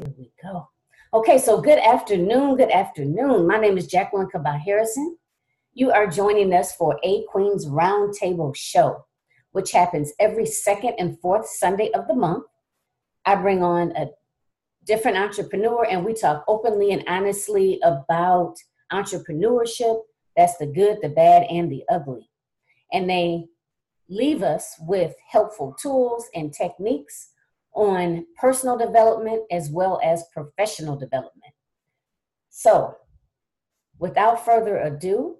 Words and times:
Here 0.00 0.14
we 0.16 0.32
go. 0.42 0.66
Okay, 1.12 1.36
so 1.36 1.60
good 1.60 1.78
afternoon. 1.78 2.56
Good 2.56 2.70
afternoon. 2.70 3.46
My 3.46 3.58
name 3.58 3.76
is 3.76 3.86
Jacqueline 3.86 4.30
Cabot 4.30 4.58
Harrison. 4.58 5.18
You 5.74 5.90
are 5.90 6.06
joining 6.06 6.54
us 6.54 6.74
for 6.74 6.98
A 7.04 7.24
Queen's 7.30 7.66
Roundtable 7.66 8.56
Show, 8.56 9.04
which 9.52 9.72
happens 9.72 10.14
every 10.18 10.46
second 10.46 10.94
and 10.98 11.20
fourth 11.20 11.46
Sunday 11.50 11.90
of 11.92 12.08
the 12.08 12.14
month. 12.14 12.44
I 13.26 13.34
bring 13.34 13.62
on 13.62 13.94
a 13.94 14.06
different 14.86 15.18
entrepreneur 15.18 15.84
and 15.84 16.02
we 16.02 16.14
talk 16.14 16.44
openly 16.48 16.92
and 16.92 17.04
honestly 17.06 17.78
about 17.82 18.54
entrepreneurship. 18.90 20.00
That's 20.34 20.56
the 20.56 20.66
good, 20.66 21.00
the 21.02 21.10
bad, 21.10 21.42
and 21.50 21.70
the 21.70 21.84
ugly. 21.90 22.30
And 22.90 23.10
they 23.10 23.44
leave 24.08 24.42
us 24.42 24.76
with 24.80 25.14
helpful 25.30 25.76
tools 25.78 26.24
and 26.34 26.54
techniques 26.54 27.32
on 27.74 28.26
personal 28.36 28.76
development 28.76 29.42
as 29.50 29.70
well 29.70 30.00
as 30.02 30.24
professional 30.32 30.96
development. 30.96 31.54
So, 32.50 32.96
without 33.98 34.44
further 34.44 34.78
ado, 34.78 35.36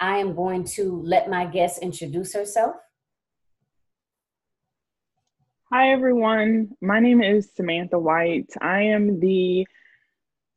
I 0.00 0.18
am 0.18 0.34
going 0.34 0.64
to 0.76 1.00
let 1.02 1.30
my 1.30 1.46
guest 1.46 1.80
introduce 1.80 2.34
herself. 2.34 2.74
Hi, 5.72 5.92
everyone. 5.92 6.70
My 6.80 7.00
name 7.00 7.22
is 7.22 7.50
Samantha 7.56 7.98
White. 7.98 8.50
I 8.60 8.82
am 8.82 9.18
the 9.20 9.66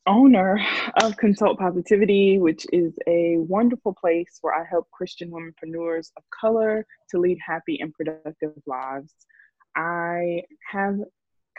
owner 0.08 0.60
of 1.02 1.18
Consult 1.18 1.60
Positivity, 1.60 2.40
which 2.40 2.66
is 2.72 2.98
a 3.08 3.38
wonderful 3.38 3.94
place 3.94 4.40
where 4.42 4.54
I 4.54 4.66
help 4.70 4.90
Christian 4.92 5.32
womenpreneurs 5.32 6.12
of 6.18 6.24
color 6.30 6.86
to 7.12 7.20
lead 7.20 7.38
happy 7.46 7.80
and 7.80 7.94
productive 7.94 8.54
lives. 8.66 9.14
I 9.78 10.42
have 10.72 11.00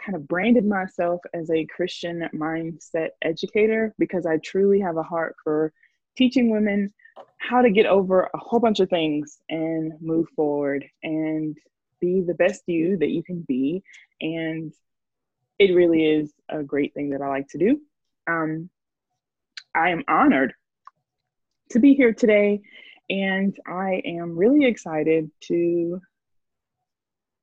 kind 0.03 0.15
of 0.15 0.27
branded 0.27 0.65
myself 0.65 1.21
as 1.33 1.49
a 1.49 1.65
Christian 1.65 2.29
mindset 2.35 3.09
educator 3.21 3.93
because 3.97 4.25
I 4.25 4.37
truly 4.37 4.79
have 4.81 4.97
a 4.97 5.03
heart 5.03 5.35
for 5.43 5.73
teaching 6.17 6.51
women 6.51 6.93
how 7.37 7.61
to 7.61 7.69
get 7.69 7.85
over 7.85 8.29
a 8.33 8.37
whole 8.37 8.59
bunch 8.59 8.81
of 8.81 8.89
things 8.89 9.39
and 9.49 9.93
move 10.01 10.27
forward 10.35 10.85
and 11.03 11.57
be 12.01 12.21
the 12.21 12.33
best 12.33 12.63
you 12.67 12.97
that 12.97 13.09
you 13.09 13.23
can 13.23 13.41
be. 13.47 13.81
And 14.21 14.73
it 15.57 15.73
really 15.73 16.05
is 16.05 16.33
a 16.49 16.63
great 16.63 16.93
thing 16.93 17.09
that 17.11 17.21
I 17.21 17.27
like 17.29 17.47
to 17.49 17.57
do. 17.57 17.81
Um, 18.27 18.69
I 19.73 19.89
am 19.89 20.03
honored 20.07 20.53
to 21.71 21.79
be 21.79 21.93
here 21.93 22.13
today, 22.13 22.61
and 23.09 23.55
I 23.65 24.01
am 24.05 24.37
really 24.37 24.65
excited 24.65 25.29
to 25.43 26.01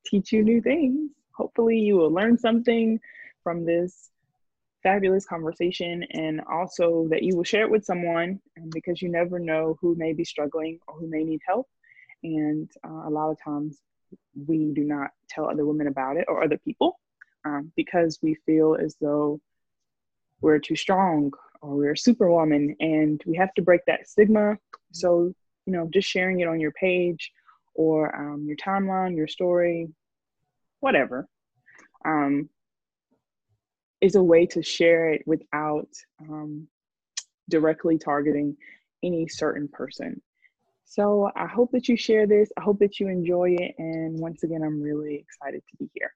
teach 0.06 0.32
you 0.32 0.42
new 0.42 0.60
things. 0.60 1.10
Hopefully, 1.36 1.78
you 1.78 1.96
will 1.96 2.10
learn 2.10 2.38
something 2.38 2.98
from 3.42 3.64
this 3.64 4.10
fabulous 4.82 5.26
conversation 5.26 6.04
and 6.12 6.40
also 6.50 7.08
that 7.10 7.22
you 7.22 7.36
will 7.36 7.44
share 7.44 7.62
it 7.62 7.70
with 7.70 7.84
someone 7.84 8.40
because 8.72 9.02
you 9.02 9.08
never 9.08 9.38
know 9.38 9.76
who 9.80 9.96
may 9.96 10.12
be 10.12 10.24
struggling 10.24 10.78
or 10.86 10.94
who 10.94 11.08
may 11.08 11.24
need 11.24 11.40
help. 11.46 11.66
And 12.22 12.70
uh, 12.86 13.08
a 13.08 13.10
lot 13.10 13.30
of 13.30 13.38
times 13.42 13.78
we 14.46 14.72
do 14.74 14.84
not 14.84 15.10
tell 15.28 15.50
other 15.50 15.66
women 15.66 15.88
about 15.88 16.16
it 16.16 16.26
or 16.28 16.44
other 16.44 16.58
people 16.58 17.00
um, 17.44 17.72
because 17.76 18.18
we 18.22 18.36
feel 18.46 18.76
as 18.80 18.96
though 19.00 19.40
we're 20.40 20.58
too 20.58 20.76
strong 20.76 21.32
or 21.62 21.74
we're 21.74 21.96
superwoman 21.96 22.76
and 22.80 23.22
we 23.26 23.36
have 23.36 23.52
to 23.54 23.62
break 23.62 23.80
that 23.86 24.08
stigma. 24.08 24.56
So, 24.92 25.32
you 25.66 25.72
know, 25.72 25.88
just 25.92 26.08
sharing 26.08 26.40
it 26.40 26.48
on 26.48 26.60
your 26.60 26.72
page 26.72 27.32
or 27.76 28.14
um, 28.14 28.44
your 28.46 28.56
timeline, 28.56 29.16
your 29.16 29.28
story, 29.28 29.88
whatever, 30.80 31.26
um, 32.04 32.48
is 34.00 34.14
a 34.14 34.22
way 34.22 34.46
to 34.46 34.62
share 34.62 35.10
it 35.10 35.22
without 35.26 35.88
um, 36.20 36.66
directly 37.48 37.98
targeting 37.98 38.56
any 39.02 39.28
certain 39.28 39.68
person. 39.68 40.20
So 40.84 41.30
I 41.34 41.46
hope 41.46 41.72
that 41.72 41.88
you 41.88 41.96
share 41.96 42.26
this. 42.26 42.50
I 42.56 42.62
hope 42.62 42.78
that 42.78 43.00
you 43.00 43.08
enjoy 43.08 43.56
it. 43.58 43.74
And 43.78 44.18
once 44.20 44.44
again, 44.44 44.62
I'm 44.62 44.80
really 44.80 45.16
excited 45.16 45.62
to 45.70 45.76
be 45.78 45.90
here. 45.94 46.12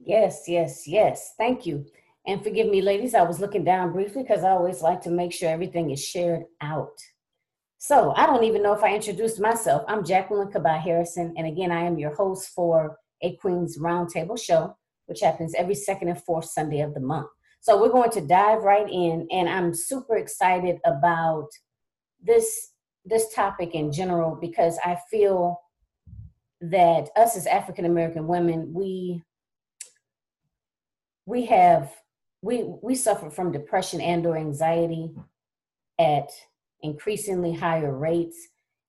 Yes, 0.00 0.44
yes, 0.48 0.88
yes. 0.88 1.34
Thank 1.36 1.66
you. 1.66 1.86
And 2.26 2.42
forgive 2.42 2.68
me, 2.68 2.80
ladies, 2.80 3.14
I 3.14 3.22
was 3.22 3.40
looking 3.40 3.64
down 3.64 3.92
briefly 3.92 4.22
because 4.22 4.44
I 4.44 4.50
always 4.50 4.80
like 4.80 5.00
to 5.02 5.10
make 5.10 5.32
sure 5.32 5.48
everything 5.50 5.90
is 5.90 6.02
shared 6.02 6.44
out. 6.60 6.96
So 7.84 8.14
I 8.14 8.26
don't 8.26 8.44
even 8.44 8.62
know 8.62 8.74
if 8.74 8.84
I 8.84 8.94
introduced 8.94 9.40
myself. 9.40 9.82
I'm 9.88 10.04
Jacqueline 10.04 10.52
Cabot 10.52 10.80
Harrison, 10.80 11.34
and 11.36 11.48
again, 11.48 11.72
I 11.72 11.82
am 11.82 11.98
your 11.98 12.14
host 12.14 12.50
for 12.54 12.96
A 13.22 13.34
Queen's 13.38 13.76
Roundtable 13.76 14.40
Show, 14.40 14.76
which 15.06 15.20
happens 15.20 15.52
every 15.56 15.74
second 15.74 16.06
and 16.06 16.22
fourth 16.22 16.44
Sunday 16.44 16.82
of 16.82 16.94
the 16.94 17.00
month. 17.00 17.26
So 17.60 17.82
we're 17.82 17.90
going 17.90 18.12
to 18.12 18.20
dive 18.20 18.62
right 18.62 18.88
in, 18.88 19.26
and 19.32 19.48
I'm 19.48 19.74
super 19.74 20.16
excited 20.16 20.78
about 20.84 21.48
this 22.22 22.70
this 23.04 23.34
topic 23.34 23.74
in 23.74 23.90
general 23.90 24.38
because 24.40 24.78
I 24.84 24.96
feel 25.10 25.60
that 26.60 27.08
us 27.16 27.36
as 27.36 27.48
African 27.48 27.84
American 27.84 28.28
women, 28.28 28.72
we 28.72 29.24
we 31.26 31.46
have 31.46 31.92
we 32.42 32.62
we 32.80 32.94
suffer 32.94 33.28
from 33.28 33.50
depression 33.50 34.00
and 34.00 34.24
or 34.24 34.36
anxiety 34.36 35.10
at 35.98 36.30
increasingly 36.82 37.52
higher 37.52 37.96
rates. 37.96 38.48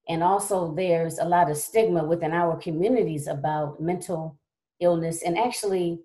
And 0.10 0.22
also, 0.22 0.74
there's 0.76 1.20
a 1.20 1.26
lot 1.26 1.50
of 1.50 1.58
stigma 1.58 2.04
within 2.04 2.34
our 2.34 2.58
communities 2.58 3.28
about 3.28 3.82
mental 3.82 4.38
illness 4.80 5.22
and 5.24 5.38
actually, 5.38 6.00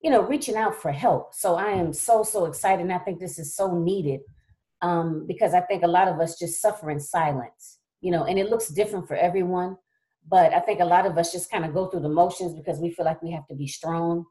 you 0.00 0.10
know, 0.10 0.22
reaching 0.22 0.56
out 0.56 0.74
for 0.74 0.90
help. 0.90 1.34
So 1.34 1.54
I 1.54 1.70
am 1.70 1.92
so, 1.92 2.22
so 2.22 2.46
excited. 2.46 2.82
And 2.82 2.92
I 2.92 2.98
think 2.98 3.20
this 3.20 3.38
is 3.38 3.54
so 3.54 3.78
needed 3.78 4.20
um, 4.82 5.26
because 5.28 5.54
I 5.54 5.60
think 5.60 5.84
a 5.84 5.88
lot 5.88 6.08
of 6.08 6.18
us 6.18 6.38
just 6.38 6.60
suffer 6.60 6.90
in 6.90 6.98
silence, 6.98 7.78
you 8.00 8.10
know, 8.10 8.24
and 8.24 8.38
it 8.38 8.50
looks 8.50 8.68
different 8.68 9.06
for 9.06 9.16
everyone. 9.16 9.76
But 10.28 10.52
I 10.52 10.58
think 10.58 10.80
a 10.80 10.84
lot 10.84 11.06
of 11.06 11.16
us 11.16 11.30
just 11.30 11.50
kind 11.50 11.64
of 11.64 11.72
go 11.72 11.86
through 11.86 12.00
the 12.00 12.08
motions 12.08 12.52
because 12.52 12.80
we 12.80 12.90
feel 12.90 13.04
like 13.04 13.22
we 13.22 13.30
have 13.30 13.46
to 13.46 13.54
be 13.54 13.68
strong 13.68 14.24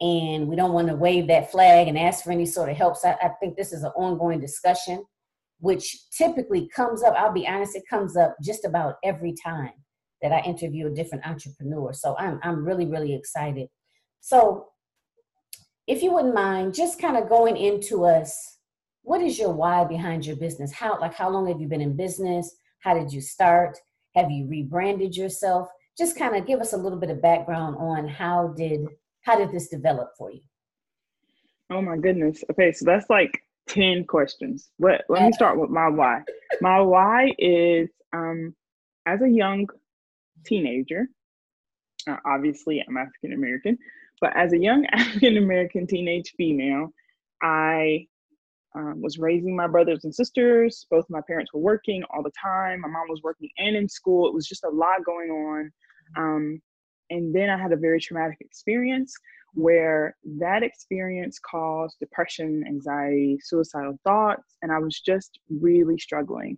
and 0.00 0.46
we 0.46 0.54
don't 0.54 0.72
want 0.72 0.88
to 0.88 0.94
wave 0.94 1.26
that 1.28 1.50
flag 1.50 1.88
and 1.88 1.98
ask 1.98 2.22
for 2.22 2.30
any 2.30 2.46
sort 2.46 2.68
of 2.68 2.76
help. 2.76 2.96
So 2.96 3.08
I, 3.08 3.26
I 3.26 3.28
think 3.40 3.56
this 3.56 3.72
is 3.72 3.82
an 3.82 3.90
ongoing 3.96 4.40
discussion 4.40 5.04
which 5.62 6.10
typically 6.10 6.68
comes 6.74 7.04
up, 7.04 7.14
I'll 7.16 7.32
be 7.32 7.46
honest, 7.46 7.76
it 7.76 7.84
comes 7.88 8.16
up 8.16 8.34
just 8.42 8.64
about 8.64 8.96
every 9.04 9.32
time 9.32 9.70
that 10.20 10.32
I 10.32 10.40
interview 10.40 10.88
a 10.88 10.90
different 10.90 11.24
entrepreneur. 11.24 11.92
So 11.92 12.16
I'm, 12.18 12.40
I'm 12.42 12.64
really, 12.64 12.84
really 12.84 13.14
excited. 13.14 13.68
So 14.20 14.66
if 15.86 16.02
you 16.02 16.12
wouldn't 16.12 16.34
mind 16.34 16.74
just 16.74 17.00
kind 17.00 17.16
of 17.16 17.28
going 17.28 17.56
into 17.56 18.04
us, 18.04 18.58
what 19.02 19.20
is 19.20 19.38
your 19.38 19.52
why 19.52 19.84
behind 19.84 20.26
your 20.26 20.34
business? 20.34 20.72
How, 20.72 20.98
like, 21.00 21.14
how 21.14 21.30
long 21.30 21.46
have 21.46 21.60
you 21.60 21.68
been 21.68 21.80
in 21.80 21.96
business? 21.96 22.56
How 22.80 22.94
did 22.94 23.12
you 23.12 23.20
start? 23.20 23.78
Have 24.16 24.32
you 24.32 24.48
rebranded 24.48 25.16
yourself? 25.16 25.68
Just 25.96 26.18
kind 26.18 26.34
of 26.34 26.44
give 26.44 26.58
us 26.58 26.72
a 26.72 26.76
little 26.76 26.98
bit 26.98 27.10
of 27.10 27.22
background 27.22 27.76
on 27.78 28.08
how 28.08 28.48
did, 28.56 28.80
how 29.20 29.38
did 29.38 29.52
this 29.52 29.68
develop 29.68 30.08
for 30.18 30.32
you? 30.32 30.40
Oh 31.70 31.82
my 31.82 31.98
goodness. 31.98 32.42
Okay. 32.50 32.72
So 32.72 32.84
that's 32.84 33.08
like 33.08 33.40
10 33.68 34.04
questions. 34.06 34.70
Let, 34.78 35.02
let 35.08 35.22
me 35.22 35.32
start 35.32 35.58
with 35.58 35.70
my 35.70 35.88
why. 35.88 36.22
My 36.60 36.80
why 36.80 37.32
is 37.38 37.88
um, 38.12 38.54
as 39.06 39.22
a 39.22 39.28
young 39.28 39.66
teenager, 40.44 41.06
uh, 42.08 42.16
obviously 42.26 42.84
I'm 42.86 42.96
African 42.96 43.32
American, 43.32 43.78
but 44.20 44.36
as 44.36 44.52
a 44.52 44.58
young 44.58 44.86
African 44.92 45.36
American 45.36 45.86
teenage 45.86 46.32
female, 46.36 46.92
I 47.42 48.06
um, 48.74 49.02
was 49.02 49.18
raising 49.18 49.54
my 49.54 49.66
brothers 49.66 50.04
and 50.04 50.14
sisters. 50.14 50.86
Both 50.90 51.04
my 51.10 51.20
parents 51.26 51.52
were 51.52 51.60
working 51.60 52.02
all 52.10 52.22
the 52.22 52.32
time. 52.40 52.80
My 52.80 52.88
mom 52.88 53.08
was 53.08 53.20
working 53.22 53.50
and 53.58 53.76
in 53.76 53.88
school. 53.88 54.26
It 54.28 54.34
was 54.34 54.46
just 54.46 54.64
a 54.64 54.70
lot 54.70 55.04
going 55.04 55.30
on. 55.30 55.72
Um, 56.16 56.62
and 57.12 57.34
then 57.34 57.50
I 57.50 57.58
had 57.58 57.72
a 57.72 57.76
very 57.76 58.00
traumatic 58.00 58.38
experience 58.40 59.14
where 59.54 60.16
that 60.40 60.62
experience 60.62 61.38
caused 61.38 61.98
depression, 62.00 62.64
anxiety, 62.66 63.38
suicidal 63.42 63.98
thoughts, 64.02 64.56
and 64.62 64.72
I 64.72 64.78
was 64.78 64.98
just 64.98 65.38
really 65.50 65.98
struggling. 65.98 66.56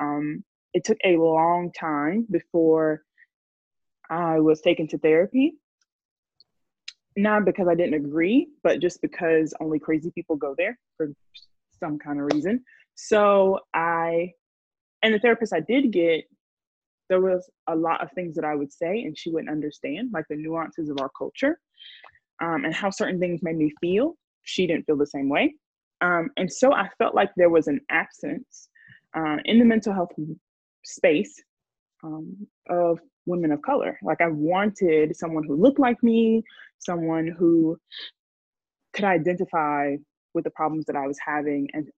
Um, 0.00 0.44
it 0.72 0.84
took 0.84 0.98
a 1.04 1.16
long 1.16 1.72
time 1.72 2.24
before 2.30 3.02
I 4.08 4.38
was 4.38 4.60
taken 4.60 4.86
to 4.88 4.98
therapy. 4.98 5.54
Not 7.16 7.44
because 7.44 7.66
I 7.66 7.74
didn't 7.74 7.94
agree, 7.94 8.48
but 8.62 8.80
just 8.80 9.02
because 9.02 9.52
only 9.60 9.80
crazy 9.80 10.12
people 10.14 10.36
go 10.36 10.54
there 10.56 10.78
for 10.96 11.12
some 11.80 11.98
kind 11.98 12.20
of 12.20 12.26
reason. 12.32 12.62
So 12.94 13.58
I, 13.74 14.32
and 15.02 15.12
the 15.12 15.18
therapist 15.18 15.52
I 15.52 15.60
did 15.60 15.90
get, 15.90 16.24
there 17.08 17.20
was 17.20 17.48
a 17.68 17.76
lot 17.76 18.02
of 18.02 18.10
things 18.12 18.34
that 18.36 18.44
I 18.44 18.54
would 18.54 18.72
say 18.72 19.02
and 19.02 19.16
she 19.16 19.30
wouldn't 19.30 19.50
understand, 19.50 20.10
like 20.12 20.26
the 20.28 20.36
nuances 20.36 20.88
of 20.90 20.98
our 21.00 21.10
culture 21.16 21.58
um, 22.40 22.64
and 22.64 22.74
how 22.74 22.90
certain 22.90 23.20
things 23.20 23.42
made 23.42 23.56
me 23.56 23.72
feel. 23.80 24.16
She 24.42 24.66
didn't 24.66 24.86
feel 24.86 24.96
the 24.96 25.06
same 25.06 25.28
way. 25.28 25.54
Um, 26.00 26.30
and 26.36 26.52
so 26.52 26.72
I 26.72 26.88
felt 26.98 27.14
like 27.14 27.30
there 27.36 27.50
was 27.50 27.68
an 27.68 27.80
absence 27.90 28.68
uh, 29.16 29.36
in 29.44 29.58
the 29.58 29.64
mental 29.64 29.94
health 29.94 30.10
space 30.84 31.42
um, 32.04 32.46
of 32.68 32.98
women 33.24 33.50
of 33.50 33.62
color. 33.62 33.98
Like 34.02 34.20
I 34.20 34.28
wanted 34.28 35.16
someone 35.16 35.44
who 35.44 35.56
looked 35.56 35.78
like 35.78 36.02
me, 36.02 36.42
someone 36.78 37.34
who 37.38 37.78
could 38.92 39.04
identify 39.04 39.96
with 40.34 40.44
the 40.44 40.50
problems 40.50 40.86
that 40.86 40.96
I 40.96 41.06
was 41.06 41.18
having 41.24 41.68
and 41.72 41.88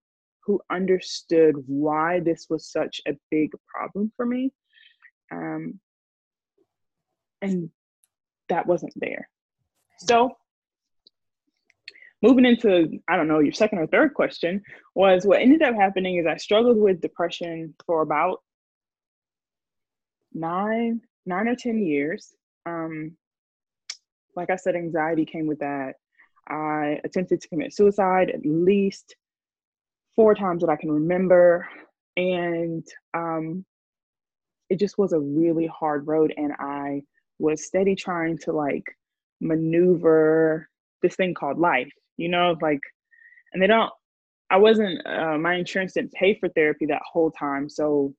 who 0.44 0.60
understood 0.70 1.56
why 1.66 2.20
this 2.20 2.46
was 2.48 2.70
such 2.70 3.00
a 3.06 3.12
big 3.30 3.50
problem 3.66 4.10
for 4.16 4.24
me. 4.24 4.52
Um, 5.30 5.80
and 7.42 7.70
that 8.48 8.66
wasn't 8.66 8.92
there. 8.96 9.28
So, 9.98 10.36
moving 12.22 12.44
into, 12.44 13.00
I 13.08 13.16
don't 13.16 13.28
know, 13.28 13.40
your 13.40 13.52
second 13.52 13.78
or 13.78 13.86
third 13.86 14.14
question 14.14 14.62
was 14.94 15.24
what 15.24 15.40
ended 15.40 15.62
up 15.62 15.74
happening 15.74 16.16
is 16.16 16.26
I 16.26 16.36
struggled 16.36 16.78
with 16.78 17.00
depression 17.00 17.74
for 17.86 18.02
about 18.02 18.38
nine, 20.32 21.00
nine 21.26 21.48
or 21.48 21.56
10 21.56 21.78
years. 21.78 22.32
Um, 22.66 23.16
like 24.34 24.50
I 24.50 24.56
said, 24.56 24.76
anxiety 24.76 25.24
came 25.24 25.46
with 25.46 25.60
that. 25.60 25.94
I 26.48 27.00
attempted 27.04 27.40
to 27.40 27.48
commit 27.48 27.74
suicide 27.74 28.30
at 28.30 28.44
least 28.44 29.16
four 30.16 30.34
times 30.34 30.62
that 30.62 30.70
I 30.70 30.76
can 30.76 30.90
remember. 30.90 31.68
And 32.16 32.86
um, 33.14 33.64
it 34.70 34.78
just 34.78 34.98
was 34.98 35.12
a 35.12 35.20
really 35.20 35.66
hard 35.66 36.06
road. 36.06 36.32
And 36.36 36.52
I 36.58 37.02
was 37.38 37.64
steady 37.64 37.94
trying 37.94 38.38
to 38.38 38.52
like 38.52 38.84
maneuver 39.40 40.68
this 41.02 41.16
thing 41.16 41.34
called 41.34 41.58
life, 41.58 41.92
you 42.16 42.28
know, 42.28 42.56
like, 42.60 42.80
and 43.52 43.62
they 43.62 43.66
don't, 43.66 43.90
I 44.50 44.56
wasn't, 44.56 45.06
uh, 45.06 45.38
my 45.38 45.54
insurance 45.54 45.92
didn't 45.92 46.12
pay 46.12 46.38
for 46.38 46.48
therapy 46.48 46.86
that 46.86 47.02
whole 47.10 47.30
time. 47.30 47.68
So 47.68 48.14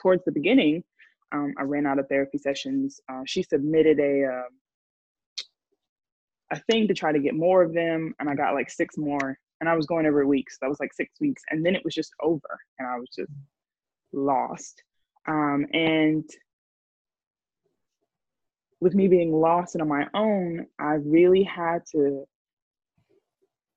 towards 0.00 0.24
the 0.24 0.32
beginning, 0.32 0.84
um, 1.32 1.54
I 1.58 1.62
ran 1.62 1.86
out 1.86 1.98
of 1.98 2.08
therapy 2.08 2.38
sessions. 2.38 3.00
Uh, 3.10 3.22
she 3.26 3.42
submitted 3.42 3.98
a, 4.00 4.24
uh, 4.24 4.48
a 6.50 6.60
thing 6.70 6.88
to 6.88 6.94
try 6.94 7.12
to 7.12 7.18
get 7.18 7.34
more 7.34 7.62
of 7.62 7.74
them, 7.74 8.14
and 8.18 8.30
I 8.30 8.34
got 8.34 8.54
like 8.54 8.70
six 8.70 8.96
more. 8.96 9.38
And 9.60 9.68
I 9.68 9.74
was 9.74 9.86
going 9.86 10.06
every 10.06 10.24
week, 10.24 10.50
so 10.50 10.58
that 10.62 10.68
was 10.68 10.80
like 10.80 10.94
six 10.94 11.12
weeks, 11.20 11.42
and 11.50 11.66
then 11.66 11.74
it 11.74 11.84
was 11.84 11.94
just 11.94 12.12
over, 12.22 12.58
and 12.78 12.88
I 12.88 12.96
was 12.96 13.08
just 13.14 13.30
lost. 14.12 14.82
Um, 15.28 15.66
and 15.72 16.24
with 18.80 18.94
me 18.94 19.08
being 19.08 19.32
lost 19.32 19.74
and 19.74 19.82
on 19.82 19.88
my 19.88 20.06
own, 20.14 20.66
I 20.78 20.94
really 20.94 21.42
had 21.42 21.84
to 21.92 22.24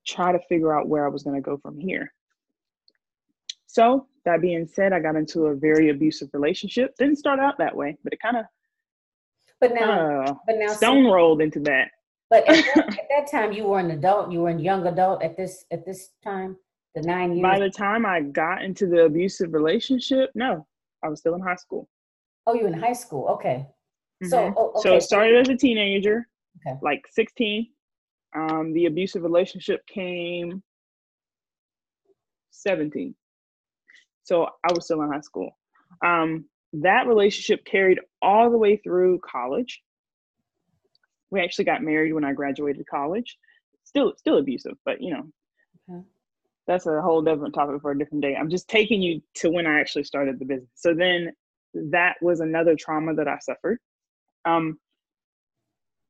try 0.07 0.31
to 0.31 0.39
figure 0.48 0.77
out 0.77 0.88
where 0.88 1.06
I 1.06 1.09
was 1.09 1.24
going 1.24 1.36
to 1.36 1.42
go 1.42 1.57
from 1.57 1.77
here. 1.77 2.13
So, 3.68 4.07
that 4.25 4.42
being 4.42 4.68
said, 4.68 4.94
I 4.94 5.00
got 5.00 5.15
into 5.15 5.48
a 5.48 5.56
very 5.56 5.89
abusive 5.89 6.30
relationship. 6.33 6.95
Didn't 6.98 7.18
start 7.18 7.39
out 7.39 7.57
that 7.57 7.75
way, 7.75 7.98
but 8.03 8.13
it 8.13 8.19
kind 8.21 8.38
of 8.38 8.45
but 9.59 9.74
now, 9.74 10.21
uh, 10.24 10.33
but 10.45 10.56
now 10.57 10.74
stone 10.74 11.06
rolled 11.06 11.42
into 11.42 11.59
that. 11.62 11.89
But 12.30 12.48
at 12.50 12.65
that, 12.65 12.77
at 13.00 13.07
that, 13.09 13.31
time, 13.31 13.51
you 13.51 13.65
were 13.65 13.80
an 13.80 13.92
adult. 13.92 14.31
You 14.31 14.42
were 14.42 14.50
a 14.50 14.59
young 14.59 14.88
adult 14.88 15.24
at 15.24 15.38
this 15.38 15.65
at 15.71 15.86
this 15.86 16.09
time. 16.24 16.57
The 16.95 17.01
nine 17.03 17.33
years. 17.33 17.44
By 17.44 17.59
the 17.59 17.69
time 17.69 18.06
I 18.06 18.21
got 18.21 18.63
into 18.63 18.88
the 18.88 19.06
abusive 19.06 19.53
relationship, 19.53 20.31
no, 20.36 20.68
I 21.03 21.09
was 21.09 21.19
still 21.19 21.36
in 21.36 21.42
high 21.42 21.56
school. 21.56 21.88
Oh, 22.48 22.53
you 22.53 22.65
in 22.65 22.74
high 22.74 22.94
school? 22.94 23.27
Okay. 23.30 23.68
Mm-hmm. 24.24 24.27
So, 24.27 24.53
oh, 24.56 24.71
okay. 24.77 24.81
so 24.89 24.95
it 24.95 25.03
started 25.03 25.42
as 25.42 25.50
a 25.50 25.56
teenager, 25.56 26.27
okay. 26.65 26.77
like 26.81 27.03
16. 27.12 27.68
Um, 28.36 28.74
the 28.74 28.86
abusive 28.86 29.24
relationship 29.24 29.86
came 29.88 30.63
17. 32.51 33.15
So 34.24 34.48
I 34.63 34.74
was 34.74 34.86
still 34.86 35.01
in 35.01 35.12
high 35.12 35.21
school. 35.21 35.57
Um, 36.06 36.45
that 36.74 37.07
relationship 37.07 37.65
carried 37.65 38.00
all 38.21 38.50
the 38.50 38.57
way 38.57 38.77
through 38.77 39.19
college. 39.19 39.81
We 41.31 41.42
actually 41.42 41.65
got 41.65 41.83
married 41.83 42.13
when 42.13 42.24
I 42.24 42.33
graduated 42.33 42.86
college. 42.88 43.38
Still, 43.83 44.13
still 44.18 44.38
abusive, 44.38 44.77
but 44.86 45.01
you 45.01 45.13
know, 45.13 45.24
okay. 45.89 46.06
That's 46.71 46.85
a 46.85 47.01
whole 47.01 47.21
different 47.21 47.53
topic 47.53 47.81
for 47.81 47.91
a 47.91 47.97
different 47.97 48.23
day. 48.23 48.35
I'm 48.35 48.50
just 48.50 48.68
taking 48.68 49.01
you 49.01 49.21
to 49.35 49.50
when 49.50 49.68
I 49.68 49.79
actually 49.79 50.06
started 50.06 50.39
the 50.39 50.45
business. 50.45 50.69
So 50.75 50.94
then, 50.94 51.31
that 51.73 52.15
was 52.21 52.39
another 52.39 52.75
trauma 52.75 53.13
that 53.15 53.27
I 53.27 53.38
suffered. 53.39 53.79
Um, 54.45 54.79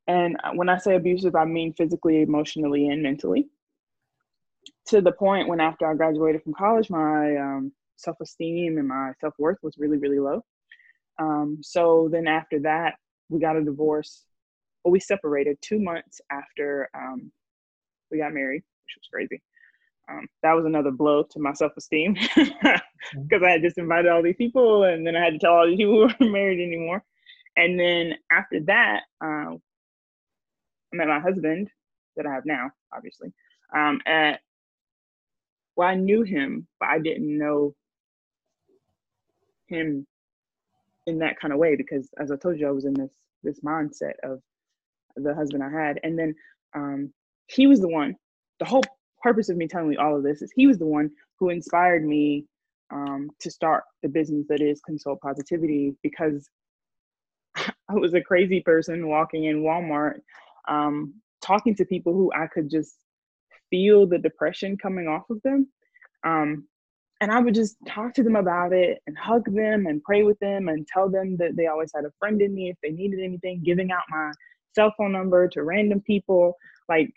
and 0.08 0.36
when 0.54 0.68
I 0.68 0.78
say 0.78 0.96
abusive, 0.96 1.36
I 1.36 1.44
mean 1.44 1.72
physically, 1.72 2.22
emotionally, 2.22 2.88
and 2.88 3.02
mentally. 3.02 3.48
To 4.88 5.00
the 5.00 5.12
point 5.12 5.48
when 5.48 5.60
after 5.60 5.88
I 5.88 5.94
graduated 5.94 6.42
from 6.42 6.54
college, 6.54 6.90
my 6.90 7.36
um, 7.36 7.72
self 7.96 8.16
esteem 8.20 8.78
and 8.78 8.88
my 8.88 9.12
self 9.20 9.34
worth 9.38 9.58
was 9.62 9.76
really, 9.78 9.98
really 9.98 10.18
low. 10.18 10.44
Um, 11.20 11.58
so 11.62 12.08
then 12.10 12.26
after 12.26 12.58
that, 12.60 12.94
we 13.28 13.38
got 13.38 13.56
a 13.56 13.62
divorce. 13.64 14.24
Well, 14.82 14.92
we 14.92 15.00
separated 15.00 15.58
two 15.60 15.78
months 15.78 16.20
after 16.30 16.88
um, 16.94 17.30
we 18.10 18.18
got 18.18 18.34
married, 18.34 18.62
which 18.84 18.96
was 18.96 19.08
crazy. 19.12 19.40
Um, 20.10 20.26
that 20.42 20.52
was 20.52 20.64
another 20.64 20.90
blow 20.90 21.22
to 21.22 21.38
my 21.38 21.52
self 21.52 21.72
esteem 21.76 22.14
because 22.14 22.50
mm-hmm. 23.14 23.44
I 23.44 23.50
had 23.50 23.62
just 23.62 23.78
invited 23.78 24.10
all 24.10 24.22
these 24.22 24.36
people 24.36 24.84
and 24.84 25.06
then 25.06 25.16
I 25.16 25.24
had 25.24 25.34
to 25.34 25.38
tell 25.38 25.52
all 25.52 25.66
these 25.66 25.76
people 25.76 26.08
who 26.08 26.24
weren't 26.26 26.32
married 26.32 26.60
anymore. 26.60 27.02
And 27.56 27.78
then 27.78 28.14
after 28.30 28.60
that, 28.66 29.02
uh, 29.22 29.54
I 29.54 30.96
met 30.96 31.08
my 31.08 31.20
husband 31.20 31.70
that 32.16 32.26
I 32.26 32.32
have 32.32 32.46
now, 32.46 32.70
obviously. 32.94 33.32
Um, 33.74 34.00
at 34.06 34.40
well, 35.76 35.88
I 35.88 35.94
knew 35.94 36.22
him, 36.22 36.66
but 36.80 36.88
I 36.90 36.98
didn't 36.98 37.38
know 37.38 37.74
him 39.66 40.06
in 41.06 41.18
that 41.18 41.40
kind 41.40 41.52
of 41.52 41.58
way 41.58 41.76
because, 41.76 42.08
as 42.18 42.30
I 42.30 42.36
told 42.36 42.58
you, 42.58 42.68
I 42.68 42.72
was 42.72 42.84
in 42.84 42.94
this 42.94 43.12
this 43.42 43.60
mindset 43.60 44.14
of 44.22 44.40
the 45.16 45.34
husband 45.34 45.62
I 45.62 45.70
had, 45.70 45.98
and 46.02 46.18
then 46.18 46.34
um, 46.74 47.12
he 47.46 47.66
was 47.66 47.80
the 47.80 47.88
one. 47.88 48.16
The 48.58 48.66
whole 48.66 48.84
purpose 49.22 49.48
of 49.48 49.56
me 49.56 49.68
telling 49.68 49.92
you 49.92 49.98
all 49.98 50.16
of 50.16 50.22
this 50.22 50.42
is 50.42 50.52
he 50.54 50.66
was 50.66 50.78
the 50.78 50.86
one 50.86 51.10
who 51.38 51.50
inspired 51.50 52.04
me 52.04 52.46
um, 52.92 53.30
to 53.40 53.50
start 53.50 53.84
the 54.02 54.08
business 54.08 54.46
that 54.48 54.60
is 54.60 54.80
Consult 54.82 55.20
Positivity 55.20 55.94
because 56.02 56.48
I 57.56 57.94
was 57.94 58.14
a 58.14 58.20
crazy 58.20 58.60
person 58.60 59.08
walking 59.08 59.44
in 59.44 59.62
Walmart, 59.62 60.20
um, 60.68 61.14
talking 61.40 61.74
to 61.76 61.84
people 61.84 62.12
who 62.12 62.32
I 62.34 62.46
could 62.46 62.70
just 62.70 62.96
feel 63.70 64.06
the 64.06 64.18
depression 64.18 64.76
coming 64.76 65.08
off 65.08 65.28
of 65.30 65.40
them. 65.42 65.68
Um, 66.24 66.66
and 67.20 67.30
I 67.30 67.40
would 67.40 67.54
just 67.54 67.76
talk 67.86 68.14
to 68.14 68.22
them 68.22 68.36
about 68.36 68.72
it 68.72 68.98
and 69.06 69.16
hug 69.16 69.44
them 69.46 69.86
and 69.86 70.02
pray 70.02 70.24
with 70.24 70.38
them 70.40 70.68
and 70.68 70.86
tell 70.86 71.08
them 71.08 71.36
that 71.38 71.56
they 71.56 71.68
always 71.68 71.92
had 71.94 72.04
a 72.04 72.12
friend 72.18 72.42
in 72.42 72.54
me 72.54 72.70
if 72.70 72.76
they 72.82 72.90
needed 72.90 73.20
anything, 73.22 73.62
giving 73.64 73.92
out 73.92 74.02
my 74.10 74.32
cell 74.74 74.92
phone 74.98 75.12
number 75.12 75.48
to 75.48 75.62
random 75.62 76.00
people. 76.00 76.56
Like, 76.88 77.12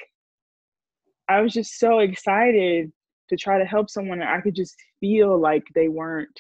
I 1.27 1.41
was 1.41 1.53
just 1.53 1.79
so 1.79 1.99
excited 1.99 2.91
to 3.29 3.35
try 3.35 3.57
to 3.57 3.65
help 3.65 3.89
someone 3.89 4.21
and 4.21 4.29
I 4.29 4.41
could 4.41 4.55
just 4.55 4.75
feel 4.99 5.39
like 5.39 5.63
they 5.73 5.87
weren't 5.87 6.39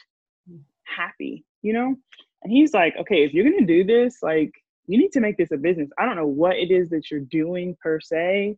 happy, 0.83 1.43
you 1.61 1.73
know? 1.73 1.95
And 2.43 2.53
he's 2.53 2.73
like, 2.73 2.95
okay, 2.99 3.23
if 3.23 3.33
you're 3.33 3.49
gonna 3.49 3.65
do 3.65 3.83
this, 3.83 4.17
like 4.21 4.51
you 4.87 4.97
need 4.97 5.11
to 5.13 5.19
make 5.19 5.37
this 5.37 5.51
a 5.51 5.57
business. 5.57 5.89
I 5.97 6.05
don't 6.05 6.15
know 6.15 6.27
what 6.27 6.57
it 6.57 6.71
is 6.71 6.89
that 6.89 7.09
you're 7.09 7.21
doing 7.21 7.75
per 7.81 7.99
se. 7.99 8.55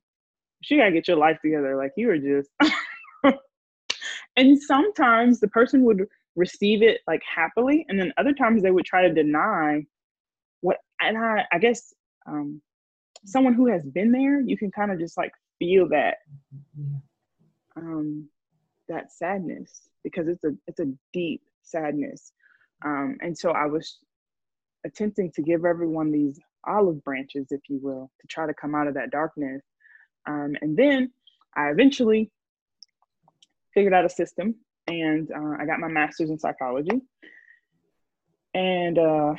You 0.70 0.78
gotta 0.78 0.92
get 0.92 1.08
your 1.08 1.18
life 1.18 1.38
together. 1.42 1.78
Like 1.78 1.92
you 1.96 2.10
are 2.10 2.18
just 2.18 2.50
and 4.36 4.62
sometimes 4.62 5.40
the 5.40 5.48
person 5.48 5.84
would 5.84 6.06
receive 6.36 6.82
it 6.82 7.02
like 7.08 7.22
happily, 7.24 7.86
and 7.88 8.00
then 8.00 8.14
other 8.18 8.34
times 8.34 8.62
they 8.62 8.72
would 8.72 8.86
try 8.86 9.08
to 9.08 9.14
deny 9.14 9.86
what 10.62 10.78
and 11.00 11.18
I 11.18 11.46
I 11.52 11.60
guess 11.60 11.94
um 12.28 12.62
someone 13.26 13.54
who 13.54 13.68
has 13.68 13.86
been 13.86 14.12
there, 14.12 14.42
you 14.42 14.58
can 14.58 14.72
kind 14.72 14.92
of 14.92 15.00
just 15.00 15.18
like 15.18 15.32
feel 15.60 15.88
that 15.90 16.18
um 17.76 18.28
that 18.88 19.12
sadness 19.12 19.90
because 20.04 20.28
it's 20.28 20.44
a 20.44 20.56
it's 20.68 20.80
a 20.80 20.92
deep 21.14 21.42
sadness 21.64 22.32
um, 22.86 23.18
and 23.22 23.38
so 23.38 23.52
I 23.52 23.66
was 23.66 23.98
attempting 24.86 25.32
to 25.32 25.42
give 25.42 25.66
everyone 25.66 26.12
these 26.12 26.40
olive 26.66 27.04
branches, 27.04 27.48
if 27.52 27.62
you 27.70 27.80
will, 27.82 28.12
to 28.22 28.28
try 28.28 28.46
to 28.46 28.54
come 28.54 28.76
out 28.76 28.88
of 28.88 28.94
that 28.96 29.12
darkness. 29.12 29.62
Um, 30.28 30.56
and 30.62 30.78
then 30.78 31.12
I 31.56 31.70
eventually 31.70 32.30
figured 33.74 33.94
out 33.94 34.06
a 34.06 34.10
system 34.10 34.56
and 34.88 35.30
uh, 35.32 35.58
I 35.60 35.66
got 35.66 35.80
my 35.80 35.88
master's 35.88 36.30
in 36.30 36.40
psychology 36.40 37.02
and 38.54 38.98
uh, 38.98 39.34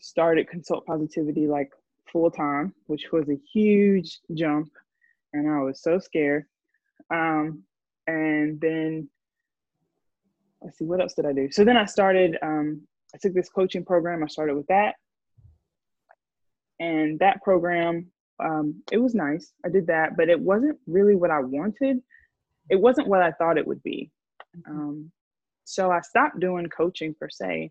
started 0.00 0.48
consult 0.48 0.86
positivity 0.86 1.46
like 1.46 1.70
full 2.10 2.30
time, 2.30 2.74
which 2.86 3.12
was 3.12 3.28
a 3.28 3.38
huge 3.52 4.20
jump. 4.34 4.70
And 5.32 5.50
I 5.50 5.60
was 5.60 5.82
so 5.82 5.98
scared. 5.98 6.44
Um, 7.10 7.62
and 8.06 8.60
then 8.60 9.08
let's 10.60 10.78
see, 10.78 10.84
what 10.84 11.00
else 11.00 11.14
did 11.14 11.26
I 11.26 11.32
do? 11.32 11.50
So 11.50 11.64
then 11.64 11.76
I 11.76 11.84
started, 11.84 12.36
um, 12.42 12.82
I 13.14 13.18
took 13.18 13.34
this 13.34 13.48
coaching 13.48 13.84
program. 13.84 14.22
I 14.22 14.26
started 14.26 14.54
with 14.56 14.66
that. 14.68 14.94
And 16.80 17.18
that 17.20 17.42
program, 17.42 18.10
um, 18.42 18.82
it 18.90 18.98
was 18.98 19.14
nice. 19.14 19.52
I 19.64 19.68
did 19.68 19.86
that, 19.86 20.16
but 20.16 20.28
it 20.28 20.40
wasn't 20.40 20.78
really 20.86 21.14
what 21.14 21.30
I 21.30 21.40
wanted. 21.40 21.98
It 22.70 22.80
wasn't 22.80 23.08
what 23.08 23.22
I 23.22 23.32
thought 23.32 23.58
it 23.58 23.66
would 23.66 23.82
be. 23.82 24.10
Um, 24.66 25.10
so 25.64 25.90
I 25.90 26.00
stopped 26.00 26.40
doing 26.40 26.68
coaching 26.68 27.14
per 27.18 27.28
se 27.28 27.70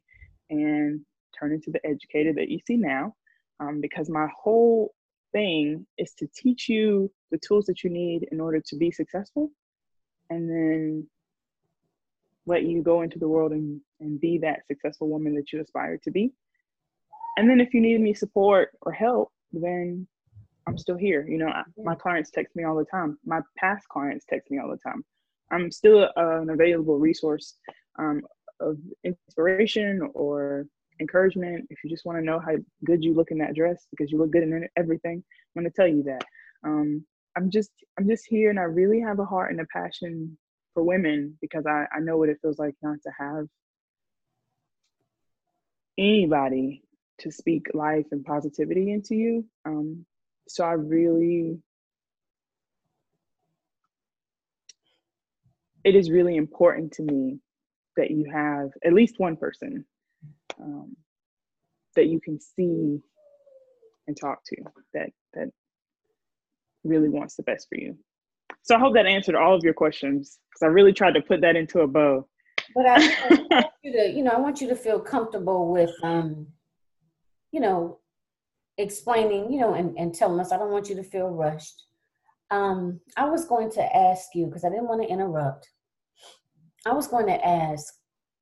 and 0.49 1.01
turned 1.37 1.53
into 1.53 1.71
the 1.71 1.85
educator 1.85 2.33
that 2.33 2.49
you 2.49 2.59
see 2.65 2.77
now 2.77 3.15
um, 3.59 3.81
because 3.81 4.09
my 4.09 4.27
whole 4.41 4.93
thing 5.31 5.85
is 5.97 6.13
to 6.19 6.27
teach 6.35 6.67
you 6.69 7.11
the 7.31 7.39
tools 7.39 7.65
that 7.65 7.83
you 7.83 7.89
need 7.89 8.27
in 8.31 8.39
order 8.39 8.61
to 8.67 8.75
be 8.75 8.91
successful, 8.91 9.51
and 10.29 10.49
then 10.49 11.07
let 12.45 12.63
you 12.63 12.81
go 12.81 13.01
into 13.01 13.19
the 13.19 13.27
world 13.27 13.51
and, 13.51 13.79
and 13.99 14.19
be 14.19 14.37
that 14.39 14.65
successful 14.67 15.07
woman 15.07 15.35
that 15.35 15.51
you 15.51 15.61
aspire 15.61 15.97
to 16.03 16.11
be. 16.11 16.33
And 17.37 17.49
then 17.49 17.59
if 17.61 17.73
you 17.73 17.81
need 17.81 17.95
any 17.95 18.13
support 18.13 18.69
or 18.81 18.91
help, 18.91 19.31
then 19.53 20.07
I'm 20.67 20.77
still 20.77 20.97
here. 20.97 21.25
You 21.27 21.37
know, 21.37 21.47
I, 21.47 21.63
my 21.77 21.95
clients 21.95 22.31
text 22.31 22.55
me 22.55 22.63
all 22.63 22.75
the 22.75 22.85
time. 22.85 23.17
My 23.25 23.41
past 23.57 23.87
clients 23.87 24.25
text 24.29 24.51
me 24.51 24.59
all 24.59 24.69
the 24.69 24.77
time. 24.77 25.03
I'm 25.51 25.71
still 25.71 26.09
a, 26.15 26.41
an 26.41 26.49
available 26.49 26.97
resource 26.97 27.55
um, 27.99 28.21
of 28.59 28.77
inspiration 29.03 30.01
or 30.13 30.65
encouragement. 30.99 31.67
If 31.69 31.83
you 31.83 31.89
just 31.89 32.05
want 32.05 32.19
to 32.19 32.23
know 32.23 32.39
how 32.39 32.55
good 32.85 33.03
you 33.03 33.13
look 33.13 33.31
in 33.31 33.37
that 33.39 33.55
dress 33.55 33.85
because 33.91 34.11
you 34.11 34.17
look 34.17 34.31
good 34.31 34.43
in 34.43 34.67
everything, 34.77 35.23
I'm 35.55 35.61
going 35.61 35.71
to 35.71 35.75
tell 35.75 35.87
you 35.87 36.03
that. 36.03 36.23
Um, 36.63 37.05
I'm 37.35 37.49
just 37.49 37.71
I'm 37.97 38.07
just 38.07 38.25
here, 38.27 38.49
and 38.49 38.59
I 38.59 38.63
really 38.63 38.99
have 39.01 39.19
a 39.19 39.25
heart 39.25 39.51
and 39.51 39.61
a 39.61 39.65
passion 39.73 40.37
for 40.73 40.83
women 40.83 41.37
because 41.41 41.65
I, 41.65 41.85
I 41.93 41.99
know 41.99 42.17
what 42.17 42.29
it 42.29 42.39
feels 42.41 42.59
like 42.59 42.75
not 42.81 42.97
to 43.03 43.11
have 43.19 43.47
anybody 45.97 46.83
to 47.19 47.31
speak 47.31 47.67
life 47.73 48.05
and 48.11 48.25
positivity 48.25 48.91
into 48.91 49.15
you. 49.15 49.45
Um, 49.65 50.05
so 50.47 50.65
I 50.65 50.73
really, 50.73 51.59
it 55.83 55.95
is 55.95 56.09
really 56.09 56.35
important 56.35 56.93
to 56.93 57.03
me 57.03 57.39
that 57.97 58.11
you 58.11 58.31
have 58.33 58.69
at 58.83 58.93
least 58.93 59.19
one 59.19 59.35
person 59.35 59.85
um, 60.59 60.95
that 61.95 62.07
you 62.07 62.19
can 62.19 62.39
see 62.39 62.99
and 64.07 64.17
talk 64.17 64.39
to 64.45 64.55
that 64.93 65.11
that 65.33 65.49
really 66.83 67.09
wants 67.09 67.35
the 67.35 67.43
best 67.43 67.67
for 67.69 67.77
you. 67.77 67.97
So 68.63 68.75
I 68.75 68.79
hope 68.79 68.93
that 68.93 69.05
answered 69.05 69.35
all 69.35 69.55
of 69.55 69.63
your 69.63 69.73
questions 69.73 70.39
because 70.49 70.63
I 70.63 70.67
really 70.67 70.93
tried 70.93 71.13
to 71.13 71.21
put 71.21 71.41
that 71.41 71.55
into 71.55 71.81
a 71.81 71.87
bow. 71.87 72.27
But 72.75 72.85
I, 72.85 72.95
I 72.95 73.47
want 73.49 73.65
you 73.83 73.91
to, 73.93 74.09
you 74.09 74.23
know, 74.23 74.31
I 74.31 74.39
want 74.39 74.61
you 74.61 74.67
to 74.69 74.75
feel 74.75 74.99
comfortable 74.99 75.71
with, 75.71 75.91
um, 76.03 76.47
you 77.51 77.59
know, 77.59 77.99
explaining, 78.77 79.51
you 79.51 79.59
know, 79.59 79.73
and, 79.73 79.97
and 79.97 80.13
telling 80.13 80.39
us. 80.39 80.51
I 80.51 80.57
don't 80.57 80.71
want 80.71 80.89
you 80.89 80.95
to 80.95 81.03
feel 81.03 81.29
rushed. 81.29 81.83
Um, 82.49 82.99
I 83.15 83.25
was 83.25 83.45
going 83.45 83.71
to 83.71 83.95
ask 83.95 84.29
you 84.35 84.45
because 84.45 84.65
I 84.65 84.69
didn't 84.69 84.87
want 84.87 85.01
to 85.01 85.07
interrupt. 85.07 85.69
I 86.85 86.93
was 86.93 87.07
going 87.07 87.27
to 87.27 87.47
ask 87.47 87.93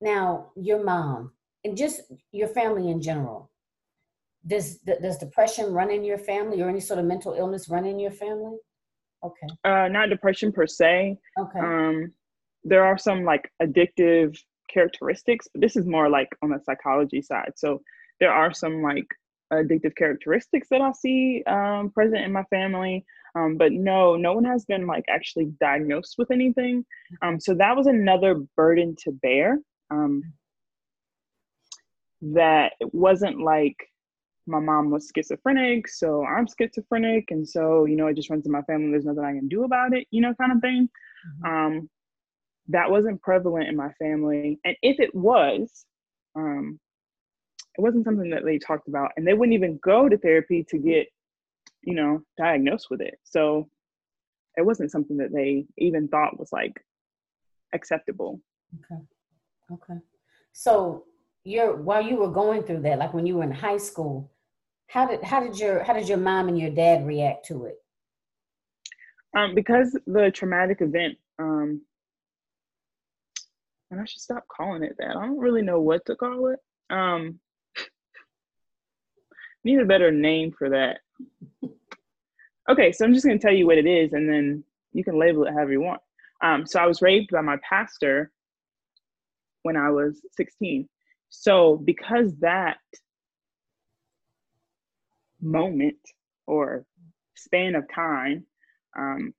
now 0.02 0.52
your 0.56 0.84
mom 0.84 1.34
and 1.64 1.78
just 1.78 2.02
your 2.32 2.48
family 2.48 2.90
in 2.90 3.02
general. 3.02 3.49
Does 4.48 4.78
does 4.78 5.18
depression 5.18 5.74
run 5.74 5.92
in 5.92 6.04
your 6.04 6.18
family 6.18 6.62
or 6.62 6.70
any 6.70 6.80
sort 6.80 7.00
of 7.00 7.06
mental 7.06 7.34
illness 7.34 7.70
run 7.70 7.86
in 7.86 8.00
your 8.00 8.12
family? 8.12 8.58
Okay. 9.24 9.48
Uh, 9.66 9.88
not 9.90 10.10
depression 10.10 10.52
per 10.52 10.66
se. 10.66 11.18
Okay. 11.38 11.60
Um, 11.60 12.14
there 12.64 12.86
are 12.86 12.98
some 12.98 13.26
like 13.26 13.52
addictive 13.62 14.38
characteristics, 14.70 15.48
but 15.52 15.62
this 15.62 15.76
is 15.76 15.86
more 15.86 16.10
like 16.10 16.30
on 16.42 16.50
the 16.50 16.60
psychology 16.64 17.22
side. 17.22 17.54
So 17.56 17.82
there 18.20 18.32
are 18.32 18.54
some 18.54 18.82
like 18.82 19.08
addictive 19.52 19.96
characteristics 19.96 20.68
that 20.70 20.82
I 20.82 20.92
see 20.94 21.44
um, 21.48 21.92
present 21.92 22.24
in 22.24 22.32
my 22.32 22.44
family. 22.44 23.06
Um, 23.36 23.58
but 23.58 23.72
no, 23.72 24.16
no 24.16 24.34
one 24.34 24.46
has 24.46 24.66
been 24.66 24.88
like 24.88 25.06
actually 25.10 25.52
diagnosed 25.60 26.16
with 26.18 26.32
anything. 26.32 26.86
Um, 27.22 27.40
so 27.40 27.54
that 27.56 27.76
was 27.76 27.88
another 27.88 28.36
burden 28.56 28.96
to 29.04 29.12
bear. 29.12 29.60
Um, 29.92 30.24
that 32.22 32.74
it 32.80 32.94
wasn't 32.94 33.40
like 33.40 33.78
my 34.50 34.60
mom 34.60 34.90
was 34.90 35.12
schizophrenic, 35.16 35.88
so 35.88 36.26
I'm 36.26 36.48
schizophrenic, 36.48 37.32
and 37.32 37.48
so 37.48 37.86
you 37.86 37.96
know 37.96 38.08
it 38.08 38.16
just 38.16 38.30
runs 38.30 38.46
in 38.46 38.52
my 38.52 38.62
family. 38.64 38.92
There's 38.92 39.06
nothing 39.06 39.24
I 39.24 39.34
can 39.34 39.48
do 39.48 39.64
about 39.64 39.94
it, 39.94 40.08
you 40.12 40.22
know, 40.22 40.34
kind 40.34 40.52
of 40.52 40.60
thing. 40.62 40.90
Mm-hmm. 41.44 41.56
Um, 41.78 41.90
that 42.70 42.92
wasn't 42.92 43.22
prevalent 43.22 43.68
in 43.68 43.76
my 43.76 43.92
family, 43.94 44.60
and 44.66 44.76
if 44.82 45.00
it 45.00 45.14
was, 45.14 45.86
um, 46.36 46.80
it 47.78 47.82
wasn't 47.82 48.06
something 48.06 48.30
that 48.32 48.46
they 48.46 48.58
talked 48.58 48.88
about, 48.88 49.12
and 49.16 49.26
they 49.26 49.34
wouldn't 49.34 49.56
even 49.56 49.80
go 49.84 50.10
to 50.10 50.18
therapy 50.18 50.66
to 50.70 50.78
get, 50.78 51.08
you 51.84 51.96
know, 51.96 52.22
diagnosed 52.38 52.88
with 52.90 53.02
it. 53.02 53.20
So 53.24 53.70
it 54.58 54.66
wasn't 54.66 54.92
something 54.92 55.18
that 55.18 55.32
they 55.34 55.66
even 55.78 56.08
thought 56.08 56.40
was 56.40 56.52
like 56.52 56.74
acceptable. 57.74 58.42
Okay. 58.80 59.02
Okay. 59.72 60.00
So 60.52 61.06
you're 61.44 61.76
while 61.76 62.02
you 62.02 62.18
were 62.18 62.32
going 62.32 62.64
through 62.64 62.82
that, 62.82 63.00
like 63.00 63.14
when 63.14 63.26
you 63.26 63.38
were 63.38 63.44
in 63.44 63.52
high 63.52 63.78
school, 63.78 64.32
how 64.90 65.06
did 65.06 65.24
how 65.24 65.40
did 65.40 65.58
your 65.58 65.84
how 65.84 65.94
did 65.94 66.10
your 66.10 66.18
mom 66.18 66.50
and 66.50 66.60
your 66.60 66.72
dad 66.72 67.06
react 67.06 67.46
to 67.46 67.66
it? 67.66 67.78
Um, 69.38 69.54
because 69.54 69.98
the 70.08 70.32
traumatic 70.32 70.82
event, 70.82 71.16
um, 71.38 71.82
and 73.92 74.02
I 74.02 74.06
should 74.06 74.22
stop 74.22 74.46
calling 74.48 74.84
it 74.84 74.96
that. 74.98 75.16
I 75.16 75.26
don't 75.26 75.38
really 75.38 75.62
know 75.62 75.80
what 75.80 76.06
to 76.08 76.16
call 76.16 76.48
it. 76.48 76.60
Um, 76.94 77.40
need 79.64 79.80
a 79.80 79.86
better 79.86 80.12
name 80.12 80.52
for 80.58 80.70
that. 80.70 81.00
Okay, 82.68 82.92
so 82.92 83.06
I'm 83.06 83.14
just 83.14 83.26
gonna 83.26 83.38
tell 83.38 83.54
you 83.54 83.68
what 83.68 83.78
it 83.78 83.86
is, 83.86 84.14
and 84.14 84.28
then 84.28 84.64
you 84.92 85.04
can 85.04 85.20
label 85.20 85.44
it 85.46 85.54
however 85.54 85.72
you 85.72 85.82
want. 85.82 86.02
Um, 86.44 86.66
so 86.66 86.80
I 86.80 86.88
was 86.88 87.04
raped 87.04 87.32
by 87.32 87.42
my 87.42 87.58
pastor 87.68 88.32
when 89.62 89.78
I 89.78 89.92
was 89.92 90.22
16. 90.36 90.90
So 91.30 91.78
because 91.78 92.36
that 92.38 92.78
moment 95.42 95.98
or 96.48 96.86
span 97.36 97.76
of 97.76 97.84
time 97.94 98.46
um, 98.98 99.34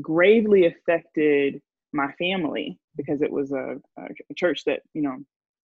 gravely 0.00 0.66
affected 0.66 1.60
my 1.92 2.10
family 2.12 2.78
because 2.96 3.22
it 3.22 3.30
was 3.30 3.52
a, 3.52 3.76
a, 3.98 4.34
church 4.34 4.64
that 4.64 4.80
you 4.92 5.02
know 5.02 5.16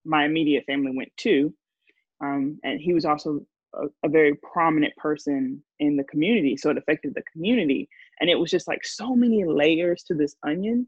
my 0.05 0.25
immediate 0.25 0.65
family 0.67 0.93
went 0.95 1.13
to 1.17 1.53
um, 2.21 2.59
and 2.65 2.81
he 2.81 2.95
was 2.95 3.05
also 3.05 3.41
a, 3.75 3.87
a, 4.05 4.09
very 4.09 4.35
prominent 4.37 4.95
person 4.97 5.63
in 5.81 5.97
the 5.97 6.05
community 6.05 6.57
so 6.57 6.71
it 6.71 6.79
affected 6.79 7.15
the 7.15 7.23
community. 7.33 7.89
And 8.21 8.31
it 8.31 8.39
was 8.39 8.51
just 8.51 8.69
like 8.69 8.85
so 8.85 9.17
many 9.17 9.45
layers 9.45 10.05
to 10.05 10.15
this 10.15 10.37
onion 10.45 10.87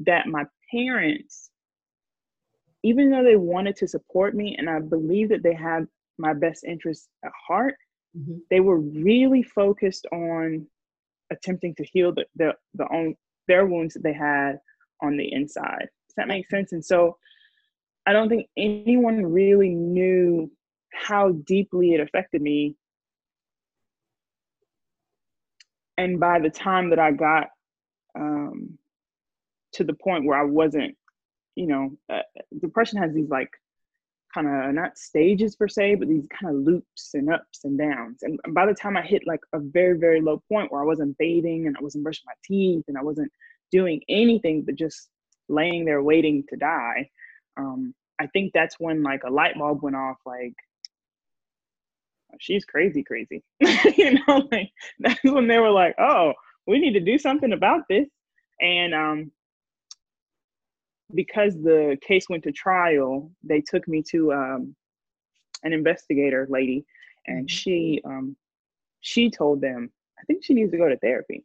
that 0.00 0.26
my 0.26 0.44
parents 0.70 1.50
even 2.82 3.10
though 3.10 3.22
they 3.22 3.36
wanted 3.36 3.76
to 3.76 3.86
support 3.86 4.34
me 4.34 4.56
and 4.58 4.68
i 4.68 4.78
believe 4.78 5.28
that 5.28 5.42
they 5.42 5.54
had 5.54 5.86
my 6.18 6.32
best 6.32 6.64
interests 6.64 7.08
at 7.24 7.30
heart 7.46 7.74
mm-hmm. 8.16 8.38
they 8.50 8.60
were 8.60 8.78
really 8.78 9.42
focused 9.42 10.06
on 10.12 10.66
attempting 11.30 11.74
to 11.76 11.84
heal 11.84 12.12
the, 12.12 12.24
the, 12.36 12.54
the 12.74 12.86
own 12.92 13.14
their 13.48 13.66
wounds 13.66 13.94
that 13.94 14.04
they 14.04 14.12
had 14.12 14.58
on 15.02 15.16
the 15.16 15.32
inside. 15.32 15.88
Does 16.08 16.14
that 16.16 16.28
make 16.28 16.48
sense? 16.48 16.72
And 16.72 16.84
so 16.84 17.16
i 18.04 18.12
don't 18.12 18.28
think 18.28 18.48
anyone 18.56 19.24
really 19.24 19.70
knew 19.70 20.50
how 20.92 21.32
deeply 21.46 21.94
it 21.94 22.00
affected 22.00 22.42
me. 22.42 22.74
And 25.96 26.18
by 26.18 26.40
the 26.40 26.50
time 26.50 26.90
that 26.90 26.98
i 26.98 27.12
got 27.12 27.48
um, 28.18 28.78
to 29.74 29.84
the 29.84 29.94
point 29.94 30.26
where 30.26 30.38
i 30.38 30.44
wasn't 30.44 30.96
you 31.54 31.66
know, 31.66 31.96
uh, 32.12 32.22
depression 32.60 32.98
has 32.98 33.12
these 33.12 33.28
like 33.28 33.50
kind 34.32 34.46
of 34.46 34.74
not 34.74 34.98
stages 34.98 35.56
per 35.56 35.68
se, 35.68 35.96
but 35.96 36.08
these 36.08 36.26
kind 36.28 36.54
of 36.54 36.62
loops 36.62 37.10
and 37.14 37.32
ups 37.32 37.64
and 37.64 37.78
downs. 37.78 38.22
And 38.22 38.38
by 38.54 38.66
the 38.66 38.74
time 38.74 38.96
I 38.96 39.02
hit 39.02 39.22
like 39.26 39.40
a 39.52 39.58
very, 39.58 39.98
very 39.98 40.20
low 40.20 40.42
point 40.48 40.72
where 40.72 40.82
I 40.82 40.86
wasn't 40.86 41.18
bathing 41.18 41.66
and 41.66 41.76
I 41.76 41.82
wasn't 41.82 42.04
brushing 42.04 42.24
my 42.26 42.34
teeth 42.44 42.84
and 42.88 42.96
I 42.96 43.02
wasn't 43.02 43.30
doing 43.70 44.00
anything 44.08 44.62
but 44.62 44.76
just 44.76 45.08
laying 45.48 45.84
there 45.84 46.02
waiting 46.02 46.44
to 46.48 46.56
die, 46.56 47.10
um, 47.56 47.94
I 48.20 48.26
think 48.28 48.52
that's 48.52 48.76
when 48.78 49.02
like 49.02 49.24
a 49.24 49.30
light 49.30 49.58
bulb 49.58 49.82
went 49.82 49.96
off 49.96 50.16
like, 50.24 50.54
she's 52.40 52.64
crazy, 52.64 53.02
crazy. 53.02 53.42
you 53.96 54.14
know, 54.26 54.48
like 54.50 54.70
that's 54.98 55.22
when 55.24 55.48
they 55.48 55.58
were 55.58 55.70
like, 55.70 55.94
oh, 55.98 56.32
we 56.66 56.78
need 56.78 56.92
to 56.92 57.00
do 57.00 57.18
something 57.18 57.52
about 57.52 57.82
this. 57.88 58.08
And 58.60 58.94
um, 58.94 59.32
because 61.14 61.54
the 61.54 61.98
case 62.00 62.28
went 62.28 62.44
to 62.44 62.52
trial, 62.52 63.30
they 63.42 63.60
took 63.60 63.86
me 63.88 64.02
to 64.10 64.32
um, 64.32 64.76
an 65.62 65.72
investigator 65.72 66.46
lady, 66.50 66.84
and 67.26 67.40
mm-hmm. 67.40 67.46
she 67.46 68.00
um, 68.04 68.36
she 69.00 69.30
told 69.30 69.60
them 69.60 69.90
I 70.20 70.24
think 70.24 70.44
she 70.44 70.54
needs 70.54 70.70
to 70.72 70.78
go 70.78 70.88
to 70.88 70.96
therapy, 70.98 71.44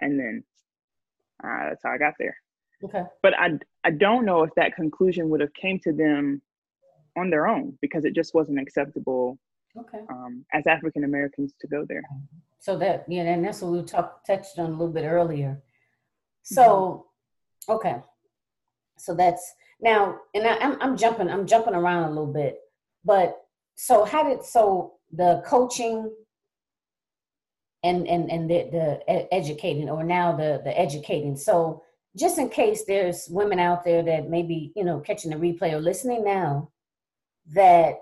and 0.00 0.18
then 0.18 0.44
uh, 1.42 1.70
that's 1.70 1.82
how 1.84 1.90
I 1.90 1.98
got 1.98 2.14
there. 2.18 2.36
Okay. 2.84 3.04
But 3.22 3.34
I 3.38 3.58
I 3.84 3.90
don't 3.90 4.24
know 4.24 4.42
if 4.42 4.50
that 4.56 4.74
conclusion 4.74 5.28
would 5.30 5.40
have 5.40 5.54
came 5.54 5.78
to 5.80 5.92
them 5.92 6.42
on 7.16 7.30
their 7.30 7.48
own 7.48 7.76
because 7.80 8.04
it 8.04 8.14
just 8.14 8.34
wasn't 8.34 8.60
acceptable. 8.60 9.38
Okay. 9.76 10.00
Um, 10.10 10.44
as 10.52 10.66
African 10.66 11.04
Americans 11.04 11.52
to 11.60 11.68
go 11.68 11.84
there. 11.88 12.02
So 12.58 12.76
that 12.78 13.04
yeah, 13.08 13.22
and 13.22 13.44
that's 13.44 13.62
what 13.62 13.72
we 13.72 13.82
talked 13.82 14.26
touched 14.26 14.58
on 14.58 14.66
a 14.66 14.70
little 14.70 14.92
bit 14.92 15.04
earlier. 15.04 15.62
So, 16.42 17.06
mm-hmm. 17.68 17.72
okay, 17.72 17.96
so 19.00 19.14
that's 19.14 19.54
now 19.80 20.16
and 20.34 20.46
I, 20.46 20.56
I'm, 20.58 20.80
I'm 20.80 20.96
jumping 20.96 21.30
i'm 21.30 21.46
jumping 21.46 21.74
around 21.74 22.04
a 22.04 22.08
little 22.08 22.32
bit 22.32 22.58
but 23.04 23.36
so 23.74 24.04
how 24.04 24.28
did 24.28 24.44
so 24.44 24.94
the 25.12 25.42
coaching 25.46 26.10
and 27.82 28.06
and 28.08 28.30
and 28.30 28.50
the, 28.50 28.68
the 29.08 29.34
educating 29.34 29.88
or 29.88 30.02
now 30.02 30.32
the 30.36 30.60
the 30.64 30.78
educating. 30.78 31.36
So 31.36 31.82
just 32.16 32.38
in 32.38 32.48
case 32.48 32.84
there's 32.86 33.28
women 33.30 33.58
out 33.58 33.84
there 33.84 34.02
that 34.02 34.28
maybe 34.28 34.72
you 34.74 34.84
know 34.84 35.00
catching 35.00 35.30
the 35.30 35.36
replay 35.36 35.72
or 35.72 35.80
listening 35.80 36.24
now 36.24 36.70
that 37.54 38.00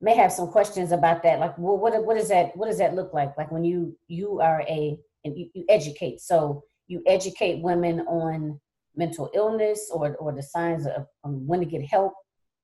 may 0.00 0.16
have 0.16 0.32
some 0.32 0.48
questions 0.48 0.92
about 0.92 1.22
that 1.22 1.38
like 1.38 1.56
well 1.58 1.76
what 1.76 2.04
what 2.04 2.16
does 2.16 2.28
that 2.28 2.56
what 2.56 2.66
does 2.66 2.78
that 2.78 2.94
look 2.94 3.14
like? 3.14 3.36
Like 3.36 3.50
when 3.50 3.64
you 3.64 3.96
you 4.08 4.40
are 4.40 4.62
a 4.62 4.98
and 5.24 5.38
you, 5.38 5.50
you 5.54 5.64
educate. 5.68 6.20
So 6.20 6.64
you 6.88 7.02
educate 7.06 7.62
women 7.62 8.00
on 8.00 8.60
mental 8.96 9.30
illness 9.34 9.90
or 9.92 10.16
or 10.16 10.32
the 10.32 10.42
signs 10.42 10.86
of 10.86 11.06
um, 11.24 11.46
when 11.46 11.60
to 11.60 11.66
get 11.66 11.82
help 11.84 12.12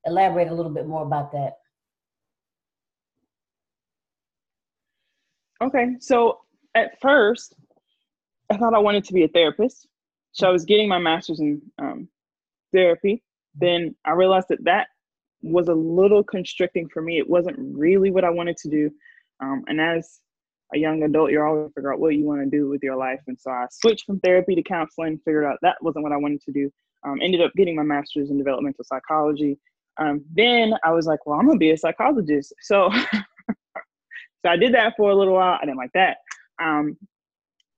elaborate 0.05 0.49
a 0.49 0.55
little 0.55 0.73
bit 0.73 0.87
more 0.87 1.05
about 1.05 1.33
that 1.33 1.55
okay 5.63 5.97
so 6.01 6.39
at 6.75 7.01
first 7.01 7.55
i 8.51 8.57
thought 8.57 8.75
i 8.75 8.79
wanted 8.79 9.05
to 9.05 9.13
be 9.13 9.25
a 9.25 9.29
therapist 9.29 9.89
so 10.33 10.47
i 10.47 10.51
was 10.51 10.65
getting 10.65 10.89
my 10.89 10.99
master's 10.99 11.41
in 11.41 11.61
um, 11.79 12.09
therapy 12.73 13.23
then 13.55 13.95
i 14.05 14.11
realized 14.11 14.49
that 14.49 14.63
that 14.65 14.89
was 15.43 15.69
a 15.69 15.75
little 15.75 16.23
constricting 16.23 16.89
for 16.89 17.03
me. 17.03 17.19
It 17.19 17.29
wasn't 17.29 17.57
really 17.59 18.11
what 18.11 18.25
I 18.25 18.31
wanted 18.31 18.57
to 18.59 18.69
do. 18.69 18.91
Um, 19.41 19.65
and 19.69 19.81
as 19.81 20.21
a 20.75 20.79
young 20.79 21.03
adult, 21.03 21.31
you're 21.31 21.47
always 21.47 21.73
figure 21.75 21.93
out 21.93 22.01
what 22.01 22.15
you 22.15 22.25
want 22.25 22.43
to 22.43 22.51
do 22.51 22.69
with 22.69 22.83
your 22.83 22.97
life. 22.97 23.21
And 23.27 23.39
so 23.39 23.51
I 23.51 23.67
switched 23.71 24.07
from 24.07 24.21
therapy 24.21 24.55
to 24.55 24.63
counseling, 24.63 25.19
figured 25.25 25.45
out 25.45 25.59
that 25.63 25.77
wasn't 25.81 26.03
what 26.03 26.13
I 26.13 26.17
wanted 26.17 26.43
to 26.43 26.53
do. 26.53 26.71
Um, 27.05 27.21
ended 27.23 27.41
up 27.41 27.53
getting 27.57 27.77
my 27.77 27.83
master's 27.83 28.31
in 28.31 28.39
developmental 28.39 28.85
psychology. 28.85 29.59
Um, 29.99 30.25
then 30.35 30.75
I 30.85 30.91
was 30.93 31.07
like, 31.07 31.25
well, 31.25 31.39
I'm 31.39 31.47
gonna 31.47 31.59
be 31.59 31.71
a 31.71 31.77
psychologist. 31.77 32.53
So, 32.61 32.91
so 33.13 34.49
I 34.49 34.57
did 34.57 34.75
that 34.75 34.95
for 34.97 35.11
a 35.11 35.15
little 35.15 35.35
while. 35.35 35.59
I 35.61 35.65
didn't 35.65 35.79
like 35.79 35.93
that. 35.95 36.19
Um, 36.61 36.97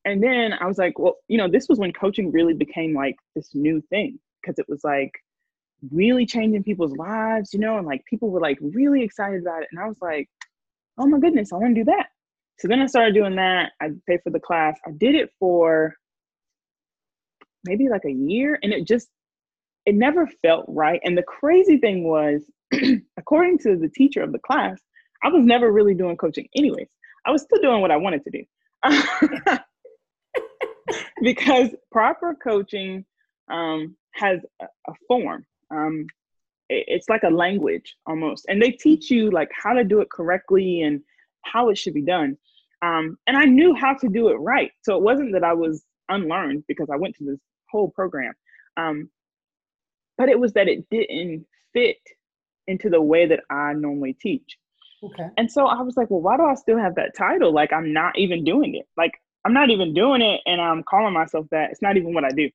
and 0.04 0.23
then 0.23 0.54
I 0.54 0.66
was 0.66 0.78
like, 0.78 0.99
well, 0.99 1.16
you 1.28 1.37
know, 1.37 1.49
this 1.49 1.68
was 1.68 1.78
when 1.78 1.92
coaching 1.92 2.33
really 2.33 2.54
became 2.54 2.95
like 2.95 3.16
this 3.37 3.54
new 3.54 3.83
thing 3.90 4.18
because 4.40 4.59
it 4.59 4.66
was 4.68 4.83
like 4.83 5.12
really 5.90 6.25
changing 6.26 6.64
people's 6.64 6.97
lives, 6.97 7.52
you 7.52 7.61
know, 7.61 7.76
and 7.76 7.87
like 7.87 8.04
people 8.07 8.30
were 8.30 8.40
like 8.40 8.59
really 8.62 9.02
excited 9.02 9.42
about 9.42 9.62
it. 9.62 9.68
And 9.71 9.80
I 9.80 9.87
was 9.87 9.99
like, 10.00 10.28
oh 10.97 11.07
my 11.07 11.18
goodness, 11.18 11.52
I 11.52 11.57
want 11.57 11.75
to 11.75 11.80
do 11.83 11.85
that. 11.85 12.07
So 12.59 12.69
then 12.69 12.81
I 12.81 12.87
started 12.87 13.15
doing 13.15 13.37
that. 13.37 13.73
I 13.81 13.91
paid 14.07 14.21
for 14.23 14.31
the 14.31 14.41
class. 14.41 14.79
I 14.87 14.91
did 14.91 15.15
it 15.15 15.31
for 15.38 15.95
maybe 17.65 17.88
like 17.88 18.05
a 18.05 18.12
year 18.12 18.59
and 18.62 18.73
it 18.73 18.87
just, 18.87 19.09
it 19.87 19.95
never 19.95 20.29
felt 20.43 20.65
right. 20.69 21.00
And 21.05 21.17
the 21.17 21.23
crazy 21.23 21.79
thing 21.79 22.05
was, 22.05 22.43
according 23.17 23.59
to 23.59 23.77
the 23.77 23.88
teacher 23.88 24.23
of 24.23 24.33
the 24.33 24.38
class, 24.38 24.81
I 25.23 25.29
was 25.29 25.45
never 25.45 25.71
really 25.71 25.95
doing 25.95 26.17
coaching 26.17 26.49
anyways. 26.57 26.88
I 27.25 27.31
was 27.31 27.43
still 27.43 27.61
doing 27.61 27.81
what 27.81 27.91
I 27.91 27.97
wanted 27.97 28.23
to 28.25 28.31
do. 28.31 28.45
because 31.23 31.71
proper 31.91 32.37
coaching 32.43 33.05
um, 33.50 33.97
has 34.12 34.41
a, 34.61 34.67
form 35.07 35.45
um, 35.71 36.07
it, 36.69 36.85
it's 36.88 37.09
like 37.09 37.23
a 37.25 37.31
language 37.31 37.97
almost 38.07 38.47
and 38.49 38.61
they 38.62 38.71
teach 38.71 39.11
you 39.11 39.31
like 39.31 39.50
how 39.53 39.73
to 39.73 39.85
do 39.85 40.00
it 40.00 40.11
correctly 40.11 40.83
and 40.83 41.00
how 41.43 41.71
it 41.71 41.79
should 41.79 41.95
be 41.95 42.03
done 42.03 42.37
um, 42.83 43.17
and 43.27 43.37
i 43.37 43.45
knew 43.45 43.75
how 43.75 43.95
to 43.95 44.09
do 44.09 44.29
it 44.29 44.37
right. 44.37 44.71
So 44.83 44.97
it 44.97 45.03
wasn't 45.03 45.33
that 45.33 45.45
i 45.45 45.53
was 45.53 45.85
unlearned 46.09 46.65
because 46.69 46.89
i 46.93 46.97
went 46.97 47.17
to 47.17 47.25
this 47.25 47.41
whole 47.71 47.91
program. 47.91 48.33
Um, 48.77 49.11
but 50.17 50.29
it 50.29 50.39
was 50.39 50.53
that 50.55 50.69
it 50.69 50.89
didn't 50.91 51.47
fit 51.73 51.99
into 52.67 52.91
the 52.91 53.03
way 53.03 53.27
that 53.27 53.41
i 53.51 53.73
normally 53.73 54.15
teach. 54.15 54.59
Okay. 55.03 55.29
And 55.37 55.51
so 55.51 55.67
i 55.67 55.81
was 55.83 55.97
like 55.97 56.11
well 56.11 56.21
why 56.21 56.37
do 56.37 56.45
i 56.45 56.55
still 56.55 56.79
have 56.79 56.95
that 56.97 57.17
title? 57.17 57.53
Like 57.53 57.73
i'm 57.73 57.93
not 57.93 58.19
even 58.19 58.45
doing 58.45 58.75
it. 58.75 58.87
Like 58.97 59.13
i'm 59.45 59.55
not 59.55 59.71
even 59.71 59.95
doing 59.95 60.23
it 60.23 60.41
and 60.47 60.61
i'm 60.61 60.83
calling 60.83 61.15
myself 61.15 61.47
that. 61.51 61.71
It's 61.71 61.83
not 61.83 61.97
even 61.97 62.15
what 62.15 62.25
i 62.25 62.31
do. 62.31 62.51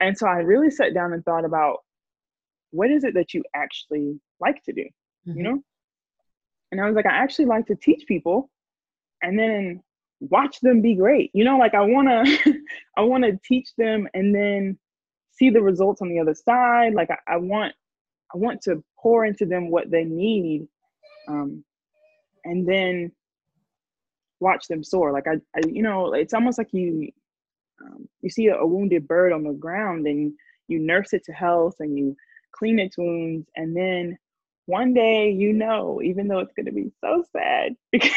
And 0.00 0.16
so 0.16 0.26
i 0.26 0.36
really 0.36 0.70
sat 0.70 0.94
down 0.94 1.12
and 1.12 1.24
thought 1.24 1.44
about 1.44 1.78
what 2.70 2.90
is 2.90 3.04
it 3.04 3.14
that 3.14 3.32
you 3.34 3.44
actually 3.54 4.18
like 4.40 4.62
to 4.64 4.72
do 4.72 4.84
mm-hmm. 5.26 5.38
you 5.38 5.44
know? 5.44 5.62
And 6.72 6.80
i 6.80 6.86
was 6.86 6.96
like 6.96 7.06
i 7.06 7.10
actually 7.16 7.46
like 7.46 7.66
to 7.66 7.76
teach 7.76 8.06
people 8.06 8.50
and 9.24 9.38
then 9.38 9.82
watch 10.20 10.60
them 10.60 10.80
be 10.80 10.94
great. 10.94 11.30
You 11.34 11.44
know 11.44 11.58
like 11.58 11.74
i 11.74 11.80
want 11.80 12.08
to 12.08 12.54
i 12.96 13.00
want 13.00 13.24
to 13.24 13.38
teach 13.44 13.70
them 13.76 14.06
and 14.14 14.34
then 14.34 14.78
see 15.32 15.50
the 15.50 15.62
results 15.62 16.00
on 16.00 16.08
the 16.08 16.20
other 16.20 16.34
side. 16.34 16.94
Like 16.94 17.10
I, 17.10 17.34
I, 17.34 17.36
want 17.38 17.74
i 18.32 18.38
want 18.38 18.62
to 18.62 18.84
pour 18.98 19.24
into 19.24 19.46
them 19.46 19.70
what 19.70 19.90
they 19.90 20.04
need 20.04 20.68
um, 21.28 21.64
and 22.44 22.68
then 22.68 23.12
watch 24.40 24.68
them 24.68 24.84
soar. 24.84 25.12
Like 25.12 25.26
I, 25.26 25.36
I 25.56 25.60
you 25.66 25.82
know 25.82 26.12
it's 26.14 26.34
almost 26.34 26.58
like 26.58 26.72
you 26.72 27.10
um, 27.82 28.08
you 28.20 28.30
see 28.30 28.46
a, 28.48 28.56
a 28.56 28.66
wounded 28.66 29.08
bird 29.08 29.32
on 29.32 29.42
the 29.42 29.52
ground 29.52 30.06
and 30.06 30.32
you 30.68 30.78
nurse 30.78 31.12
it 31.12 31.24
to 31.24 31.32
health 31.32 31.76
and 31.80 31.98
you 31.98 32.16
clean 32.52 32.78
its 32.78 32.96
wounds, 32.96 33.48
and 33.56 33.76
then 33.76 34.16
one 34.66 34.94
day 34.94 35.30
you 35.30 35.52
know, 35.52 36.00
even 36.02 36.28
though 36.28 36.38
it's 36.38 36.54
going 36.54 36.66
to 36.66 36.72
be 36.72 36.92
so 37.00 37.24
sad 37.32 37.74
because 37.92 38.10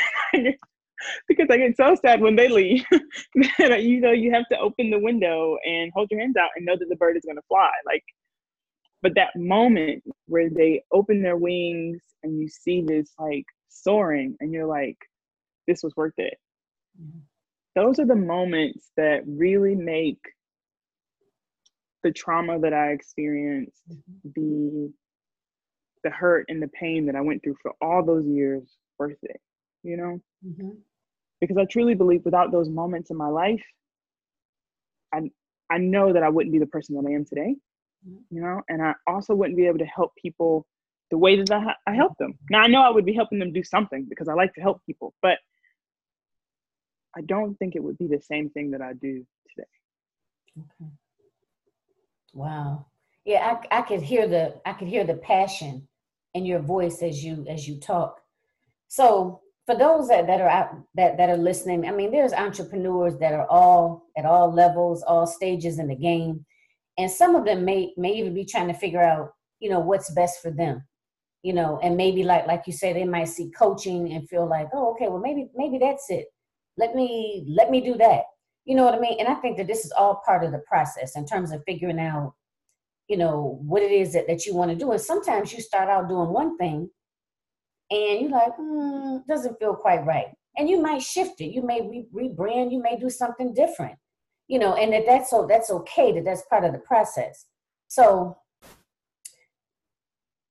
because 1.27 1.47
I 1.49 1.57
get 1.57 1.77
so 1.77 1.95
sad 1.95 2.21
when 2.21 2.35
they 2.35 2.47
leave, 2.47 2.85
that 3.59 3.83
you 3.83 4.01
know 4.01 4.11
you 4.11 4.31
have 4.33 4.47
to 4.51 4.59
open 4.59 4.89
the 4.89 4.99
window 4.99 5.57
and 5.65 5.91
hold 5.93 6.09
your 6.11 6.19
hands 6.19 6.37
out 6.37 6.49
and 6.55 6.65
know 6.65 6.75
that 6.77 6.89
the 6.89 6.95
bird 6.95 7.17
is 7.17 7.25
going 7.25 7.37
to 7.37 7.43
fly. 7.47 7.69
Like, 7.85 8.03
but 9.01 9.15
that 9.15 9.35
moment 9.35 10.03
where 10.25 10.49
they 10.49 10.83
open 10.91 11.21
their 11.21 11.37
wings 11.37 12.01
and 12.23 12.39
you 12.39 12.47
see 12.47 12.81
this 12.81 13.11
like 13.19 13.45
soaring, 13.69 14.35
and 14.39 14.51
you're 14.51 14.67
like, 14.67 14.97
this 15.67 15.83
was 15.83 15.95
worth 15.95 16.17
it. 16.17 16.37
Mm-hmm. 17.01 17.19
Those 17.75 17.99
are 17.99 18.07
the 18.07 18.15
moments 18.15 18.89
that 18.97 19.21
really 19.27 19.75
make 19.75 20.19
the 22.03 22.11
trauma 22.11 22.59
that 22.59 22.73
I 22.73 22.91
experienced, 22.91 23.81
mm-hmm. 23.91 24.29
the 24.35 24.93
the 26.03 26.09
hurt 26.11 26.45
and 26.47 26.61
the 26.61 26.69
pain 26.69 27.07
that 27.07 27.15
I 27.15 27.21
went 27.21 27.43
through 27.43 27.57
for 27.61 27.73
all 27.81 28.03
those 28.03 28.25
years 28.25 28.63
worth 28.97 29.17
it, 29.23 29.41
you 29.83 29.97
know? 29.97 30.19
Mm-hmm. 30.45 30.69
Because 31.39 31.57
I 31.57 31.65
truly 31.65 31.93
believe 31.93 32.25
without 32.25 32.51
those 32.51 32.69
moments 32.69 33.11
in 33.11 33.17
my 33.17 33.27
life, 33.27 33.63
I 35.13 35.29
I 35.69 35.77
know 35.77 36.13
that 36.13 36.23
I 36.23 36.29
wouldn't 36.29 36.53
be 36.53 36.59
the 36.59 36.65
person 36.65 36.95
that 36.95 37.07
I 37.07 37.13
am 37.13 37.25
today, 37.25 37.55
mm-hmm. 38.07 38.35
you 38.35 38.41
know, 38.41 38.61
and 38.69 38.81
I 38.81 38.93
also 39.05 39.35
wouldn't 39.35 39.57
be 39.57 39.67
able 39.67 39.79
to 39.79 39.85
help 39.85 40.13
people 40.21 40.65
the 41.11 41.17
way 41.17 41.35
that 41.37 41.51
I, 41.51 41.73
I 41.85 41.93
help 41.93 42.17
them. 42.17 42.37
Now 42.49 42.61
I 42.61 42.67
know 42.67 42.81
I 42.81 42.89
would 42.89 43.05
be 43.05 43.13
helping 43.13 43.39
them 43.39 43.53
do 43.53 43.63
something 43.63 44.05
because 44.09 44.27
I 44.27 44.33
like 44.33 44.53
to 44.55 44.61
help 44.61 44.81
people, 44.85 45.13
but 45.21 45.37
I 47.15 47.21
don't 47.21 47.55
think 47.55 47.75
it 47.75 47.83
would 47.83 47.97
be 47.97 48.07
the 48.07 48.21
same 48.21 48.49
thing 48.49 48.71
that 48.71 48.81
I 48.81 48.93
do 48.93 49.25
today. 49.49 49.67
Okay. 50.59 50.91
Wow. 52.33 52.85
Yeah, 53.25 53.57
I, 53.71 53.79
I 53.79 53.81
could 53.81 54.01
hear 54.01 54.27
the 54.27 54.61
I 54.65 54.73
could 54.73 54.87
hear 54.87 55.03
the 55.03 55.15
passion 55.15 55.87
in 56.33 56.45
your 56.45 56.59
voice 56.59 57.01
as 57.01 57.23
you 57.23 57.45
as 57.49 57.67
you 57.67 57.79
talk. 57.79 58.21
So 58.87 59.41
for 59.67 59.75
those 59.75 60.07
that, 60.07 60.25
that 60.25 60.41
are 60.41 60.49
out 60.49 60.69
that, 60.95 61.17
that 61.17 61.29
are 61.29 61.37
listening, 61.37 61.87
I 61.87 61.91
mean, 61.91 62.11
there's 62.11 62.33
entrepreneurs 62.33 63.17
that 63.19 63.33
are 63.33 63.47
all 63.47 64.07
at 64.17 64.25
all 64.25 64.51
levels, 64.51 65.03
all 65.03 65.27
stages 65.27 65.77
in 65.77 65.87
the 65.87 65.95
game. 65.95 66.43
And 66.97 67.11
some 67.11 67.35
of 67.35 67.45
them 67.45 67.63
may 67.63 67.93
may 67.97 68.13
even 68.13 68.33
be 68.33 68.45
trying 68.45 68.67
to 68.67 68.73
figure 68.73 69.03
out, 69.03 69.33
you 69.59 69.69
know, 69.69 69.79
what's 69.79 70.11
best 70.13 70.41
for 70.41 70.49
them. 70.49 70.83
You 71.43 71.53
know, 71.53 71.79
and 71.83 71.95
maybe 71.95 72.23
like 72.23 72.47
like 72.47 72.63
you 72.65 72.73
say, 72.73 72.93
they 72.93 73.05
might 73.05 73.29
see 73.29 73.51
coaching 73.55 74.11
and 74.13 74.27
feel 74.27 74.49
like, 74.49 74.69
oh, 74.73 74.93
okay, 74.93 75.07
well 75.07 75.19
maybe 75.19 75.49
maybe 75.55 75.77
that's 75.77 76.09
it. 76.09 76.25
Let 76.77 76.95
me 76.95 77.45
let 77.55 77.69
me 77.69 77.81
do 77.81 77.95
that 77.97 78.23
you 78.67 78.75
know 78.75 78.83
what 78.83 78.95
I 78.95 78.99
mean? 78.99 79.15
And 79.17 79.29
I 79.29 79.35
think 79.35 79.55
that 79.57 79.67
this 79.67 79.85
is 79.85 79.93
all 79.97 80.21
part 80.25 80.43
of 80.43 80.51
the 80.51 80.61
process 80.67 81.15
in 81.15 81.25
terms 81.25 81.53
of 81.53 81.63
figuring 81.65 81.99
out, 81.99 82.33
you 83.07 83.15
know, 83.15 83.59
what 83.61 83.81
it 83.81 83.91
is 83.91 84.11
that, 84.11 84.27
that 84.27 84.45
you 84.45 84.53
want 84.53 84.71
to 84.71 84.75
do. 84.75 84.91
And 84.91 84.99
sometimes 84.99 85.53
you 85.53 85.61
start 85.61 85.87
out 85.87 86.09
doing 86.09 86.33
one 86.33 86.57
thing 86.57 86.89
and 87.89 88.21
you're 88.21 88.29
like, 88.29 88.53
hmm, 88.57 89.17
doesn't 89.27 89.59
feel 89.59 89.75
quite 89.75 90.05
right. 90.05 90.27
And 90.57 90.69
you 90.69 90.81
might 90.81 91.01
shift 91.01 91.39
it. 91.41 91.53
You 91.53 91.61
may 91.61 91.81
re- 91.81 92.29
rebrand, 92.29 92.71
you 92.71 92.81
may 92.81 92.97
do 92.97 93.09
something 93.09 93.53
different, 93.53 93.97
you 94.47 94.59
know, 94.59 94.75
and 94.75 94.91
that 94.93 95.05
that's 95.05 95.29
so 95.29 95.45
that's 95.47 95.69
okay, 95.69 96.11
that 96.13 96.25
that's 96.25 96.43
part 96.49 96.63
of 96.63 96.73
the 96.73 96.79
process. 96.79 97.45
So 97.87 98.37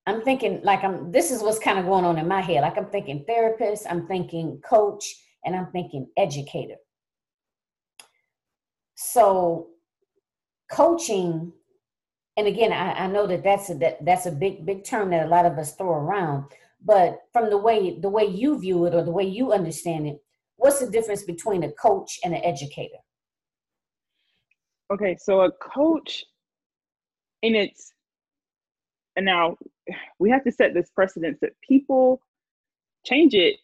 I'm 0.06 0.22
thinking 0.22 0.60
like 0.62 0.84
I'm 0.84 1.10
this 1.10 1.30
is 1.30 1.42
what's 1.42 1.58
kind 1.58 1.78
of 1.78 1.86
going 1.86 2.04
on 2.04 2.18
in 2.18 2.28
my 2.28 2.40
head. 2.40 2.62
Like 2.62 2.78
I'm 2.78 2.86
thinking 2.86 3.24
therapist, 3.26 3.86
I'm 3.90 4.06
thinking 4.06 4.60
coach, 4.64 5.04
and 5.44 5.56
I'm 5.56 5.66
thinking 5.72 6.08
educator. 6.16 6.76
So 8.94 9.68
coaching, 10.70 11.52
and 12.36 12.46
again, 12.46 12.72
I, 12.72 12.92
I 12.92 13.06
know 13.08 13.26
that 13.26 13.42
that's 13.42 13.68
a 13.70 13.74
that, 13.74 14.04
that's 14.04 14.26
a 14.26 14.30
big 14.30 14.64
big 14.64 14.84
term 14.84 15.10
that 15.10 15.26
a 15.26 15.28
lot 15.28 15.44
of 15.44 15.58
us 15.58 15.74
throw 15.74 15.90
around. 15.90 16.44
But 16.86 17.18
from 17.32 17.50
the 17.50 17.58
way 17.58 17.98
the 18.00 18.08
way 18.08 18.24
you 18.24 18.58
view 18.60 18.86
it 18.86 18.94
or 18.94 19.02
the 19.02 19.10
way 19.10 19.24
you 19.24 19.52
understand 19.52 20.06
it, 20.06 20.18
what's 20.56 20.80
the 20.80 20.90
difference 20.90 21.24
between 21.24 21.64
a 21.64 21.72
coach 21.72 22.20
and 22.24 22.32
an 22.34 22.42
educator? 22.44 23.00
Okay, 24.92 25.16
so 25.20 25.40
a 25.42 25.50
coach 25.52 26.24
in 27.42 27.54
its 27.56 27.92
and 29.16 29.26
now 29.26 29.56
we 30.20 30.30
have 30.30 30.44
to 30.44 30.52
set 30.52 30.74
this 30.74 30.90
precedence 30.90 31.38
that 31.40 31.52
people 31.66 32.20
change 33.04 33.34
it 33.34 33.56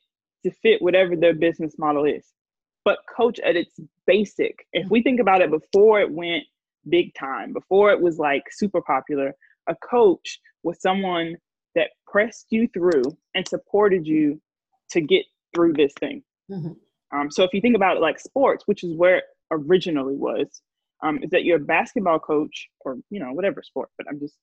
to 0.44 0.50
fit 0.50 0.82
whatever 0.82 1.14
their 1.16 1.34
business 1.34 1.74
model 1.78 2.04
is. 2.04 2.26
but 2.84 2.98
coach 3.16 3.38
at 3.40 3.56
its 3.56 3.78
basic. 4.06 4.66
If 4.72 4.90
we 4.90 5.02
think 5.02 5.20
about 5.20 5.40
it 5.42 5.50
before 5.50 6.00
it 6.00 6.10
went 6.10 6.44
big 6.88 7.14
time, 7.14 7.52
before 7.52 7.92
it 7.92 8.00
was 8.00 8.18
like 8.18 8.42
super 8.50 8.80
popular, 8.80 9.34
a 9.68 9.76
coach 9.76 10.40
was 10.64 10.80
someone 10.80 11.36
that 11.74 11.90
pressed 12.06 12.46
you 12.50 12.68
through 12.68 13.02
and 13.34 13.46
supported 13.46 14.06
you 14.06 14.40
to 14.90 15.00
get 15.00 15.24
through 15.54 15.72
this 15.74 15.92
thing. 15.98 16.22
Mm-hmm. 16.50 17.18
Um, 17.18 17.30
so 17.30 17.42
if 17.44 17.50
you 17.52 17.60
think 17.60 17.76
about 17.76 17.96
it 17.96 18.00
like 18.00 18.18
sports, 18.18 18.64
which 18.66 18.84
is 18.84 18.94
where 18.94 19.18
it 19.18 19.24
originally 19.50 20.16
was, 20.16 20.62
um, 21.02 21.18
is 21.22 21.30
that 21.30 21.44
you're 21.44 21.58
basketball 21.58 22.18
coach 22.18 22.68
or 22.80 22.96
you 23.10 23.20
know 23.20 23.32
whatever 23.32 23.62
sport, 23.62 23.90
but 23.98 24.06
I'm 24.08 24.20
just 24.20 24.36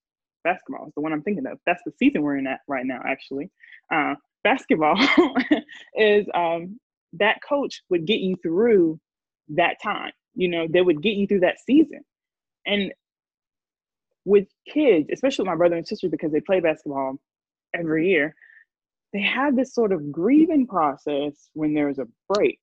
basketball 0.44 0.88
is 0.88 0.94
the 0.96 1.02
one 1.02 1.14
I'm 1.14 1.22
thinking 1.22 1.46
of. 1.48 1.60
That's 1.66 1.82
the 1.86 1.94
season 1.98 2.22
we're 2.22 2.38
in 2.38 2.48
at 2.48 2.62
right 2.68 2.86
now, 2.86 3.02
actually. 3.06 3.50
Uh, 3.92 4.16
basketball 4.44 4.96
is 5.96 6.28
um, 6.34 6.80
that 7.14 7.40
coach 7.48 7.82
would 7.90 8.06
get 8.06 8.20
you 8.20 8.36
through 8.42 9.00
that 9.50 9.78
time. 9.82 10.12
You 10.36 10.48
know, 10.48 10.68
they 10.70 10.82
would 10.82 11.02
get 11.02 11.16
you 11.16 11.28
through 11.28 11.42
that 11.42 11.60
season. 11.66 12.02
And 12.66 12.92
with 14.30 14.48
kids, 14.72 15.10
especially 15.12 15.44
with 15.44 15.50
my 15.50 15.56
brother 15.56 15.76
and 15.76 15.88
sister, 15.88 16.08
because 16.08 16.32
they 16.32 16.40
play 16.40 16.60
basketball 16.60 17.16
every 17.74 18.10
year, 18.10 18.36
they 19.12 19.22
have 19.22 19.56
this 19.56 19.74
sort 19.74 19.92
of 19.92 20.12
grieving 20.12 20.68
process 20.68 21.50
when 21.54 21.74
there's 21.74 21.98
a 21.98 22.06
break 22.32 22.60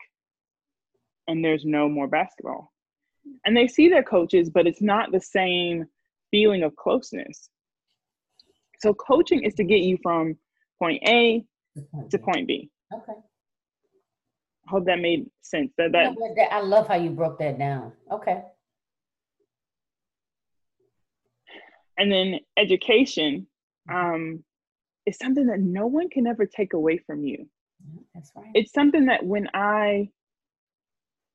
and 1.26 1.44
there's 1.44 1.64
no 1.64 1.88
more 1.88 2.06
basketball. 2.06 2.72
And 3.44 3.56
they 3.56 3.66
see 3.66 3.88
their 3.88 4.04
coaches, 4.04 4.48
but 4.48 4.68
it's 4.68 4.80
not 4.80 5.10
the 5.10 5.20
same 5.20 5.86
feeling 6.30 6.62
of 6.62 6.76
closeness. 6.76 7.50
So 8.80 8.94
coaching 8.94 9.42
is 9.42 9.54
to 9.54 9.64
get 9.64 9.80
you 9.80 9.98
from 10.04 10.36
point 10.80 11.02
A 11.08 11.44
to 12.10 12.18
point 12.18 12.46
B. 12.46 12.70
Okay. 12.94 13.18
I 14.68 14.70
hope 14.70 14.86
that 14.86 15.00
made 15.00 15.26
sense. 15.42 15.72
That 15.78 15.90
that 15.92 16.14
I 16.52 16.60
love 16.60 16.86
how 16.86 16.94
you 16.94 17.10
broke 17.10 17.40
that 17.40 17.58
down. 17.58 17.92
Okay. 18.12 18.44
And 21.98 22.12
then 22.12 22.40
education 22.56 23.46
um, 23.90 24.44
is 25.06 25.16
something 25.18 25.46
that 25.46 25.60
no 25.60 25.86
one 25.86 26.08
can 26.10 26.26
ever 26.26 26.46
take 26.46 26.72
away 26.72 26.98
from 26.98 27.24
you. 27.24 27.46
That's 28.14 28.30
right. 28.36 28.50
It's 28.54 28.72
something 28.72 29.06
that 29.06 29.24
when 29.24 29.48
I 29.54 30.10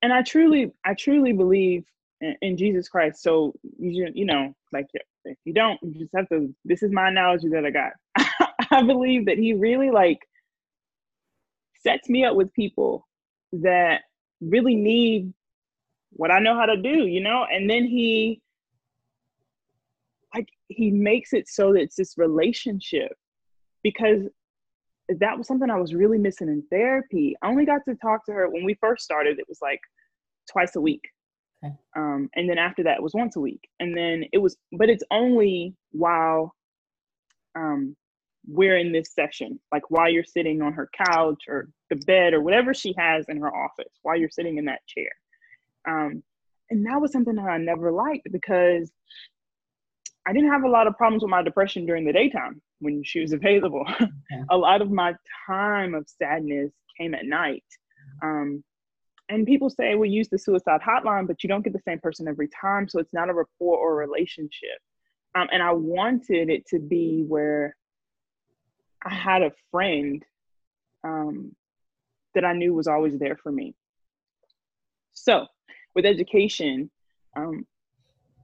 and 0.02 0.12
I 0.12 0.24
truly, 0.24 0.71
I 0.84 0.93
truly 0.93 1.34
believe 1.34 1.86
in, 2.21 2.36
in 2.41 2.58
Jesus 2.58 2.89
Christ. 2.89 3.21
So 3.21 3.54
you, 3.80 4.10
you 4.13 4.26
know, 4.26 4.54
like 4.71 4.88
if 5.26 5.38
you 5.45 5.54
don't, 5.54 5.80
you 5.82 5.93
just 6.00 6.15
have 6.15 6.28
to. 6.30 6.54
This 6.65 6.84
is 6.84 6.91
my 6.91 7.08
analogy 7.08 7.50
that 7.50 7.65
I 7.65 7.69
got. 7.69 7.93
I 8.71 8.84
believe 8.84 9.26
that 9.28 9.38
He 9.38 9.54
really 9.54 9.91
like 9.91 10.19
sets 11.82 12.10
me 12.10 12.26
up 12.26 12.36
with 12.36 12.54
people 12.54 13.08
that 13.54 14.02
really 14.41 14.76
need 14.76 15.34
what 16.12 16.32
I 16.32 16.39
know 16.39 16.56
how 16.56 16.65
to 16.65 16.78
do, 16.82 17.06
you 17.06 17.21
know, 17.21 17.45
and 17.52 17.69
then 17.69 17.86
He 17.86 18.41
like 20.33 20.49
He 20.67 20.91
makes 20.91 21.33
it 21.33 21.47
so 21.47 21.73
that 21.73 21.81
it's 21.81 21.95
this 21.95 22.17
relationship 22.17 23.13
because 23.83 24.23
that 25.19 25.37
was 25.37 25.47
something 25.47 25.69
I 25.69 25.79
was 25.79 25.93
really 25.93 26.17
missing 26.17 26.47
in 26.47 26.63
therapy. 26.69 27.35
I 27.41 27.49
only 27.49 27.65
got 27.65 27.81
to 27.87 27.95
talk 27.95 28.25
to 28.25 28.31
her 28.31 28.49
when 28.49 28.63
we 28.63 28.75
first 28.75 29.03
started. 29.03 29.39
It 29.39 29.49
was 29.49 29.59
like 29.61 29.81
twice 30.49 30.75
a 30.75 30.81
week. 30.81 31.01
Okay. 31.63 31.75
Um, 31.95 32.29
and 32.35 32.49
then 32.49 32.57
after 32.57 32.83
that 32.83 32.97
it 32.97 33.03
was 33.03 33.13
once 33.13 33.35
a 33.35 33.39
week. 33.39 33.69
And 33.79 33.95
then 33.95 34.23
it 34.31 34.37
was, 34.37 34.57
but 34.71 34.89
it's 34.89 35.03
only 35.11 35.75
while 35.91 36.55
um, 37.55 37.95
we're 38.47 38.77
in 38.77 38.91
this 38.91 39.13
session, 39.13 39.59
like 39.71 39.83
while 39.89 40.09
you're 40.09 40.23
sitting 40.23 40.61
on 40.61 40.73
her 40.73 40.89
couch 41.05 41.43
or 41.47 41.69
the 41.89 41.97
bed 42.07 42.33
or 42.33 42.41
whatever 42.41 42.73
she 42.73 42.93
has 42.97 43.25
in 43.27 43.37
her 43.37 43.53
office, 43.55 43.93
while 44.01 44.17
you're 44.17 44.29
sitting 44.29 44.57
in 44.57 44.65
that 44.65 44.85
chair. 44.87 45.11
Um, 45.87 46.23
and 46.69 46.85
that 46.85 47.01
was 47.01 47.11
something 47.11 47.35
that 47.35 47.45
I 47.45 47.57
never 47.57 47.91
liked 47.91 48.27
because 48.31 48.91
I 50.27 50.34
didn't 50.34 50.51
have 50.51 50.63
a 50.63 50.69
lot 50.69 50.88
of 50.88 50.97
problems 50.97 51.23
with 51.23 51.31
my 51.31 51.41
depression 51.41 51.86
during 51.86 52.05
the 52.05 52.13
daytime 52.13 52.62
when 52.79 53.03
she 53.03 53.19
was 53.21 53.34
available. 53.39 53.86
Okay. 53.89 54.12
a 54.49 54.57
lot 54.57 54.81
of 54.81 54.91
my 54.91 55.15
time 55.47 55.93
of 55.93 56.07
sadness 56.07 56.71
came 56.97 57.13
at 57.13 57.25
night. 57.25 57.63
Um, 58.21 58.63
and 59.29 59.47
people 59.47 59.69
say 59.69 59.95
we 59.95 60.10
use 60.10 60.27
the 60.29 60.38
suicide 60.38 60.81
hotline, 60.81 61.25
but 61.25 61.41
you 61.41 61.47
don't 61.47 61.63
get 61.63 61.73
the 61.73 61.81
same 61.88 61.99
person 61.99 62.27
every 62.27 62.49
time. 62.49 62.89
So 62.89 62.99
it's 62.99 63.13
not 63.13 63.29
a 63.29 63.34
rapport 63.34 63.77
or 63.77 63.93
a 63.93 64.07
relationship. 64.07 64.77
Um, 65.36 65.47
and 65.51 65.63
I 65.63 65.71
wanted 65.71 66.49
it 66.49 66.67
to 66.67 66.79
be 66.79 67.23
where 67.25 67.75
I 69.03 69.13
had 69.13 69.41
a 69.41 69.53
friend 69.71 70.23
um, 71.03 71.55
that 72.36 72.43
I 72.43 72.53
knew 72.53 72.73
was 72.73 72.88
always 72.88 73.17
there 73.17 73.38
for 73.38 73.51
me. 73.51 73.73
So 75.13 75.47
with 75.95 76.05
education, 76.05 76.91
um, 77.36 77.65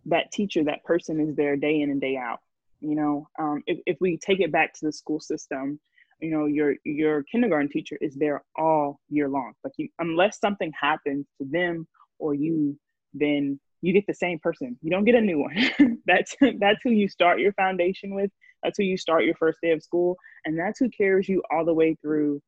that 0.08 0.32
teacher, 0.32 0.64
that 0.64 0.84
person 0.84 1.20
is 1.20 1.36
there 1.36 1.56
day 1.56 1.82
in 1.82 1.90
and 1.90 2.02
day 2.02 2.18
out. 2.18 2.40
You 2.80 2.96
know, 2.96 3.28
um, 3.40 3.64
if, 3.66 3.80
if 3.86 3.98
we 4.00 4.18
take 4.18 4.40
it 4.40 4.52
back 4.52 4.74
to 4.74 4.86
the 4.86 4.92
school 4.92 5.20
system, 5.20 5.80
you 6.20 6.32
know, 6.32 6.46
your 6.46 6.76
your 6.84 7.24
kindergarten 7.24 7.70
teacher 7.70 7.98
is 8.02 8.16
there 8.16 8.44
all 8.56 9.00
year 9.10 9.30
long. 9.30 9.54
Like 9.64 9.74
you, 9.78 9.90
unless 10.00 10.40
something 10.40 10.72
happens 10.80 11.28
to 11.40 11.48
them 11.48 11.88
or 12.20 12.34
you, 12.34 12.78
then 13.14 13.60
you 13.82 13.94
get 13.94 14.08
the 14.08 14.14
same 14.14 14.40
person. 14.40 14.78
You 14.82 14.90
don't 14.90 15.06
get 15.06 15.16
a 15.16 15.22
new 15.22 15.40
one. 15.40 16.02
that's 16.06 16.36
that's 16.60 16.80
who 16.84 16.92
you 16.92 17.08
start 17.08 17.40
your 17.40 17.54
foundation 17.54 18.16
with. 18.16 18.32
That's 18.64 18.78
who 18.78 18.84
you 18.84 18.98
start 18.98 19.26
your 19.26 19.36
first 19.36 19.60
day 19.62 19.72
of 19.72 19.84
school, 19.84 20.18
and 20.46 20.58
that's 20.58 20.80
who 20.80 20.90
carries 20.90 21.30
you 21.30 21.44
all 21.52 21.66
the 21.66 21.74
way 21.74 21.96
through 22.02 22.42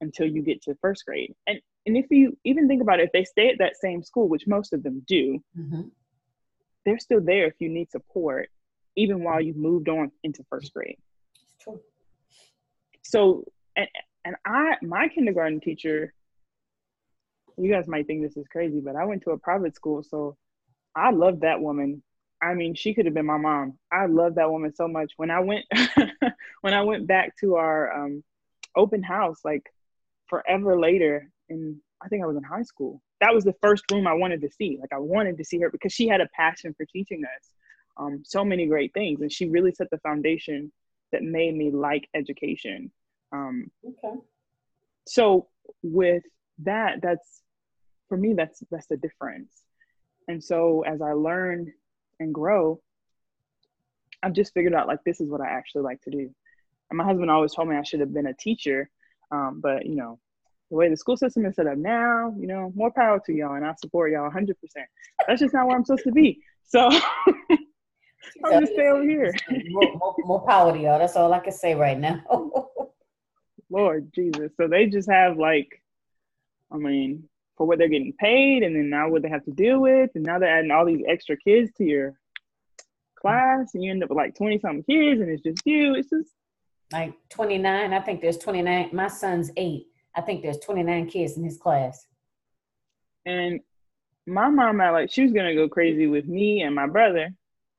until 0.00 0.26
you 0.26 0.42
get 0.42 0.62
to 0.62 0.74
first 0.80 1.04
grade. 1.04 1.34
And 1.46 1.60
and 1.86 1.96
if 1.96 2.06
you 2.10 2.36
even 2.44 2.66
think 2.66 2.82
about 2.82 3.00
it, 3.00 3.06
if 3.06 3.12
they 3.12 3.24
stay 3.24 3.48
at 3.48 3.58
that 3.58 3.76
same 3.76 4.02
school, 4.02 4.28
which 4.28 4.46
most 4.46 4.72
of 4.72 4.82
them 4.82 5.04
do, 5.06 5.40
mm-hmm. 5.56 5.82
They're 6.84 6.98
still 6.98 7.20
there 7.20 7.46
if 7.46 7.54
you 7.58 7.68
need 7.68 7.90
support 7.90 8.48
even 8.96 9.22
while 9.24 9.40
you've 9.40 9.56
moved 9.56 9.88
on 9.88 10.10
into 10.22 10.44
first 10.48 10.72
grade. 10.72 10.98
So, 13.02 13.44
and, 13.76 13.88
and 14.24 14.36
I, 14.46 14.76
my 14.82 15.08
kindergarten 15.08 15.60
teacher, 15.60 16.12
you 17.56 17.70
guys 17.72 17.86
might 17.86 18.06
think 18.06 18.22
this 18.22 18.36
is 18.36 18.46
crazy, 18.48 18.80
but 18.80 18.96
I 18.96 19.04
went 19.04 19.22
to 19.22 19.30
a 19.30 19.38
private 19.38 19.74
school, 19.74 20.02
so 20.02 20.36
I 20.94 21.10
loved 21.10 21.42
that 21.42 21.60
woman. 21.60 22.02
I 22.42 22.54
mean, 22.54 22.74
she 22.74 22.94
could 22.94 23.06
have 23.06 23.14
been 23.14 23.26
my 23.26 23.36
mom. 23.36 23.78
I 23.90 24.06
love 24.06 24.34
that 24.36 24.50
woman 24.50 24.74
so 24.74 24.86
much. 24.86 25.12
When 25.16 25.30
I 25.30 25.40
went, 25.40 25.64
when 26.60 26.74
I 26.74 26.82
went 26.82 27.06
back 27.06 27.36
to 27.38 27.56
our 27.56 28.04
um, 28.04 28.22
open 28.76 29.02
house, 29.02 29.40
like 29.44 29.62
forever 30.26 30.78
later, 30.78 31.30
and 31.48 31.76
I 32.02 32.08
think 32.08 32.22
I 32.22 32.26
was 32.26 32.36
in 32.36 32.42
high 32.42 32.62
school. 32.62 33.00
That 33.24 33.34
was 33.34 33.44
the 33.44 33.54
first 33.62 33.90
room 33.90 34.06
I 34.06 34.12
wanted 34.12 34.42
to 34.42 34.50
see. 34.50 34.76
Like 34.78 34.92
I 34.92 34.98
wanted 34.98 35.38
to 35.38 35.44
see 35.44 35.58
her 35.60 35.70
because 35.70 35.94
she 35.94 36.06
had 36.06 36.20
a 36.20 36.28
passion 36.36 36.74
for 36.76 36.84
teaching 36.84 37.22
us 37.24 37.48
um, 37.96 38.22
so 38.22 38.44
many 38.44 38.66
great 38.66 38.92
things. 38.92 39.22
And 39.22 39.32
she 39.32 39.48
really 39.48 39.72
set 39.72 39.88
the 39.90 39.96
foundation 39.98 40.70
that 41.10 41.22
made 41.22 41.56
me 41.56 41.70
like 41.70 42.06
education. 42.12 42.90
Um, 43.32 43.70
okay. 43.82 44.18
So 45.06 45.48
with 45.82 46.22
that, 46.64 47.00
that's 47.00 47.40
for 48.10 48.18
me, 48.18 48.34
that's 48.34 48.62
that's 48.70 48.88
the 48.88 48.98
difference. 48.98 49.62
And 50.28 50.44
so 50.44 50.82
as 50.82 51.00
I 51.00 51.12
learn 51.12 51.72
and 52.20 52.34
grow, 52.34 52.82
I've 54.22 54.34
just 54.34 54.52
figured 54.52 54.74
out 54.74 54.86
like 54.86 55.02
this 55.06 55.22
is 55.22 55.30
what 55.30 55.40
I 55.40 55.48
actually 55.48 55.84
like 55.84 56.02
to 56.02 56.10
do. 56.10 56.30
And 56.90 56.98
my 56.98 57.04
husband 57.04 57.30
always 57.30 57.54
told 57.54 57.70
me 57.70 57.76
I 57.76 57.84
should 57.84 58.00
have 58.00 58.12
been 58.12 58.26
a 58.26 58.34
teacher, 58.34 58.90
um, 59.30 59.62
but 59.62 59.86
you 59.86 59.96
know, 59.96 60.18
the 60.70 60.76
way 60.76 60.88
the 60.88 60.96
school 60.96 61.16
system 61.16 61.44
is 61.46 61.56
set 61.56 61.66
up 61.66 61.76
now, 61.76 62.34
you 62.38 62.46
know, 62.46 62.72
more 62.74 62.90
power 62.90 63.20
to 63.26 63.32
y'all, 63.32 63.54
and 63.54 63.66
I 63.66 63.74
support 63.80 64.12
y'all 64.12 64.30
100%. 64.30 64.54
That's 65.26 65.40
just 65.40 65.54
not 65.54 65.66
where 65.66 65.76
I'm 65.76 65.84
supposed 65.84 66.04
to 66.04 66.12
be. 66.12 66.40
So 66.64 66.88
I'm 68.44 68.60
just 68.60 68.72
stay 68.72 68.88
over 68.88 69.02
here. 69.02 69.32
more, 69.68 69.92
more, 69.96 70.14
more 70.18 70.46
power 70.46 70.72
to 70.72 70.78
y'all. 70.78 70.98
That's 70.98 71.16
all 71.16 71.32
I 71.32 71.40
can 71.40 71.52
say 71.52 71.74
right 71.74 71.98
now. 71.98 72.22
Lord 73.70 74.10
Jesus. 74.14 74.52
So 74.56 74.68
they 74.68 74.86
just 74.86 75.10
have 75.10 75.36
like, 75.36 75.82
I 76.72 76.76
mean, 76.76 77.28
for 77.56 77.66
what 77.66 77.78
they're 77.78 77.88
getting 77.88 78.12
paid, 78.12 78.62
and 78.62 78.74
then 78.74 78.90
now 78.90 79.08
what 79.08 79.22
they 79.22 79.28
have 79.28 79.44
to 79.44 79.52
deal 79.52 79.80
with, 79.80 80.10
and 80.14 80.24
now 80.24 80.38
they're 80.38 80.58
adding 80.58 80.70
all 80.70 80.84
these 80.84 81.04
extra 81.06 81.36
kids 81.36 81.70
to 81.76 81.84
your 81.84 82.18
class, 83.16 83.74
and 83.74 83.84
you 83.84 83.90
end 83.90 84.02
up 84.02 84.10
with 84.10 84.16
like 84.16 84.34
20 84.34 84.58
something 84.58 84.82
kids, 84.82 85.20
and 85.20 85.30
it's 85.30 85.42
just 85.42 85.60
you. 85.64 85.94
It's 85.94 86.10
just 86.10 86.30
like 86.92 87.14
29. 87.30 87.92
I 87.92 88.00
think 88.00 88.20
there's 88.20 88.38
29. 88.38 88.90
My 88.92 89.08
son's 89.08 89.50
eight. 89.56 89.86
I 90.16 90.20
think 90.20 90.42
there's 90.42 90.58
29 90.58 91.06
kids 91.08 91.36
in 91.36 91.44
his 91.44 91.56
class. 91.56 92.06
And 93.26 93.60
my 94.26 94.48
mom, 94.48 94.78
like, 94.78 95.10
she 95.10 95.22
was 95.22 95.32
gonna 95.32 95.54
go 95.54 95.68
crazy 95.68 96.06
with 96.06 96.26
me 96.26 96.62
and 96.62 96.74
my 96.74 96.86
brother 96.86 97.30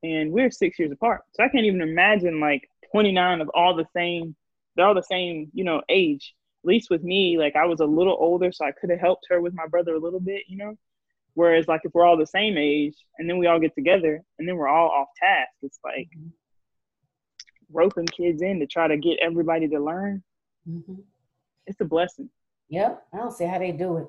and 0.03 0.31
we're 0.31 0.51
six 0.51 0.77
years 0.77 0.91
apart. 0.91 1.21
So 1.33 1.43
I 1.43 1.49
can't 1.49 1.65
even 1.65 1.81
imagine 1.81 2.39
like 2.39 2.69
29 2.91 3.41
of 3.41 3.49
all 3.53 3.75
the 3.75 3.85
same, 3.95 4.35
they're 4.75 4.85
all 4.85 4.93
the 4.93 5.03
same, 5.03 5.49
you 5.53 5.63
know, 5.63 5.81
age. 5.89 6.33
At 6.63 6.67
least 6.67 6.89
with 6.89 7.03
me, 7.03 7.37
like 7.37 7.55
I 7.55 7.65
was 7.65 7.79
a 7.79 7.85
little 7.85 8.17
older, 8.19 8.51
so 8.51 8.65
I 8.65 8.71
could 8.71 8.89
have 8.89 8.99
helped 8.99 9.27
her 9.29 9.39
with 9.39 9.53
my 9.53 9.67
brother 9.67 9.95
a 9.95 9.99
little 9.99 10.19
bit, 10.19 10.43
you 10.47 10.57
know. 10.57 10.75
Whereas 11.33 11.67
like 11.67 11.81
if 11.83 11.93
we're 11.93 12.05
all 12.05 12.17
the 12.17 12.25
same 12.25 12.57
age 12.57 12.95
and 13.17 13.29
then 13.29 13.37
we 13.37 13.47
all 13.47 13.59
get 13.59 13.75
together 13.75 14.21
and 14.39 14.47
then 14.47 14.55
we're 14.55 14.67
all 14.67 14.89
off 14.89 15.07
task, 15.19 15.51
it's 15.61 15.79
like 15.83 16.07
mm-hmm. 16.17 16.29
roping 17.71 18.05
kids 18.05 18.41
in 18.41 18.59
to 18.59 18.67
try 18.67 18.87
to 18.87 18.97
get 18.97 19.19
everybody 19.21 19.67
to 19.67 19.79
learn. 19.79 20.23
Mm-hmm. 20.67 20.93
It's 21.67 21.81
a 21.81 21.85
blessing. 21.85 22.29
Yep, 22.69 23.03
I 23.13 23.17
don't 23.17 23.33
see 23.33 23.45
how 23.45 23.59
they 23.59 23.71
do 23.71 23.97
it. 23.97 24.07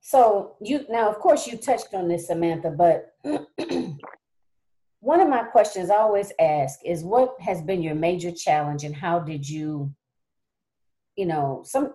So 0.00 0.56
you 0.60 0.84
now, 0.88 1.08
of 1.08 1.18
course, 1.18 1.46
you 1.46 1.56
touched 1.56 1.92
on 1.92 2.08
this, 2.08 2.26
Samantha, 2.28 2.70
but 2.70 3.14
one 5.00 5.20
of 5.20 5.28
my 5.28 5.42
questions 5.44 5.90
I 5.90 5.96
always 5.96 6.32
ask 6.40 6.78
is 6.84 7.04
what 7.04 7.34
has 7.40 7.60
been 7.62 7.82
your 7.82 7.94
major 7.94 8.30
challenge 8.30 8.84
and 8.84 8.94
how 8.94 9.18
did 9.18 9.48
you, 9.48 9.92
you 11.16 11.26
know, 11.26 11.62
some 11.66 11.94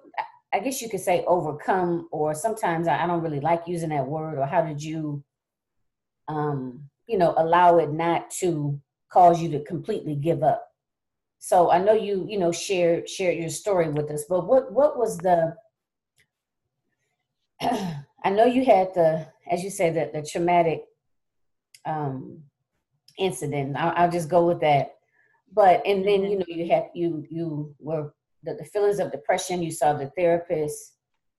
I 0.54 0.60
guess 0.60 0.82
you 0.82 0.90
could 0.90 1.02
say 1.02 1.26
overcome, 1.28 2.08
or 2.12 2.34
sometimes 2.34 2.88
I, 2.88 3.06
don't 3.08 3.22
really 3.22 3.42
like 3.42 3.64
using 3.68 3.90
that 3.90 4.08
word, 4.08 4.38
or 4.38 4.46
how 4.46 4.62
did 4.62 4.82
you 4.82 5.24
um, 6.28 6.90
you 7.08 7.18
know, 7.18 7.34
allow 7.38 7.78
it 7.78 7.92
not 7.92 8.30
to 8.32 8.80
cause 9.12 9.42
you 9.42 9.50
to 9.52 9.64
completely 9.64 10.16
give 10.16 10.44
up? 10.44 10.68
So 11.46 11.70
I 11.70 11.78
know 11.78 11.94
you, 11.94 12.26
you 12.28 12.40
know, 12.40 12.52
shared 12.52 13.08
shared 13.08 13.38
your 13.38 13.50
story 13.50 13.88
with 13.88 14.10
us, 14.10 14.24
but 14.28 14.48
what 14.48 14.72
what 14.72 14.98
was 14.98 15.16
the 15.20 15.56
I 17.62 18.32
know 18.32 18.46
you 18.46 18.66
had 18.66 18.96
the, 18.96 19.28
as 19.52 19.64
you 19.64 19.70
said, 19.70 19.94
the, 19.94 20.10
the 20.12 20.26
traumatic 20.26 20.86
um, 21.86 22.40
incident. 23.20 23.78
I'll, 23.78 23.94
I'll, 23.96 24.12
just 24.12 24.28
go 24.28 24.48
with 24.48 24.60
that. 24.62 24.96
But 25.54 25.86
and 25.86 26.04
then 26.04 26.22
mm-hmm. 26.22 26.32
you 26.32 26.38
know 26.40 26.46
you 26.48 26.68
had 26.68 26.86
you 26.96 27.24
you 27.30 27.76
were 27.78 28.16
the, 28.42 28.56
the 28.56 28.66
feelings 28.66 28.98
of 28.98 29.12
depression. 29.12 29.62
You 29.62 29.72
saw 29.72 29.94
the 29.94 30.12
therapist, 30.18 30.96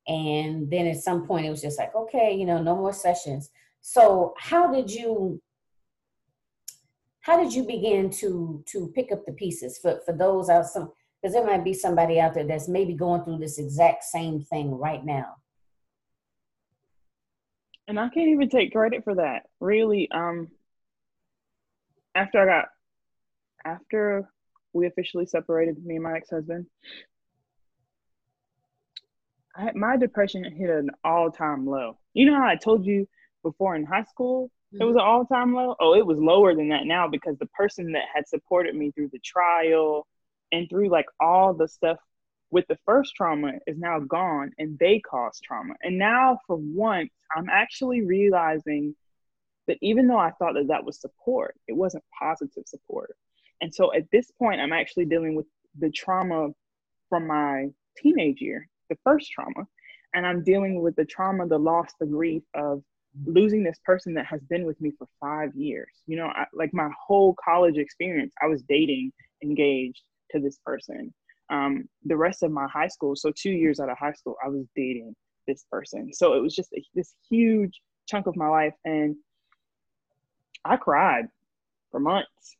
and 0.06 0.70
then 0.70 0.86
at 0.86 1.02
some 1.02 1.26
point 1.26 1.46
it 1.46 1.50
was 1.50 1.62
just 1.62 1.80
like, 1.80 1.92
okay, 1.96 2.32
you 2.32 2.46
know, 2.46 2.62
no 2.62 2.76
more 2.76 2.92
sessions. 2.92 3.50
So 3.80 4.34
how 4.38 4.72
did 4.72 4.88
you 4.88 5.42
how 7.26 7.42
did 7.42 7.52
you 7.52 7.64
begin 7.64 8.08
to 8.08 8.62
to 8.66 8.92
pick 8.94 9.10
up 9.12 9.26
the 9.26 9.32
pieces 9.32 9.78
for 9.78 10.00
for 10.06 10.12
those 10.12 10.48
out 10.48 10.66
some 10.66 10.92
because 11.20 11.34
there 11.34 11.46
might 11.46 11.64
be 11.64 11.74
somebody 11.74 12.20
out 12.20 12.34
there 12.34 12.46
that's 12.46 12.68
maybe 12.68 12.94
going 12.94 13.22
through 13.24 13.38
this 13.38 13.58
exact 13.58 14.04
same 14.04 14.40
thing 14.40 14.70
right 14.70 15.04
now 15.04 15.36
and 17.88 18.00
I 18.00 18.08
can't 18.08 18.28
even 18.28 18.48
take 18.48 18.72
credit 18.72 19.04
for 19.04 19.14
that. 19.16 19.44
Really, 19.60 20.10
um, 20.10 20.48
after 22.14 22.40
I 22.40 22.46
got, 22.46 22.64
after 23.64 24.28
we 24.72 24.86
officially 24.86 25.26
separated, 25.26 25.84
me 25.84 25.94
and 25.94 26.04
my 26.04 26.16
ex-husband, 26.16 26.66
I, 29.54 29.70
my 29.74 29.96
depression 29.96 30.44
hit 30.44 30.68
an 30.68 30.90
all-time 31.04 31.66
low. 31.66 31.98
You 32.12 32.26
know 32.26 32.36
how 32.36 32.46
I 32.46 32.56
told 32.56 32.84
you 32.84 33.08
before 33.42 33.76
in 33.76 33.84
high 33.84 34.04
school. 34.04 34.50
It 34.72 34.84
was 34.84 34.94
an 34.94 35.00
mm-hmm. 35.00 35.08
all-time 35.08 35.54
low? 35.54 35.76
Oh, 35.80 35.94
it 35.94 36.06
was 36.06 36.18
lower 36.18 36.54
than 36.54 36.68
that 36.70 36.86
now 36.86 37.08
because 37.08 37.38
the 37.38 37.46
person 37.46 37.92
that 37.92 38.04
had 38.14 38.28
supported 38.28 38.74
me 38.74 38.90
through 38.90 39.10
the 39.12 39.20
trial 39.20 40.06
and 40.52 40.68
through 40.68 40.88
like 40.90 41.06
all 41.20 41.54
the 41.54 41.68
stuff 41.68 41.98
with 42.50 42.66
the 42.68 42.78
first 42.84 43.14
trauma 43.14 43.52
is 43.66 43.78
now 43.78 43.98
gone 43.98 44.50
and 44.58 44.78
they 44.78 45.00
caused 45.00 45.42
trauma. 45.42 45.74
And 45.82 45.98
now, 45.98 46.38
for 46.46 46.56
once, 46.56 47.10
I'm 47.34 47.48
actually 47.50 48.02
realizing 48.02 48.94
that 49.66 49.78
even 49.82 50.06
though 50.06 50.18
I 50.18 50.30
thought 50.32 50.54
that 50.54 50.68
that 50.68 50.84
was 50.84 51.00
support, 51.00 51.56
it 51.66 51.74
wasn't 51.74 52.04
positive 52.18 52.64
support. 52.66 53.16
And 53.60 53.74
so 53.74 53.92
at 53.94 54.10
this 54.12 54.30
point, 54.38 54.60
I'm 54.60 54.72
actually 54.72 55.06
dealing 55.06 55.34
with 55.34 55.46
the 55.78 55.90
trauma 55.90 56.50
from 57.08 57.26
my 57.26 57.68
teenage 57.96 58.40
year, 58.40 58.68
the 58.90 58.96
first 59.04 59.30
trauma. 59.30 59.66
And 60.14 60.26
I'm 60.26 60.44
dealing 60.44 60.80
with 60.82 60.96
the 60.96 61.04
trauma, 61.04 61.46
the 61.46 61.58
loss, 61.58 61.92
the 61.98 62.06
grief 62.06 62.42
of 62.54 62.82
losing 63.24 63.62
this 63.62 63.78
person 63.84 64.14
that 64.14 64.26
has 64.26 64.40
been 64.42 64.64
with 64.64 64.80
me 64.80 64.92
for 64.98 65.06
five 65.20 65.54
years. 65.54 65.92
You 66.06 66.16
know, 66.16 66.26
I, 66.26 66.46
like 66.52 66.74
my 66.74 66.88
whole 67.06 67.34
college 67.42 67.78
experience, 67.78 68.32
I 68.42 68.46
was 68.46 68.62
dating, 68.62 69.12
engaged 69.42 70.02
to 70.32 70.40
this 70.40 70.58
person 70.64 71.12
um, 71.50 71.88
the 72.04 72.16
rest 72.16 72.42
of 72.42 72.50
my 72.50 72.66
high 72.66 72.88
school, 72.88 73.14
so 73.16 73.32
two 73.34 73.50
years 73.50 73.80
out 73.80 73.88
of 73.88 73.98
high 73.98 74.12
school, 74.12 74.36
I 74.44 74.48
was 74.48 74.66
dating 74.74 75.14
this 75.46 75.64
person. 75.70 76.12
So 76.12 76.34
it 76.34 76.40
was 76.40 76.54
just 76.54 76.72
a, 76.72 76.82
this 76.94 77.14
huge 77.30 77.80
chunk 78.06 78.26
of 78.26 78.36
my 78.36 78.48
life. 78.48 78.74
And 78.84 79.16
I 80.64 80.76
cried 80.76 81.26
for 81.90 82.00
months 82.00 82.56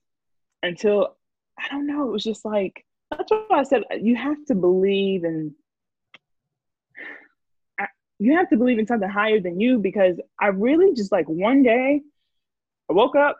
until, 0.63 1.17
I 1.59 1.69
don't 1.69 1.87
know, 1.87 2.09
it 2.09 2.13
was 2.13 2.23
just 2.23 2.45
like, 2.45 2.85
that's 3.11 3.31
what 3.31 3.53
I 3.53 3.63
said 3.63 3.85
you 4.01 4.17
have 4.17 4.45
to 4.47 4.55
believe 4.55 5.25
in 5.25 5.55
you 8.19 8.37
have 8.37 8.49
to 8.51 8.57
believe 8.57 8.79
in 8.79 8.87
something 8.87 9.09
higher 9.09 9.41
than 9.41 9.61
you 9.61 9.79
because 9.79 10.19
I 10.41 10.49
really 10.49 10.95
just 10.95 11.13
like 11.13 11.29
one 11.29 11.63
day 11.63 12.01
I 12.89 12.93
woke 12.93 13.17
up 13.17 13.39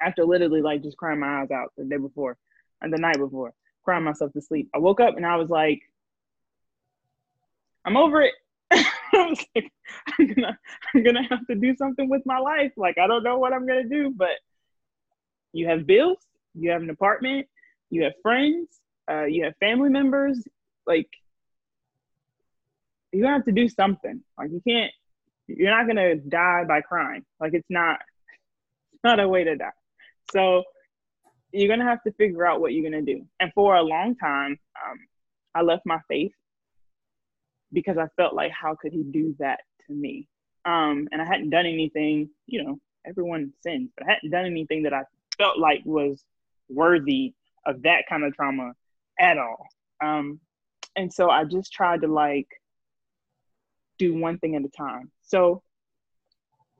after 0.00 0.24
literally 0.24 0.62
like 0.62 0.82
just 0.82 0.96
crying 0.96 1.20
my 1.20 1.42
eyes 1.42 1.50
out 1.50 1.72
the 1.76 1.84
day 1.84 1.96
before 1.96 2.36
and 2.80 2.92
the 2.92 2.98
night 2.98 3.18
before 3.18 3.52
crying 3.84 4.04
myself 4.04 4.32
to 4.32 4.40
sleep. 4.40 4.68
I 4.74 4.78
woke 4.78 5.00
up 5.00 5.16
and 5.16 5.26
I 5.26 5.36
was 5.36 5.50
like, 5.50 5.80
I'm 7.84 7.96
over 7.96 8.22
it. 8.22 8.34
I 8.72 8.86
was 9.12 9.44
like, 9.54 9.70
I'm 10.18 10.26
gonna, 10.32 10.58
I'm 10.94 11.02
gonna 11.02 11.28
have 11.28 11.46
to 11.48 11.54
do 11.54 11.76
something 11.76 12.08
with 12.08 12.22
my 12.24 12.38
life. 12.38 12.72
Like, 12.76 12.98
I 12.98 13.06
don't 13.06 13.22
know 13.22 13.38
what 13.38 13.52
I'm 13.52 13.66
gonna 13.66 13.88
do, 13.88 14.12
but 14.14 14.30
you 15.52 15.68
have 15.68 15.86
bills, 15.86 16.18
you 16.54 16.70
have 16.70 16.82
an 16.82 16.90
apartment, 16.90 17.46
you 17.90 18.04
have 18.04 18.14
friends, 18.22 18.80
uh, 19.10 19.24
you 19.24 19.44
have 19.44 19.54
family 19.58 19.90
members. 19.90 20.42
Like, 20.86 21.08
you 23.14 23.26
have 23.26 23.44
to 23.44 23.52
do 23.52 23.68
something. 23.68 24.22
Like, 24.36 24.50
you 24.50 24.60
can't, 24.66 24.92
you're 25.46 25.70
not 25.70 25.86
gonna 25.86 26.16
die 26.16 26.64
by 26.66 26.80
crying. 26.80 27.24
Like, 27.40 27.54
it's 27.54 27.70
not, 27.70 28.00
it's 28.92 29.04
not 29.04 29.20
a 29.20 29.28
way 29.28 29.44
to 29.44 29.56
die. 29.56 29.70
So 30.32 30.64
you're 31.52 31.68
gonna 31.68 31.88
have 31.88 32.02
to 32.04 32.12
figure 32.12 32.46
out 32.46 32.60
what 32.60 32.72
you're 32.72 32.88
gonna 32.88 33.02
do. 33.02 33.26
And 33.40 33.52
for 33.54 33.76
a 33.76 33.82
long 33.82 34.16
time, 34.16 34.58
um, 34.84 34.98
I 35.54 35.62
left 35.62 35.86
my 35.86 36.00
faith 36.08 36.32
because 37.72 37.98
I 37.98 38.08
felt 38.16 38.34
like, 38.34 38.52
how 38.52 38.74
could 38.74 38.92
he 38.92 39.02
do 39.02 39.34
that 39.38 39.60
to 39.86 39.92
me? 39.92 40.28
Um, 40.64 41.08
and 41.12 41.20
I 41.20 41.24
hadn't 41.24 41.50
done 41.50 41.66
anything, 41.66 42.30
you 42.46 42.64
know, 42.64 42.78
everyone 43.06 43.52
sins, 43.60 43.90
but 43.96 44.06
I 44.08 44.14
hadn't 44.14 44.30
done 44.30 44.46
anything 44.46 44.82
that 44.84 44.94
I 44.94 45.02
felt 45.36 45.58
like 45.58 45.82
was 45.84 46.24
worthy 46.68 47.34
of 47.66 47.82
that 47.82 48.04
kind 48.08 48.24
of 48.24 48.34
trauma 48.34 48.72
at 49.20 49.38
all. 49.38 49.66
Um, 50.02 50.40
and 50.96 51.12
so 51.12 51.28
I 51.28 51.44
just 51.44 51.72
tried 51.72 52.00
to 52.02 52.08
like 52.08 52.48
do 53.98 54.14
one 54.14 54.38
thing 54.38 54.56
at 54.56 54.62
a 54.64 54.68
time. 54.68 55.10
So 55.22 55.62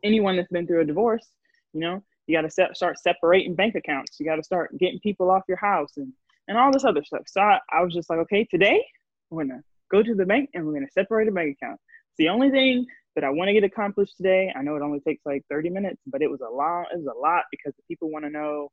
anyone 0.03 0.37
that's 0.37 0.51
been 0.51 0.67
through 0.67 0.83
a 0.83 0.85
divorce, 0.85 1.27
you 1.73 1.81
know, 1.81 2.03
you 2.27 2.37
got 2.37 2.43
to 2.43 2.51
se- 2.51 2.75
start 2.75 2.99
separating 2.99 3.55
bank 3.55 3.75
accounts. 3.75 4.19
You 4.19 4.27
got 4.27 4.37
to 4.37 4.43
start 4.43 4.77
getting 4.79 5.01
people 5.01 5.31
off 5.31 5.43
your 5.49 5.59
house 5.59 5.93
and, 5.97 6.13
and 6.49 6.57
all 6.57 6.73
this 6.73 6.85
other 6.85 7.05
stuff. 7.05 7.23
So 7.27 7.41
I, 7.41 7.59
I 7.71 7.83
was 7.83 7.93
just 7.93 8.09
like, 8.09 8.19
okay, 8.21 8.45
today 8.45 8.85
we're 9.31 9.45
going 9.45 9.59
to 9.59 9.65
go 9.91 10.03
to 10.03 10.15
the 10.15 10.25
bank 10.25 10.51
and 10.55 10.65
we're 10.65 10.73
going 10.73 10.87
to 10.87 10.93
separate 10.93 11.29
a 11.29 11.33
bank 11.33 11.57
account. 11.61 11.81
It's 12.11 12.19
the 12.19 12.29
only 12.29 12.51
thing 12.51 12.87
that 13.15 13.25
I 13.25 13.31
want 13.31 13.49
to 13.49 13.53
get 13.53 13.65
accomplished 13.65 14.17
today. 14.17 14.53
I 14.55 14.63
know 14.63 14.77
it 14.77 14.83
only 14.83 15.01
takes 15.01 15.25
like 15.25 15.43
30 15.51 15.71
minutes, 15.71 16.01
but 16.07 16.23
it 16.23 16.31
was 16.31 16.41
a 16.41 16.49
lot. 16.49 16.87
It 16.93 16.99
was 16.99 17.07
a 17.15 17.19
lot 17.19 17.45
because 17.51 17.73
the 17.77 17.83
people 17.89 18.11
want 18.11 18.25
to 18.25 18.31
know. 18.31 18.71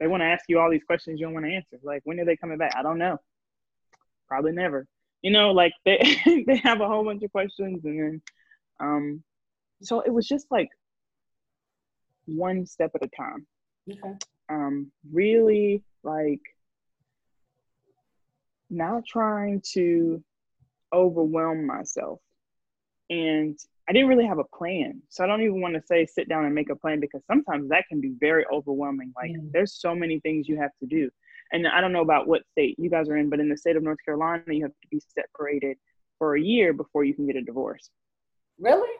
They 0.00 0.06
want 0.06 0.22
to 0.22 0.26
ask 0.26 0.44
you 0.48 0.58
all 0.58 0.70
these 0.70 0.82
questions 0.84 1.20
you 1.20 1.26
don't 1.26 1.34
want 1.34 1.46
to 1.46 1.52
answer. 1.52 1.78
Like, 1.82 2.02
when 2.04 2.18
are 2.20 2.24
they 2.24 2.36
coming 2.36 2.58
back? 2.58 2.74
I 2.76 2.82
don't 2.82 2.98
know. 2.98 3.18
Probably 4.28 4.52
never. 4.52 4.86
You 5.24 5.30
know, 5.30 5.52
like 5.52 5.72
they 5.86 6.18
they 6.46 6.56
have 6.56 6.82
a 6.82 6.86
whole 6.86 7.02
bunch 7.02 7.22
of 7.22 7.32
questions, 7.32 7.82
and 7.86 7.98
then, 7.98 8.22
um, 8.78 9.22
so 9.80 10.00
it 10.02 10.12
was 10.12 10.28
just 10.28 10.46
like 10.50 10.68
one 12.26 12.66
step 12.66 12.90
at 12.94 13.02
a 13.02 13.08
time. 13.08 13.46
Okay. 13.90 14.18
Um, 14.50 14.92
really 15.10 15.82
like 16.02 16.42
not 18.68 19.06
trying 19.06 19.62
to 19.72 20.22
overwhelm 20.92 21.64
myself. 21.64 22.20
And 23.08 23.58
I 23.88 23.92
didn't 23.92 24.08
really 24.08 24.26
have 24.26 24.38
a 24.38 24.44
plan. 24.44 25.00
So 25.08 25.24
I 25.24 25.26
don't 25.26 25.40
even 25.40 25.62
want 25.62 25.74
to 25.74 25.82
say 25.86 26.04
sit 26.04 26.28
down 26.28 26.44
and 26.44 26.54
make 26.54 26.68
a 26.68 26.76
plan 26.76 27.00
because 27.00 27.22
sometimes 27.26 27.70
that 27.70 27.86
can 27.88 28.02
be 28.02 28.12
very 28.20 28.44
overwhelming. 28.52 29.14
Like 29.16 29.32
there's 29.52 29.72
so 29.72 29.94
many 29.94 30.20
things 30.20 30.48
you 30.50 30.58
have 30.58 30.72
to 30.80 30.86
do. 30.86 31.08
And 31.52 31.66
I 31.66 31.80
don't 31.80 31.92
know 31.92 32.02
about 32.02 32.26
what 32.26 32.42
state 32.50 32.76
you 32.78 32.90
guys 32.90 33.08
are 33.08 33.16
in, 33.16 33.30
but 33.30 33.40
in 33.40 33.48
the 33.48 33.56
state 33.56 33.76
of 33.76 33.82
North 33.82 33.98
Carolina, 34.04 34.42
you 34.48 34.62
have 34.62 34.72
to 34.72 34.88
be 34.90 35.00
separated 35.16 35.76
for 36.18 36.36
a 36.36 36.40
year 36.40 36.72
before 36.72 37.04
you 37.04 37.14
can 37.14 37.26
get 37.26 37.36
a 37.36 37.42
divorce. 37.42 37.90
Really? 38.58 38.90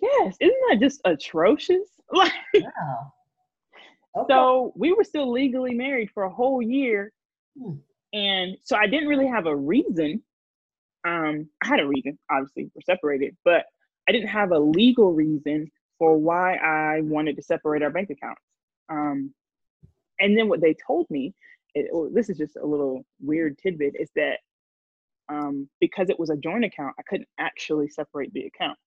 Yes. 0.00 0.36
Isn't 0.40 0.56
that 0.70 0.80
just 0.80 1.00
atrocious? 1.04 1.88
Like, 2.12 2.32
wow. 2.54 3.12
Okay. 4.16 4.32
So 4.32 4.72
we 4.76 4.92
were 4.92 5.04
still 5.04 5.32
legally 5.32 5.74
married 5.74 6.10
for 6.12 6.24
a 6.24 6.30
whole 6.30 6.60
year. 6.60 7.10
Hmm. 7.58 7.76
And 8.12 8.56
so 8.62 8.76
I 8.76 8.86
didn't 8.86 9.08
really 9.08 9.26
have 9.26 9.46
a 9.46 9.56
reason. 9.56 10.22
Um, 11.06 11.48
I 11.62 11.66
had 11.66 11.80
a 11.80 11.86
reason, 11.86 12.18
obviously, 12.30 12.70
we're 12.74 12.82
separated, 12.82 13.36
but 13.44 13.64
I 14.08 14.12
didn't 14.12 14.28
have 14.28 14.52
a 14.52 14.58
legal 14.58 15.12
reason 15.12 15.70
for 15.98 16.16
why 16.16 16.56
I 16.56 17.00
wanted 17.00 17.36
to 17.36 17.42
separate 17.42 17.82
our 17.82 17.90
bank 17.90 18.10
accounts. 18.10 18.42
Um, 18.88 19.34
and 20.20 20.36
then 20.36 20.48
what 20.48 20.60
they 20.60 20.74
told 20.86 21.06
me, 21.10 21.34
it, 21.74 21.90
this 22.14 22.30
is 22.30 22.38
just 22.38 22.56
a 22.56 22.66
little 22.66 23.04
weird 23.20 23.58
tidbit, 23.58 23.94
is 23.98 24.10
that 24.16 24.38
um, 25.28 25.68
because 25.80 26.10
it 26.10 26.18
was 26.18 26.30
a 26.30 26.36
joint 26.36 26.64
account, 26.64 26.94
I 26.98 27.02
couldn't 27.08 27.28
actually 27.38 27.88
separate 27.88 28.32
the 28.32 28.46
account. 28.46 28.78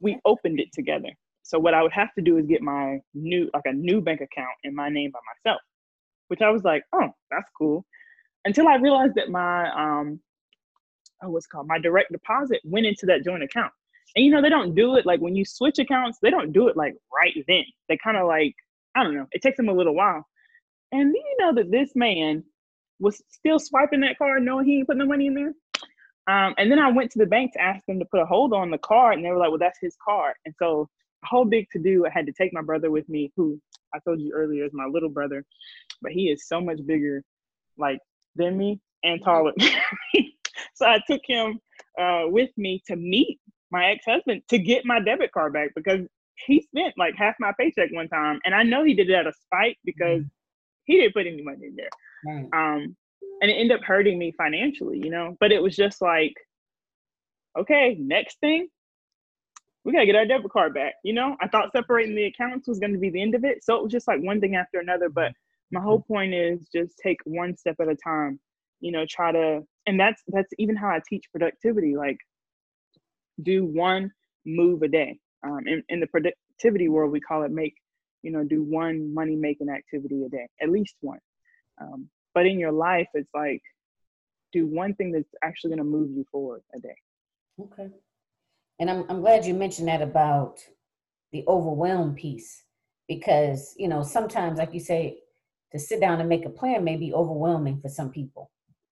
We 0.00 0.18
opened 0.24 0.60
it 0.60 0.72
together. 0.72 1.08
So 1.42 1.58
what 1.58 1.74
I 1.74 1.82
would 1.82 1.92
have 1.92 2.14
to 2.14 2.22
do 2.22 2.38
is 2.38 2.46
get 2.46 2.62
my 2.62 3.00
new 3.14 3.50
like 3.52 3.64
a 3.66 3.72
new 3.72 4.00
bank 4.00 4.20
account 4.20 4.54
in 4.64 4.74
my 4.74 4.88
name 4.88 5.10
by 5.10 5.18
myself, 5.34 5.60
which 6.28 6.40
I 6.40 6.50
was 6.50 6.62
like, 6.62 6.84
oh, 6.92 7.08
that's 7.30 7.50
cool. 7.58 7.84
Until 8.44 8.68
I 8.68 8.76
realized 8.76 9.14
that 9.16 9.28
my 9.28 9.70
um 9.70 10.20
oh, 11.22 11.30
what's 11.30 11.46
called 11.46 11.66
my 11.66 11.78
direct 11.78 12.12
deposit 12.12 12.60
went 12.64 12.86
into 12.86 13.06
that 13.06 13.24
joint 13.24 13.42
account. 13.42 13.72
And 14.14 14.24
you 14.24 14.30
know, 14.30 14.42
they 14.42 14.50
don't 14.50 14.74
do 14.74 14.96
it 14.96 15.06
like 15.06 15.20
when 15.20 15.34
you 15.34 15.44
switch 15.44 15.78
accounts, 15.78 16.18
they 16.20 16.30
don't 16.30 16.52
do 16.52 16.68
it 16.68 16.76
like 16.76 16.94
right 17.14 17.32
then. 17.48 17.64
They 17.88 17.98
kind 18.02 18.16
of 18.16 18.26
like, 18.26 18.54
I 18.94 19.02
don't 19.02 19.14
know, 19.14 19.26
it 19.32 19.42
takes 19.42 19.56
them 19.56 19.68
a 19.68 19.74
little 19.74 19.94
while. 19.94 20.26
And 20.92 21.14
you 21.14 21.36
know 21.38 21.54
that 21.54 21.70
this 21.70 21.92
man 21.94 22.44
was 23.00 23.22
still 23.28 23.58
swiping 23.58 24.00
that 24.00 24.18
card 24.18 24.42
knowing 24.42 24.66
he 24.66 24.78
ain't 24.78 24.86
putting 24.86 25.00
the 25.00 25.06
money 25.06 25.26
in 25.26 25.34
there. 25.34 25.54
Um, 26.28 26.54
and 26.56 26.70
then 26.70 26.78
I 26.78 26.90
went 26.90 27.10
to 27.12 27.18
the 27.18 27.26
bank 27.26 27.52
to 27.54 27.60
ask 27.60 27.84
them 27.86 27.98
to 27.98 28.04
put 28.04 28.20
a 28.20 28.26
hold 28.26 28.52
on 28.52 28.70
the 28.70 28.78
card, 28.78 29.16
and 29.16 29.24
they 29.24 29.30
were 29.30 29.38
like, 29.38 29.48
"Well, 29.48 29.58
that's 29.58 29.78
his 29.80 29.96
card." 30.04 30.34
And 30.44 30.54
so, 30.56 30.88
a 31.24 31.26
whole 31.26 31.44
big 31.44 31.66
to 31.72 31.80
do. 31.80 32.06
I 32.06 32.10
had 32.10 32.26
to 32.26 32.32
take 32.32 32.52
my 32.52 32.62
brother 32.62 32.90
with 32.90 33.08
me, 33.08 33.32
who 33.36 33.60
I 33.92 33.98
told 34.04 34.20
you 34.20 34.32
earlier 34.32 34.64
is 34.64 34.72
my 34.72 34.86
little 34.86 35.08
brother, 35.08 35.44
but 36.00 36.12
he 36.12 36.30
is 36.30 36.46
so 36.46 36.60
much 36.60 36.78
bigger, 36.86 37.24
like 37.76 37.98
than 38.36 38.56
me 38.56 38.80
and 39.02 39.22
taller. 39.22 39.52
so 40.74 40.86
I 40.86 41.00
took 41.08 41.22
him 41.26 41.58
uh, 42.00 42.24
with 42.26 42.50
me 42.56 42.82
to 42.86 42.96
meet 42.96 43.40
my 43.70 43.90
ex-husband 43.90 44.42
to 44.48 44.58
get 44.58 44.84
my 44.84 45.00
debit 45.00 45.32
card 45.32 45.54
back 45.54 45.70
because 45.74 46.00
he 46.46 46.62
spent 46.62 46.94
like 46.96 47.14
half 47.16 47.34
my 47.38 47.52
paycheck 47.58 47.90
one 47.92 48.08
time, 48.08 48.40
and 48.44 48.54
I 48.54 48.62
know 48.62 48.84
he 48.84 48.94
did 48.94 49.10
it 49.10 49.14
out 49.14 49.26
of 49.26 49.34
spite 49.34 49.78
because 49.84 50.20
mm-hmm. 50.20 50.84
he 50.84 50.96
didn't 50.98 51.14
put 51.14 51.26
any 51.26 51.42
money 51.42 51.66
in 51.66 51.76
there. 51.76 51.88
Right. 52.24 52.48
Um, 52.52 52.96
and 53.40 53.50
it 53.50 53.54
ended 53.54 53.78
up 53.78 53.84
hurting 53.84 54.18
me 54.18 54.32
financially, 54.36 54.98
you 54.98 55.10
know. 55.10 55.36
But 55.40 55.52
it 55.52 55.62
was 55.62 55.76
just 55.76 56.00
like, 56.00 56.34
okay, 57.58 57.96
next 57.98 58.38
thing, 58.40 58.68
we 59.84 59.92
gotta 59.92 60.06
get 60.06 60.16
our 60.16 60.26
debit 60.26 60.52
card 60.52 60.74
back. 60.74 60.94
You 61.04 61.12
know, 61.12 61.36
I 61.40 61.48
thought 61.48 61.72
separating 61.72 62.14
the 62.14 62.26
accounts 62.26 62.68
was 62.68 62.78
gonna 62.78 62.98
be 62.98 63.10
the 63.10 63.22
end 63.22 63.34
of 63.34 63.44
it, 63.44 63.64
so 63.64 63.76
it 63.76 63.82
was 63.82 63.92
just 63.92 64.08
like 64.08 64.20
one 64.20 64.40
thing 64.40 64.56
after 64.56 64.78
another. 64.78 65.08
But 65.08 65.32
my 65.70 65.80
whole 65.80 66.00
mm-hmm. 66.00 66.12
point 66.12 66.34
is 66.34 66.68
just 66.74 66.98
take 67.02 67.18
one 67.24 67.56
step 67.56 67.76
at 67.80 67.88
a 67.88 67.96
time. 67.96 68.40
You 68.80 68.92
know, 68.92 69.06
try 69.08 69.32
to, 69.32 69.62
and 69.86 69.98
that's 69.98 70.22
that's 70.28 70.52
even 70.58 70.76
how 70.76 70.88
I 70.88 71.00
teach 71.08 71.30
productivity. 71.30 71.96
Like, 71.96 72.18
do 73.42 73.64
one 73.64 74.10
move 74.44 74.82
a 74.82 74.88
day. 74.88 75.18
Um, 75.44 75.60
in, 75.66 75.82
in 75.88 76.00
the 76.00 76.06
productivity 76.06 76.88
world, 76.88 77.12
we 77.12 77.20
call 77.20 77.42
it 77.42 77.50
make. 77.50 77.74
You 78.22 78.30
know, 78.30 78.44
do 78.44 78.62
one 78.62 79.12
money 79.12 79.34
making 79.34 79.68
activity 79.68 80.22
a 80.22 80.28
day, 80.28 80.46
at 80.62 80.70
least 80.70 80.94
one. 81.00 81.18
Um, 81.80 82.08
but 82.34 82.46
in 82.46 82.58
your 82.58 82.70
life, 82.70 83.08
it's 83.14 83.28
like 83.34 83.60
do 84.52 84.66
one 84.66 84.94
thing 84.94 85.10
that's 85.10 85.34
actually 85.42 85.70
going 85.70 85.78
to 85.78 85.84
move 85.84 86.10
you 86.10 86.24
forward 86.30 86.62
a 86.74 86.78
day. 86.78 86.94
Okay. 87.60 87.90
And 88.78 88.90
I'm 88.90 89.04
I'm 89.08 89.20
glad 89.20 89.44
you 89.44 89.54
mentioned 89.54 89.88
that 89.88 90.02
about 90.02 90.60
the 91.32 91.44
overwhelm 91.48 92.14
piece 92.14 92.64
because, 93.08 93.74
you 93.76 93.88
know, 93.88 94.02
sometimes 94.02 94.58
like 94.58 94.72
you 94.72 94.80
say 94.80 95.18
to 95.72 95.78
sit 95.78 96.00
down 96.00 96.20
and 96.20 96.28
make 96.28 96.44
a 96.44 96.50
plan 96.50 96.84
may 96.84 96.96
be 96.96 97.12
overwhelming 97.12 97.80
for 97.80 97.88
some 97.88 98.10
people. 98.10 98.50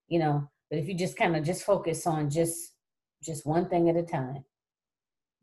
You 0.08 0.18
know, 0.18 0.50
but 0.70 0.78
if 0.78 0.88
you 0.88 0.94
just 0.94 1.16
kind 1.16 1.36
of 1.36 1.44
just 1.44 1.62
focus 1.62 2.06
on 2.06 2.30
just 2.30 2.72
just 3.22 3.46
one 3.46 3.68
thing 3.68 3.88
at 3.88 3.96
a 3.96 4.02
time. 4.02 4.44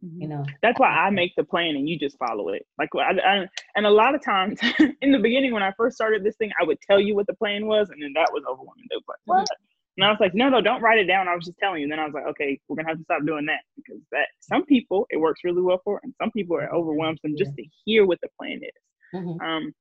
You 0.01 0.27
know? 0.27 0.45
That's 0.61 0.79
why 0.79 0.89
i 0.89 1.09
make 1.09 1.33
the 1.35 1.43
plan 1.43 1.75
and 1.75 1.87
you 1.89 1.97
just 1.97 2.17
follow 2.17 2.49
it. 2.49 2.65
Like 2.77 2.89
I, 2.95 3.11
I, 3.19 3.47
and 3.75 3.85
a 3.85 3.89
lot 3.89 4.15
of 4.15 4.23
times 4.23 4.59
in 5.01 5.11
the 5.11 5.19
beginning 5.19 5.53
when 5.53 5.63
i 5.63 5.71
first 5.77 5.95
started 5.95 6.23
this 6.23 6.35
thing 6.37 6.51
i 6.59 6.63
would 6.63 6.77
tell 6.81 6.99
you 6.99 7.15
what 7.15 7.27
the 7.27 7.33
plan 7.33 7.65
was 7.65 7.89
and 7.89 8.01
then 8.01 8.11
that 8.15 8.29
was 8.31 8.43
overwhelming 8.49 8.85
they 8.89 8.95
was 8.95 9.03
like 9.07 9.17
what? 9.25 9.43
Mm-hmm. 9.43 9.97
and 9.97 10.05
i 10.05 10.09
was 10.09 10.19
like 10.19 10.33
no 10.35 10.49
no 10.49 10.61
don't 10.61 10.81
write 10.81 10.99
it 10.99 11.05
down. 11.05 11.27
I 11.27 11.35
was 11.35 11.45
just 11.45 11.57
telling 11.57 11.79
you. 11.79 11.85
And 11.85 11.91
then 11.91 11.99
i 11.99 12.05
was 12.05 12.13
like 12.13 12.27
okay 12.27 12.59
we're 12.67 12.75
gonna 12.75 12.89
have 12.89 12.97
to 12.97 13.03
stop 13.03 13.25
doing 13.25 13.45
that 13.47 13.61
because 13.75 14.01
that 14.11 14.27
some 14.41 14.65
people 14.65 15.05
it 15.09 15.17
works 15.17 15.41
really 15.43 15.61
well 15.61 15.81
for 15.83 15.99
and 16.03 16.13
some 16.21 16.31
people 16.31 16.57
it 16.59 16.69
overwhelms 16.73 17.19
them 17.23 17.35
just 17.37 17.55
to 17.55 17.63
hear 17.85 18.05
what 18.05 18.19
the 18.21 18.29
plan 18.39 18.59
is. 18.61 19.15
Mm-hmm. 19.15 19.41
um 19.41 19.73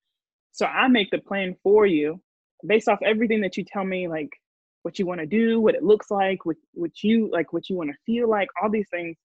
so 0.52 0.66
i 0.66 0.88
make 0.88 1.10
the 1.10 1.18
plan 1.18 1.54
for 1.62 1.86
you 1.86 2.20
based 2.66 2.88
off 2.88 2.98
everything 3.04 3.40
that 3.42 3.56
you 3.56 3.64
tell 3.64 3.84
me 3.84 4.08
like 4.08 4.30
what 4.82 5.00
you 5.00 5.06
want 5.06 5.20
to 5.20 5.26
do 5.26 5.60
what 5.60 5.74
it 5.74 5.82
looks 5.82 6.10
like 6.12 6.46
what, 6.46 6.56
what 6.74 7.02
you 7.02 7.28
like 7.32 7.52
what 7.52 7.68
you 7.68 7.76
want 7.76 7.90
to 7.90 7.96
feel 8.06 8.30
like 8.30 8.48
all 8.62 8.70
these 8.70 8.86
things 8.90 9.16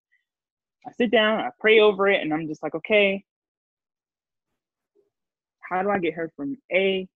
I 0.86 0.92
sit 0.94 1.12
down, 1.12 1.40
I 1.40 1.50
pray 1.60 1.80
over 1.80 2.08
it, 2.08 2.22
and 2.22 2.34
I'm 2.34 2.48
just 2.48 2.64
like, 2.64 2.76
okay, 2.76 3.24
how 5.62 5.82
do 5.82 5.90
I 5.90 6.00
get 6.00 6.16
her 6.16 6.32
from 6.36 6.58
A 6.72 7.08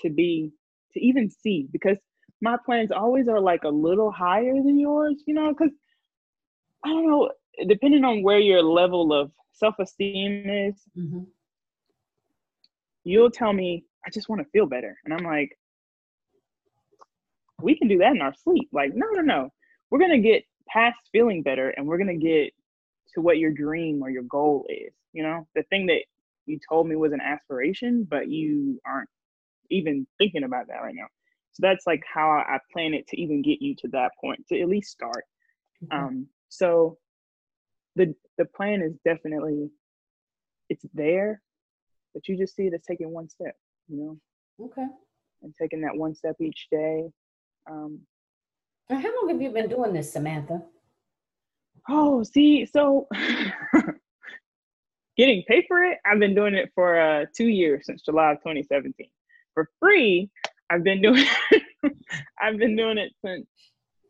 to 0.00 0.10
B 0.10 0.50
to 0.92 1.00
even 1.00 1.30
C? 1.30 1.68
Because 1.70 1.98
my 2.40 2.56
plans 2.66 2.90
always 2.90 3.28
are 3.28 3.40
like 3.40 3.64
a 3.64 3.68
little 3.68 4.10
higher 4.10 4.54
than 4.54 4.78
yours, 4.78 5.22
you 5.26 5.34
know, 5.34 5.50
because 5.50 5.72
I 6.84 6.88
don't 6.88 7.08
know, 7.08 7.30
depending 7.68 8.04
on 8.04 8.22
where 8.22 8.40
your 8.40 8.62
level 8.62 9.12
of 9.12 9.30
self 9.52 9.76
esteem 9.78 10.48
is, 10.48 10.74
mm-hmm. 10.98 11.22
you'll 13.04 13.30
tell 13.30 13.52
me, 13.52 13.84
I 14.04 14.10
just 14.10 14.28
want 14.28 14.40
to 14.42 14.50
feel 14.50 14.66
better. 14.66 14.96
And 15.04 15.14
I'm 15.14 15.24
like, 15.24 15.56
we 17.62 17.78
can 17.78 17.86
do 17.86 17.98
that 17.98 18.16
in 18.16 18.20
our 18.20 18.34
sleep. 18.34 18.68
Like, 18.72 18.92
no, 18.94 19.06
no, 19.12 19.20
no. 19.20 19.50
We're 19.90 20.00
going 20.00 20.10
to 20.10 20.18
get 20.18 20.42
past 20.68 20.98
feeling 21.12 21.42
better 21.42 21.70
and 21.70 21.86
we're 21.86 21.98
going 21.98 22.18
to 22.18 22.26
get 22.26 22.52
to 23.14 23.20
what 23.20 23.38
your 23.38 23.50
dream 23.52 24.02
or 24.02 24.10
your 24.10 24.22
goal 24.24 24.66
is. 24.68 24.92
You 25.12 25.22
know, 25.22 25.46
the 25.54 25.62
thing 25.64 25.86
that 25.86 26.02
you 26.46 26.58
told 26.68 26.88
me 26.88 26.96
was 26.96 27.12
an 27.12 27.20
aspiration, 27.20 28.06
but 28.08 28.28
you 28.28 28.80
aren't 28.86 29.08
even 29.70 30.06
thinking 30.18 30.44
about 30.44 30.68
that 30.68 30.82
right 30.82 30.94
now. 30.94 31.06
So 31.52 31.60
that's 31.60 31.86
like 31.86 32.02
how 32.12 32.30
I 32.30 32.58
plan 32.72 32.94
it 32.94 33.06
to 33.08 33.20
even 33.20 33.42
get 33.42 33.60
you 33.60 33.74
to 33.76 33.88
that 33.88 34.12
point, 34.20 34.46
to 34.48 34.60
at 34.60 34.68
least 34.68 34.90
start. 34.90 35.24
Mm-hmm. 35.84 36.04
Um, 36.04 36.26
so 36.48 36.98
the 37.96 38.14
the 38.38 38.46
plan 38.46 38.80
is 38.82 38.94
definitely 39.04 39.70
it's 40.68 40.84
there, 40.94 41.42
but 42.14 42.26
you 42.26 42.38
just 42.38 42.56
see 42.56 42.64
it 42.64 42.74
as 42.74 42.82
taking 42.88 43.10
one 43.10 43.28
step, 43.28 43.54
you 43.88 43.96
know. 43.98 44.66
Okay. 44.66 44.86
And 45.42 45.54
taking 45.60 45.82
that 45.82 45.96
one 45.96 46.14
step 46.14 46.36
each 46.40 46.68
day. 46.70 47.10
Um, 47.70 48.00
how 48.88 48.96
long 48.96 49.28
have 49.28 49.42
you 49.42 49.50
been 49.50 49.68
doing 49.68 49.92
this, 49.92 50.12
Samantha? 50.12 50.62
Oh, 51.88 52.22
see, 52.22 52.66
so 52.66 53.08
getting 55.16 55.42
paid 55.48 55.64
for 55.68 55.82
it, 55.82 55.98
I've 56.06 56.18
been 56.18 56.34
doing 56.34 56.54
it 56.54 56.70
for 56.74 57.00
uh, 57.00 57.26
two 57.36 57.48
years 57.48 57.86
since 57.86 58.02
July 58.02 58.32
of 58.32 58.38
2017. 58.38 59.08
For 59.54 59.68
free, 59.80 60.30
I've 60.70 60.84
been 60.84 61.02
doing 61.02 61.24
I've 62.40 62.58
been 62.58 62.76
doing 62.76 62.98
it 62.98 63.12
since 63.24 63.46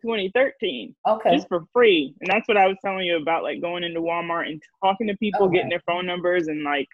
2013. 0.03 0.95
Okay. 1.09 1.35
Just 1.35 1.49
for 1.49 1.65
free. 1.73 2.15
And 2.21 2.31
that's 2.31 2.47
what 2.47 2.57
I 2.57 2.67
was 2.67 2.77
telling 2.85 3.07
you 3.07 3.17
about, 3.17 3.43
like 3.43 3.61
going 3.61 3.85
into 3.85 4.01
Walmart 4.01 4.49
and 4.49 4.63
talking 4.83 5.09
to 5.09 5.17
people, 5.17 5.47
okay. 5.47 5.57
getting 5.57 5.71
their 5.71 5.83
phone 5.87 6.07
numbers 6.07 6.49
and 6.49 6.63
like 6.63 6.89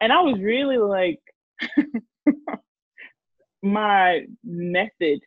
and 0.00 0.12
I 0.12 0.20
was 0.20 0.38
really 0.38 0.78
like 0.78 1.20
my 3.62 4.26
method 4.44 5.20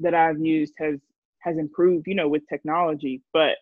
that 0.00 0.14
I've 0.14 0.38
used 0.38 0.74
has 0.78 0.98
has 1.46 1.56
improved, 1.58 2.06
you 2.08 2.14
know, 2.14 2.28
with 2.28 2.42
technology, 2.48 3.22
but 3.32 3.56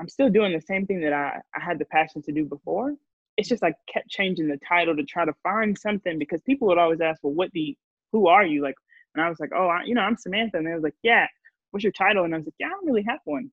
I'm 0.00 0.08
still 0.08 0.30
doing 0.30 0.52
the 0.52 0.60
same 0.60 0.86
thing 0.86 1.00
that 1.02 1.12
I, 1.12 1.38
I 1.54 1.62
had 1.62 1.78
the 1.78 1.84
passion 1.84 2.22
to 2.22 2.32
do 2.32 2.46
before. 2.46 2.94
It's 3.36 3.48
just 3.48 3.62
I 3.62 3.74
kept 3.92 4.08
changing 4.08 4.48
the 4.48 4.58
title 4.66 4.96
to 4.96 5.04
try 5.04 5.26
to 5.26 5.34
find 5.42 5.78
something 5.78 6.18
because 6.18 6.40
people 6.42 6.66
would 6.68 6.78
always 6.78 7.02
ask, 7.02 7.22
well, 7.22 7.34
what 7.34 7.50
the, 7.52 7.76
who 8.12 8.26
are 8.26 8.44
you? 8.44 8.62
Like, 8.62 8.74
and 9.14 9.22
I 9.22 9.28
was 9.28 9.38
like, 9.38 9.50
oh, 9.54 9.68
I, 9.68 9.82
you 9.84 9.94
know, 9.94 10.00
I'm 10.00 10.16
Samantha. 10.16 10.56
And 10.56 10.66
they 10.66 10.72
was 10.72 10.82
like, 10.82 10.94
yeah, 11.02 11.26
what's 11.70 11.84
your 11.84 11.92
title? 11.92 12.24
And 12.24 12.34
I 12.34 12.38
was 12.38 12.46
like, 12.46 12.54
yeah, 12.58 12.68
I 12.68 12.70
don't 12.70 12.86
really 12.86 13.04
have 13.06 13.20
one. 13.24 13.50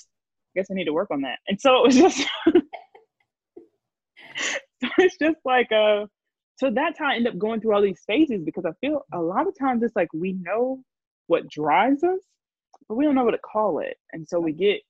I 0.00 0.60
guess 0.60 0.68
I 0.70 0.74
need 0.74 0.84
to 0.84 0.92
work 0.92 1.10
on 1.10 1.22
that. 1.22 1.38
And 1.48 1.60
so 1.60 1.84
it 1.84 1.86
was 1.86 1.96
just, 1.96 2.18
so 4.36 4.88
it's 4.98 5.18
just 5.18 5.38
like, 5.44 5.72
uh, 5.72 6.06
so 6.56 6.70
that's 6.70 6.98
how 6.98 7.06
I 7.06 7.16
end 7.16 7.26
up 7.26 7.38
going 7.38 7.60
through 7.60 7.74
all 7.74 7.82
these 7.82 8.02
phases 8.06 8.42
because 8.44 8.64
I 8.64 8.72
feel 8.80 9.04
a 9.12 9.20
lot 9.20 9.48
of 9.48 9.58
times 9.58 9.82
it's 9.82 9.96
like 9.96 10.12
we 10.12 10.34
know 10.34 10.80
what 11.30 11.48
drives 11.48 12.02
us, 12.02 12.18
but 12.88 12.96
we 12.96 13.04
don't 13.04 13.14
know 13.14 13.24
what 13.24 13.30
to 13.30 13.38
call 13.38 13.78
it. 13.78 13.96
And 14.12 14.28
so 14.28 14.40
we 14.40 14.52
get 14.52 14.80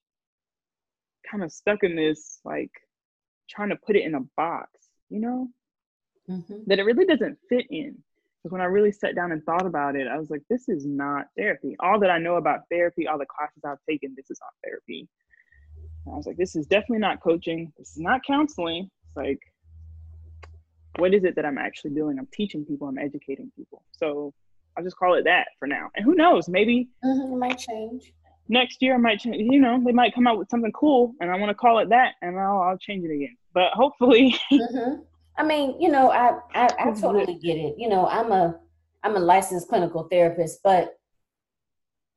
kind 1.31 1.45
of 1.45 1.53
stuck 1.53 1.83
in 1.83 1.95
this, 1.95 2.41
like 2.47 2.71
trying 3.49 3.69
to 3.69 3.77
put 3.77 3.95
it 3.95 4.05
in 4.05 4.15
a 4.15 4.21
box, 4.39 4.71
you 5.11 5.21
know, 5.21 5.49
mm-hmm. 6.31 6.61
that 6.67 6.79
it 6.79 6.85
really 6.85 7.05
doesn't 7.05 7.37
fit 7.51 7.67
in. 7.69 7.95
Because 8.43 8.53
when 8.53 8.63
I 8.63 8.65
really 8.65 8.91
sat 8.91 9.15
down 9.15 9.33
and 9.33 9.45
thought 9.45 9.67
about 9.67 9.97
it, 9.97 10.09
I 10.09 10.19
was 10.19 10.31
like, 10.31 10.41
this 10.49 10.67
is 10.71 10.87
not 10.87 11.27
therapy. 11.37 11.77
All 11.79 12.01
that 12.01 12.11
I 12.11 12.19
know 12.19 12.37
about 12.37 12.61
therapy, 12.71 13.07
all 13.07 13.19
the 13.19 13.27
classes 13.27 13.61
I've 13.63 13.85
taken, 13.87 14.15
this 14.17 14.31
is 14.31 14.41
not 14.41 14.55
therapy. 14.65 15.07
And 16.07 16.15
I 16.15 16.17
was 16.17 16.27
like, 16.27 16.39
this 16.39 16.57
is 16.57 16.67
definitely 16.67 17.01
not 17.01 17.21
coaching. 17.21 17.71
This 17.77 17.91
is 17.91 17.99
not 17.99 18.25
counseling. 18.27 18.91
It's 19.09 19.17
like, 19.17 19.41
what 20.97 21.13
is 21.13 21.25
it 21.25 21.37
that 21.37 21.45
I'm 21.45 21.59
actually 21.59 21.91
doing? 21.91 22.19
I'm 22.19 22.29
teaching 22.33 22.65
people, 22.65 22.89
I'm 22.89 22.97
educating 22.97 23.53
people. 23.55 23.83
So 23.93 24.33
I'll 24.77 24.85
just 24.85 24.97
call 24.97 25.15
it 25.15 25.25
that 25.25 25.49
for 25.59 25.67
now. 25.67 25.91
And 25.95 26.05
who 26.05 26.15
knows? 26.15 26.49
Maybe 26.49 26.89
mm-hmm, 27.05 27.35
it 27.35 27.37
might 27.37 27.59
change. 27.59 28.13
Next 28.49 28.83
year, 28.83 28.95
I 28.95 28.99
might 28.99 29.21
change. 29.21 29.37
You 29.39 29.61
know, 29.61 29.81
they 29.85 29.93
might 29.93 30.15
come 30.15 30.27
out 30.27 30.39
with 30.39 30.51
something 30.51 30.73
cool, 30.73 31.15
and 31.21 31.31
I 31.31 31.37
want 31.37 31.51
to 31.51 31.55
call 31.55 31.79
it 31.79 31.89
that, 31.91 32.15
and 32.23 32.39
I'll 32.39 32.61
I'll 32.61 32.79
change 32.79 33.05
it 33.05 33.15
again. 33.15 33.37
But 33.55 33.73
hopefully. 33.73 34.37
Mm-hmm. 34.53 35.03
I 35.37 35.43
mean, 35.43 35.81
you 35.81 35.89
know, 35.89 36.11
I, 36.11 36.39
I 36.55 36.69
I 36.79 36.91
totally 36.93 37.39
get 37.39 37.57
it. 37.57 37.77
You 37.79 37.89
know, 37.89 38.07
I'm 38.07 38.31
a 38.31 38.59
I'm 39.03 39.17
a 39.17 39.21
licensed 39.21 39.69
clinical 39.69 40.03
therapist, 40.11 40.61
but 40.63 40.99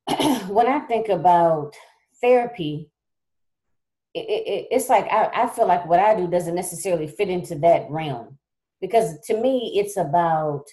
when 0.47 0.67
I 0.67 0.79
think 0.79 1.07
about 1.07 1.73
therapy, 2.19 2.89
it, 4.13 4.19
it, 4.19 4.67
it's 4.71 4.89
like 4.89 5.05
I, 5.09 5.29
I 5.33 5.47
feel 5.47 5.67
like 5.67 5.85
what 5.87 5.99
I 5.99 6.15
do 6.15 6.27
doesn't 6.27 6.55
necessarily 6.55 7.07
fit 7.07 7.29
into 7.29 7.55
that 7.59 7.89
realm 7.89 8.37
because 8.81 9.19
to 9.27 9.39
me, 9.39 9.73
it's 9.75 9.95
about 9.95 10.65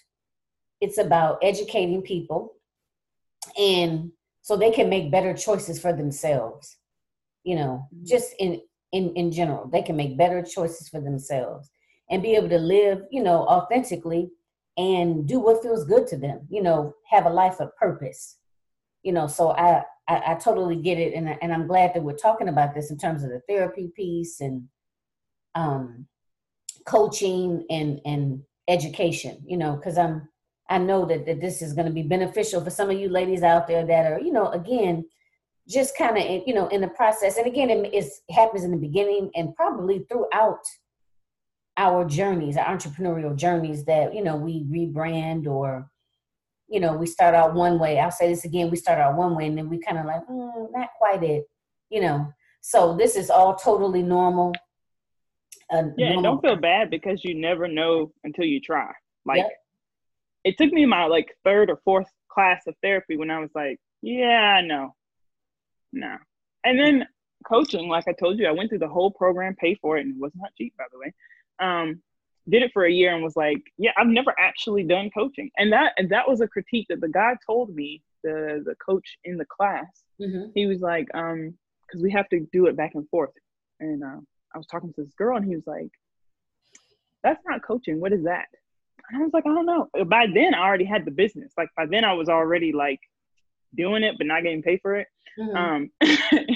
it's 0.81 0.99
about 0.99 1.39
educating 1.43 2.03
people. 2.03 2.55
And 3.59 4.12
so 4.43 4.57
they 4.57 4.70
can 4.70 4.89
make 4.89 5.11
better 5.11 5.35
choices 5.35 5.81
for 5.81 5.93
themselves 5.93 6.76
you 7.45 7.57
know 7.57 7.87
Mhm. 7.95 8.07
just 8.07 8.35
in 8.39 8.61
in 8.93 9.14
in 9.14 9.31
general 9.33 9.66
they 9.68 9.83
can 9.83 9.97
make 9.97 10.16
better 10.16 10.43
choices 10.43 10.89
for 10.89 11.01
themselves 11.01 11.70
and 12.11 12.22
be 12.22 12.35
able 12.35 12.49
to 12.49 12.59
live 12.59 13.07
you 13.11 13.22
know 13.22 13.47
authentically 13.47 14.31
and 14.76 15.26
do 15.26 15.41
what 15.41 15.62
feels 15.62 15.85
good 15.85 16.07
to 16.07 16.16
them 16.16 16.47
you 16.51 16.62
know 16.62 16.95
have 17.09 17.26
a 17.26 17.31
life 17.31 17.61
of 17.61 17.74
purpose. 17.76 18.37
You 19.03 19.12
know 19.12 19.26
so 19.26 19.51
i 19.53 19.83
i, 20.09 20.33
I 20.33 20.35
totally 20.35 20.76
get 20.76 20.99
it. 20.99 21.14
And, 21.14 21.28
I, 21.28 21.39
and 21.41 21.53
i'm 21.53 21.66
glad 21.66 21.95
that 21.95 22.03
we're 22.03 22.16
talking 22.16 22.49
about 22.49 22.74
this 22.74 22.91
in 22.91 22.99
terms 22.99 23.22
of 23.24 23.31
the 23.31 23.41
therapy 23.49 23.91
piece 23.95 24.41
and 24.41 24.68
um 25.55 26.07
coaching 26.87 27.64
and 27.70 28.01
and 28.05 28.43
education 28.68 29.43
you 29.47 29.57
know 29.57 29.76
because 29.76 29.97
i'm 29.99 30.28
i 30.71 30.79
know 30.79 31.05
that, 31.05 31.27
that 31.27 31.41
this 31.41 31.61
is 31.61 31.73
going 31.73 31.87
to 31.87 31.93
be 31.93 32.03
beneficial 32.03 32.62
for 32.62 32.71
some 32.71 32.91
of 32.91 32.99
you 32.99 33.09
ladies 33.09 33.43
out 33.43 33.66
there 33.66 33.85
that 33.85 34.11
are 34.11 34.21
you 34.21 34.33
know 34.33 34.49
again 34.49 35.05
just 35.68 35.97
kind 35.97 36.16
of 36.16 36.43
you 36.47 36.55
know 36.55 36.68
in 36.68 36.81
the 36.81 36.89
process 36.89 37.37
and 37.37 37.47
again 37.47 37.71
it, 37.71 37.93
it 37.93 38.11
happens 38.31 38.64
in 38.64 38.71
the 38.71 38.77
beginning 38.77 39.31
and 39.35 39.55
probably 39.55 40.05
throughout 40.09 40.62
our 41.77 42.05
journeys 42.05 42.57
our 42.57 42.77
entrepreneurial 42.77 43.37
journeys 43.37 43.85
that 43.85 44.14
you 44.14 44.23
know 44.23 44.37
we 44.37 44.64
rebrand 44.64 45.47
or 45.47 45.89
you 46.68 46.81
know 46.81 46.95
we 46.95 47.07
start 47.07 47.35
out 47.35 47.55
one 47.55 47.79
way 47.79 47.99
i'll 47.99 48.11
say 48.11 48.29
this 48.29 48.45
again 48.45 48.71
we 48.71 48.77
start 48.77 48.99
out 48.99 49.16
one 49.16 49.37
way 49.37 49.47
and 49.47 49.59
then 49.59 49.68
we 49.68 49.79
kind 49.79 49.99
of 49.99 50.07
like 50.07 50.27
mm, 50.27 50.66
not 50.73 50.89
quite 50.99 51.23
it 51.23 51.45
you 51.91 52.01
know 52.01 52.27
so 52.62 52.97
this 52.97 53.16
is 53.16 53.31
all 53.31 53.55
totally 53.55 54.03
normal 54.03 54.53
uh, 55.73 55.85
Yeah, 55.97 56.09
and 56.09 56.23
don't 56.23 56.41
feel 56.41 56.57
bad 56.57 56.91
because 56.91 57.25
you 57.25 57.35
never 57.35 57.68
know 57.68 58.12
until 58.25 58.45
you 58.45 58.61
try. 58.61 58.91
Like 59.25 59.39
Yep. 59.39 59.53
It 60.45 60.57
took 60.59 60.72
me 60.72 60.86
my 60.86 61.05
like 61.05 61.36
third 61.45 61.70
or 61.70 61.80
fourth 61.84 62.09
class 62.32 62.62
of 62.66 62.74
therapy 62.82 63.16
when 63.16 63.30
I 63.30 63.41
was 63.41 63.51
like, 63.55 63.78
yeah, 64.03 64.61
no. 64.64 64.95
No. 65.93 66.16
And 66.64 66.78
then 66.78 67.07
coaching, 67.47 67.88
like 67.88 68.07
I 68.09 68.12
told 68.12 68.38
you, 68.38 68.47
I 68.47 68.53
went 68.53 68.70
through 68.70 68.78
the 68.78 68.88
whole 68.88 69.11
program, 69.11 69.55
paid 69.57 69.78
for 69.80 69.99
it, 69.99 70.07
and 70.07 70.14
it 70.14 70.20
was 70.20 70.32
not 70.34 70.51
cheap, 70.57 70.74
by 70.76 70.84
the 70.93 70.99
way. 70.99 71.12
Um, 71.61 72.03
did 72.49 72.62
it 72.62 72.72
for 72.72 72.84
a 72.84 72.91
year 72.93 73.14
and 73.14 73.22
was 73.22 73.36
like, 73.36 73.62
yeah, 73.78 73.93
I've 73.97 74.07
never 74.07 74.34
actually 74.38 74.82
done 74.84 75.11
coaching. 75.11 75.51
And 75.59 75.72
that 75.72 75.93
and 75.99 76.09
that 76.11 76.28
was 76.28 76.41
a 76.41 76.49
critique 76.49 76.86
that 76.88 77.01
the 77.01 77.09
guy 77.09 77.36
told 77.47 77.74
me, 77.74 78.03
the 78.22 78.62
the 78.64 78.74
coach 78.84 79.18
in 79.24 79.36
the 79.36 79.47
class. 79.47 80.05
Mhm. 80.20 80.51
He 80.55 80.66
was 80.66 80.80
like, 80.80 81.09
um, 81.14 81.55
because 81.86 82.03
we 82.03 82.11
have 82.12 82.28
to 82.28 82.41
do 82.53 82.66
it 82.66 82.76
back 82.76 82.93
and 82.95 83.09
forth. 83.09 83.30
And 83.80 84.03
uh, 84.05 84.20
I 84.55 84.59
was 84.59 84.66
talking 84.66 84.93
to 84.93 85.03
this 85.03 85.14
girl, 85.14 85.36
and 85.36 85.47
he 85.47 85.55
was 85.55 85.66
like, 85.66 85.91
"That's 87.22 87.43
not 87.47 87.62
coaching. 87.62 88.01
What 88.01 88.12
is 88.12 88.24
that?" 88.24 88.47
I 89.14 89.18
was 89.18 89.32
like, 89.32 89.46
"I 89.46 89.55
don't 89.55 89.66
know." 89.66 89.88
By 90.07 90.26
then, 90.32 90.55
I 90.55 90.61
already 90.66 90.84
had 90.84 91.05
the 91.05 91.11
business. 91.11 91.53
Like 91.57 91.68
by 91.76 91.86
then, 91.86 92.05
I 92.05 92.12
was 92.14 92.28
already 92.28 92.72
like 92.72 93.01
doing 93.74 94.03
it, 94.03 94.16
but 94.18 94.26
not 94.26 94.42
getting 94.42 94.62
paid 94.62 94.80
for 94.82 94.96
it. 94.96 95.09
Mhm. 95.38 95.55
Um, 95.57 95.90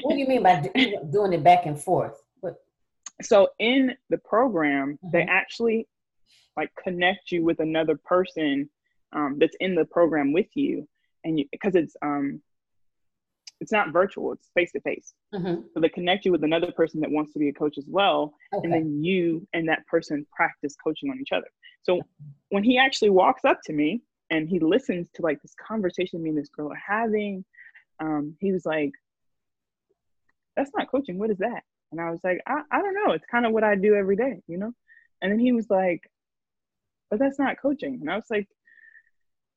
what 0.02 0.12
do 0.14 0.18
you 0.18 0.26
mean 0.26 0.42
by 0.42 0.60
do- 0.60 1.08
doing 1.10 1.32
it 1.32 1.44
back 1.44 1.64
and 1.66 1.80
forth 1.80 2.20
what 2.40 2.56
so 3.22 3.48
in 3.58 3.96
the 4.10 4.18
program, 4.18 4.98
they 5.12 5.22
Mhm. 5.22 5.28
actually 5.28 5.88
like 6.56 6.70
connect 6.82 7.30
you 7.32 7.44
with 7.44 7.60
another 7.60 7.96
person 7.96 8.68
um, 9.12 9.38
that's 9.38 9.56
in 9.60 9.74
the 9.76 9.84
program 9.84 10.32
with 10.32 10.48
you, 10.56 10.88
and 11.24 11.38
you 11.38 11.46
because 11.52 11.74
it's 11.76 11.96
um, 12.02 12.42
it's 13.60 13.72
not 13.72 13.92
virtual; 13.92 14.32
it's 14.32 14.50
face 14.54 14.72
to 14.72 14.80
face. 14.80 15.14
So 15.74 15.80
they 15.80 15.88
connect 15.88 16.24
you 16.24 16.32
with 16.32 16.44
another 16.44 16.72
person 16.72 17.00
that 17.00 17.10
wants 17.10 17.32
to 17.32 17.38
be 17.38 17.48
a 17.48 17.52
coach 17.52 17.78
as 17.78 17.86
well, 17.88 18.34
okay 18.52 18.64
and 18.64 18.72
then 18.72 19.02
you 19.02 19.46
and 19.52 19.68
that 19.68 19.86
person 19.86 20.26
practice 20.34 20.76
coaching 20.76 21.10
on 21.10 21.18
each 21.20 21.32
other. 21.32 21.46
So 21.82 22.00
when 22.50 22.64
he 22.64 22.78
actually 22.78 23.10
walks 23.10 23.44
up 23.44 23.60
to 23.64 23.72
me 23.72 24.02
and 24.30 24.48
he 24.48 24.58
listens 24.58 25.08
to 25.14 25.22
like 25.22 25.40
this 25.42 25.54
conversation 25.54 26.22
me 26.22 26.30
and 26.30 26.38
this 26.38 26.48
girl 26.48 26.72
are 26.72 26.82
having, 26.86 27.44
um, 28.00 28.36
he 28.40 28.52
was 28.52 28.66
like, 28.66 28.92
"That's 30.56 30.70
not 30.76 30.90
coaching. 30.90 31.18
What 31.18 31.30
is 31.30 31.38
that?" 31.38 31.62
And 31.92 32.00
I 32.00 32.10
was 32.10 32.20
like, 32.24 32.40
"I, 32.46 32.62
I 32.70 32.82
don't 32.82 32.94
know. 32.94 33.12
It's 33.12 33.26
kind 33.30 33.46
of 33.46 33.52
what 33.52 33.64
I 33.64 33.74
do 33.76 33.94
every 33.94 34.16
day, 34.16 34.40
you 34.48 34.58
know." 34.58 34.72
And 35.22 35.30
then 35.30 35.38
he 35.38 35.52
was 35.52 35.70
like, 35.70 36.02
"But 37.10 37.18
that's 37.18 37.38
not 37.38 37.60
coaching." 37.60 37.98
And 38.00 38.10
I 38.10 38.16
was 38.16 38.30
like, 38.30 38.48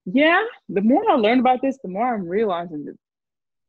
"Yeah." 0.05 0.43
The 0.69 0.81
more 0.81 1.09
I 1.09 1.15
learn 1.15 1.39
about 1.39 1.61
this, 1.61 1.77
the 1.81 1.89
more 1.89 2.13
I'm 2.13 2.27
realizing 2.27 2.85
that 2.85 2.97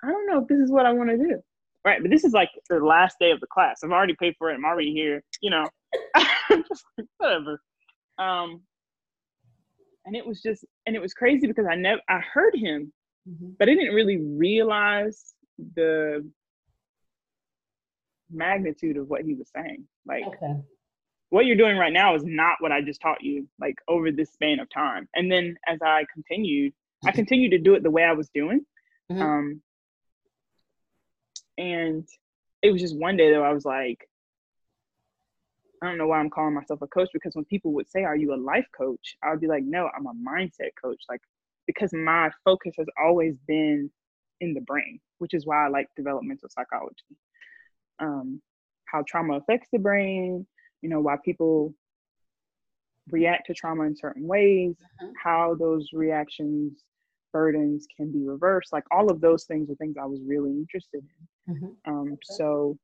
I 0.02 0.08
don't 0.10 0.26
know 0.26 0.40
if 0.42 0.48
this 0.48 0.58
is 0.58 0.70
what 0.70 0.86
I 0.86 0.92
want 0.92 1.10
to 1.10 1.16
do. 1.16 1.40
Right, 1.84 2.02
but 2.02 2.10
this 2.10 2.24
is 2.24 2.32
like 2.32 2.50
the 2.68 2.80
last 2.80 3.16
day 3.20 3.30
of 3.30 3.40
the 3.40 3.46
class. 3.46 3.80
I've 3.82 3.92
already 3.92 4.14
paid 4.18 4.34
for 4.38 4.50
it. 4.50 4.54
I'm 4.54 4.64
already 4.64 4.92
here. 4.92 5.22
You 5.40 5.50
know, 5.50 5.64
just 6.50 6.84
whatever. 7.18 7.60
Um, 8.18 8.60
and 10.04 10.16
it 10.16 10.26
was 10.26 10.42
just, 10.42 10.64
and 10.86 10.96
it 10.96 11.00
was 11.00 11.14
crazy 11.14 11.46
because 11.46 11.66
I 11.70 11.76
never, 11.76 12.00
I 12.08 12.18
heard 12.20 12.54
him, 12.54 12.92
Mhm. 13.28 13.54
but 13.58 13.68
I 13.68 13.74
didn't 13.74 13.94
really 13.94 14.16
realize 14.18 15.34
the 15.76 16.26
magnitude 18.30 18.96
of 18.96 19.08
what 19.08 19.22
he 19.22 19.34
was 19.34 19.50
saying. 19.54 19.86
Like, 20.06 20.24
okay 20.26 20.54
what 21.30 21.44
you're 21.44 21.56
doing 21.56 21.76
right 21.76 21.92
now 21.92 22.14
is 22.14 22.22
not 22.24 22.54
what 22.60 22.72
I 22.72 22.80
just 22.80 23.02
taught 23.02 23.22
you, 23.22 23.46
like 23.60 23.74
over 23.86 24.10
this 24.10 24.32
span 24.32 24.60
of 24.60 24.68
time. 24.70 25.06
And 25.14 25.30
then 25.30 25.56
as 25.66 25.78
I 25.84 26.06
continued, 26.10 26.72
I 27.04 27.12
continued 27.12 27.50
to 27.50 27.58
do 27.58 27.74
it 27.74 27.82
the 27.82 27.90
way 27.90 28.02
I 28.02 28.12
was 28.12 28.30
doing. 28.30 28.64
Mhm. 29.12 29.20
Um, 29.20 29.62
and 31.58 32.08
it 32.62 32.70
was 32.72 32.80
just 32.80 32.96
one 32.96 33.16
day 33.16 33.30
though, 33.30 33.42
I 33.42 33.52
was 33.52 33.64
like, 33.64 34.08
I 35.82 35.86
don't 35.86 35.98
know 35.98 36.06
why 36.08 36.18
I'm 36.18 36.30
calling 36.30 36.54
myself 36.54 36.82
a 36.82 36.86
coach 36.88 37.10
because 37.12 37.36
when 37.36 37.44
people 37.44 37.72
would 37.74 37.88
say, 37.90 38.04
Are 38.04 38.16
you 38.16 38.34
a 38.34 38.36
life 38.36 38.66
coach? 38.76 39.16
I 39.22 39.30
would 39.30 39.40
be 39.40 39.46
like, 39.46 39.64
No, 39.64 39.88
I'm 39.96 40.06
a 40.06 40.14
mindset 40.14 40.70
coach. 40.82 41.02
Like, 41.08 41.20
because 41.66 41.92
my 41.92 42.30
focus 42.44 42.74
has 42.78 42.86
always 43.02 43.36
been 43.46 43.90
in 44.40 44.54
the 44.54 44.60
brain, 44.62 45.00
which 45.18 45.34
is 45.34 45.46
why 45.46 45.66
I 45.66 45.68
like 45.68 45.88
developmental 45.96 46.48
psychology. 46.48 47.16
Um, 48.00 48.40
how 48.86 49.04
trauma 49.06 49.34
affects 49.34 49.68
the 49.72 49.78
brain, 49.78 50.46
you 50.82 50.88
know, 50.88 51.00
why 51.00 51.16
people 51.24 51.74
react 53.10 53.46
to 53.46 53.54
trauma 53.54 53.84
in 53.84 53.96
certain 53.96 54.26
ways, 54.26 54.76
Mhm. 55.00 55.12
how 55.22 55.54
those 55.54 55.92
reactions, 55.92 56.84
burdens 57.32 57.86
can 57.96 58.10
be 58.12 58.26
reversed. 58.26 58.72
Like 58.72 58.84
all 58.90 59.10
of 59.10 59.20
those 59.20 59.44
things 59.44 59.70
are 59.70 59.74
things 59.76 59.96
I 60.00 60.06
was 60.06 60.20
really 60.26 60.50
interested 60.52 61.04
in. 61.46 61.54
Mhm. 61.54 61.76
Um, 61.86 62.18
so 62.22 62.78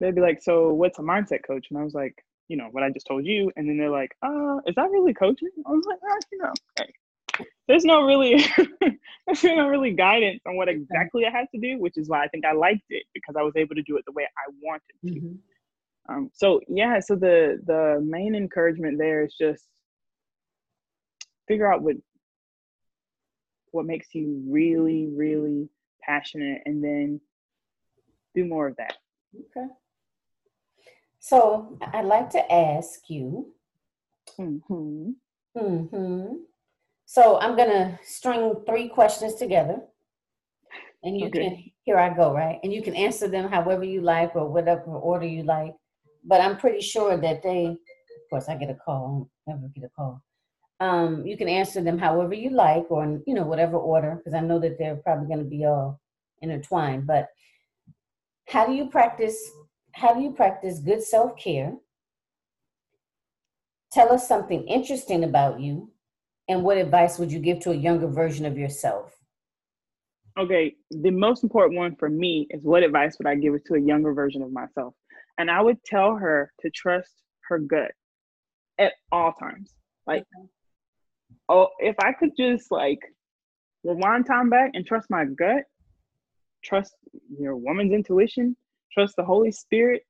they'd 0.00 0.14
be 0.14 0.20
like, 0.20 0.42
"So 0.42 0.72
what's 0.72 0.98
a 0.98 1.02
mindset 1.02 1.44
coach?" 1.46 1.66
And 1.70 1.78
I 1.78 1.84
was 1.84 1.94
like, 1.94 2.24
"You 2.48 2.56
know 2.56 2.68
what 2.70 2.82
I 2.82 2.90
just 2.90 3.06
told 3.06 3.24
you." 3.24 3.50
And 3.56 3.68
then 3.68 3.78
they're 3.78 3.90
like, 3.90 4.16
"Uh, 4.22 4.58
is 4.66 4.74
that 4.74 4.90
really 4.90 5.14
coaching?" 5.14 5.50
I 5.66 5.70
was 5.70 5.86
like, 5.86 5.98
"Ah, 6.04 6.18
you 6.32 6.38
know, 6.38 6.52
hey, 6.78 6.92
there's 7.68 7.84
no 7.84 8.04
really, 8.06 8.36
there's 9.26 9.44
no 9.44 9.68
really 9.68 9.92
guidance 9.92 10.40
on 10.46 10.56
what 10.56 10.68
exactly 10.68 11.26
I 11.26 11.30
had 11.30 11.46
to 11.54 11.60
do, 11.60 11.78
which 11.78 11.96
is 11.96 12.08
why 12.08 12.24
I 12.24 12.28
think 12.28 12.44
I 12.44 12.52
liked 12.52 12.84
it 12.90 13.04
because 13.14 13.36
I 13.36 13.42
was 13.42 13.56
able 13.56 13.74
to 13.74 13.82
do 13.82 13.96
it 13.96 14.04
the 14.06 14.12
way 14.12 14.24
I 14.24 14.50
wanted 14.62 14.94
to." 15.06 15.20
Mhm. 15.20 15.38
Um, 16.08 16.30
so 16.32 16.60
yeah, 16.68 17.00
so 17.00 17.16
the 17.16 17.60
the 17.66 18.00
main 18.04 18.34
encouragement 18.34 18.98
there 18.98 19.24
is 19.24 19.34
just 19.38 19.68
figure 21.48 21.70
out 21.72 21.82
what 21.82 21.96
what 23.72 23.84
makes 23.86 24.14
you 24.14 24.42
really, 24.48 25.08
really 25.14 25.68
passionate, 26.02 26.62
and 26.66 26.82
then 26.82 27.20
do 28.34 28.44
more 28.44 28.68
of 28.68 28.76
that. 28.76 28.94
okay 29.40 29.66
so 31.18 31.76
i'd 31.94 32.04
like 32.04 32.28
to 32.30 32.52
ask 32.52 33.08
you 33.08 33.52
hmm 34.36 35.10
hmm 35.58 36.26
So 37.06 37.38
I'm 37.38 37.56
gonna 37.56 37.98
string 38.04 38.62
three 38.68 38.88
questions 38.88 39.34
together, 39.36 39.76
and 41.04 41.18
you 41.18 41.26
Okay. 41.28 41.40
can 41.40 41.52
here 41.84 41.98
I 41.98 42.08
go 42.14 42.32
right, 42.34 42.58
and 42.62 42.72
you 42.72 42.82
can 42.82 42.94
answer 42.94 43.28
them 43.28 43.48
however 43.50 43.84
you 43.84 44.00
like 44.02 44.34
or 44.36 44.46
whatever 44.48 44.90
order 45.10 45.26
you 45.26 45.42
like. 45.44 45.74
But 46.24 46.40
I'm 46.40 46.56
pretty 46.58 46.80
sure 46.80 47.16
that 47.16 47.42
they, 47.42 47.66
of 47.66 48.22
course, 48.30 48.48
I 48.48 48.56
get 48.56 48.70
a 48.70 48.74
call. 48.74 49.30
I 49.48 49.52
Never 49.52 49.68
get 49.74 49.84
a 49.84 49.88
call. 49.98 50.20
Um, 50.78 51.26
you 51.26 51.36
can 51.36 51.48
answer 51.48 51.82
them 51.82 51.98
however 51.98 52.34
you 52.34 52.50
like, 52.50 52.90
or 52.90 53.02
in, 53.04 53.22
you 53.26 53.34
know 53.34 53.44
whatever 53.44 53.76
order, 53.76 54.16
because 54.16 54.34
I 54.34 54.40
know 54.40 54.58
that 54.60 54.78
they're 54.78 54.96
probably 54.96 55.26
going 55.26 55.38
to 55.38 55.50
be 55.50 55.64
all 55.64 56.00
intertwined. 56.42 57.06
But 57.06 57.28
how 58.46 58.66
do 58.66 58.74
you 58.74 58.88
practice? 58.88 59.38
How 59.92 60.14
do 60.14 60.20
you 60.20 60.32
practice 60.32 60.78
good 60.78 61.02
self 61.02 61.36
care? 61.38 61.74
Tell 63.92 64.12
us 64.12 64.28
something 64.28 64.66
interesting 64.68 65.24
about 65.24 65.60
you, 65.60 65.90
and 66.48 66.62
what 66.62 66.76
advice 66.76 67.18
would 67.18 67.32
you 67.32 67.38
give 67.38 67.60
to 67.60 67.70
a 67.70 67.76
younger 67.76 68.08
version 68.08 68.44
of 68.44 68.58
yourself? 68.58 69.16
Okay, 70.38 70.76
the 70.90 71.10
most 71.10 71.42
important 71.42 71.78
one 71.78 71.96
for 71.96 72.10
me 72.10 72.46
is 72.50 72.62
what 72.62 72.82
advice 72.82 73.16
would 73.18 73.26
I 73.26 73.36
give 73.36 73.54
to 73.64 73.74
a 73.74 73.80
younger 73.80 74.12
version 74.12 74.42
of 74.42 74.52
myself? 74.52 74.94
And 75.38 75.50
I 75.50 75.62
would 75.62 75.82
tell 75.84 76.16
her 76.16 76.52
to 76.60 76.70
trust 76.70 77.10
her 77.48 77.58
gut 77.58 77.92
at 78.78 78.92
all 79.10 79.32
times. 79.32 79.74
Like, 80.06 80.24
oh, 81.48 81.68
if 81.78 81.96
I 82.00 82.12
could 82.12 82.30
just 82.36 82.70
like 82.70 83.00
rewind 83.84 84.26
time 84.26 84.50
back 84.50 84.72
and 84.74 84.86
trust 84.86 85.08
my 85.10 85.24
gut, 85.24 85.64
trust 86.64 86.94
your 87.38 87.56
woman's 87.56 87.92
intuition, 87.92 88.56
trust 88.92 89.14
the 89.16 89.24
Holy 89.24 89.52
Spirit, 89.52 90.02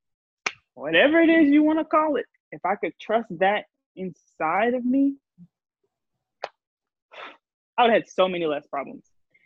whatever 0.75 1.21
it 1.21 1.29
is 1.29 1.51
you 1.51 1.63
want 1.63 1.79
to 1.79 1.85
call 1.85 2.17
it. 2.17 2.27
If 2.53 2.65
I 2.65 2.77
could 2.77 2.93
trust 3.01 3.29
that 3.39 3.65
inside 3.97 4.75
of 4.75 4.85
me, 4.85 5.17
I 7.79 7.83
would 7.83 7.93
have 7.93 8.03
had 8.03 8.09
so 8.09 8.29
many 8.29 8.47
less 8.47 8.67
problems. 8.67 9.05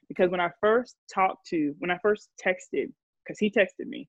Because 0.08 0.30
when 0.30 0.40
I 0.40 0.50
first 0.60 0.96
talked 1.12 1.46
to, 1.48 1.74
when 1.78 1.90
I 1.90 1.98
first 1.98 2.28
texted, 2.44 2.92
because 3.24 3.38
he 3.38 3.50
texted 3.50 3.86
me, 3.86 4.08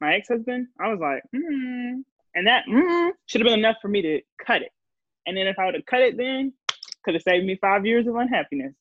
my 0.00 0.14
ex 0.14 0.28
husband, 0.28 0.68
I 0.80 0.88
was 0.88 1.00
like, 1.00 1.22
hmm. 1.34 2.00
And 2.34 2.46
that 2.46 2.64
mm, 2.66 3.10
should 3.26 3.42
have 3.42 3.46
been 3.46 3.58
enough 3.58 3.76
for 3.82 3.88
me 3.88 4.00
to 4.02 4.20
cut 4.44 4.62
it. 4.62 4.70
And 5.26 5.36
then 5.36 5.46
if 5.46 5.58
I 5.58 5.66
would 5.66 5.74
have 5.74 5.84
cut 5.84 6.00
it 6.00 6.16
then, 6.16 6.52
could 7.04 7.14
have 7.14 7.22
saved 7.22 7.44
me 7.44 7.56
five 7.60 7.86
years 7.86 8.06
of 8.06 8.16
unhappiness. 8.16 8.74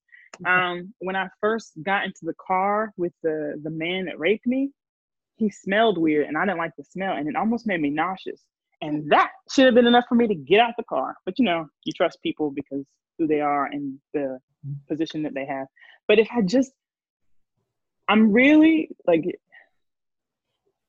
Um, 0.45 0.93
when 0.99 1.15
I 1.15 1.27
first 1.39 1.73
got 1.83 2.05
into 2.05 2.21
the 2.23 2.33
car 2.45 2.93
with 2.97 3.13
the 3.21 3.59
the 3.61 3.69
man 3.69 4.05
that 4.05 4.19
raped 4.19 4.47
me, 4.47 4.71
he 5.35 5.49
smelled 5.49 5.97
weird 5.97 6.27
and 6.27 6.37
I 6.37 6.45
didn't 6.45 6.57
like 6.57 6.75
the 6.77 6.83
smell 6.83 7.13
and 7.13 7.27
it 7.27 7.35
almost 7.35 7.67
made 7.67 7.81
me 7.81 7.89
nauseous. 7.89 8.41
And 8.81 9.11
that 9.11 9.29
should 9.51 9.65
have 9.65 9.75
been 9.75 9.85
enough 9.85 10.05
for 10.09 10.15
me 10.15 10.27
to 10.27 10.35
get 10.35 10.59
out 10.59 10.73
the 10.77 10.83
car. 10.83 11.15
But 11.25 11.37
you 11.37 11.45
know, 11.45 11.67
you 11.83 11.93
trust 11.93 12.21
people 12.23 12.51
because 12.51 12.85
who 13.17 13.27
they 13.27 13.41
are 13.41 13.65
and 13.65 13.99
the 14.13 14.39
position 14.87 15.23
that 15.23 15.33
they 15.33 15.45
have. 15.45 15.67
But 16.07 16.19
if 16.19 16.27
I 16.35 16.41
just 16.41 16.71
I'm 18.07 18.31
really 18.31 18.89
like 19.05 19.25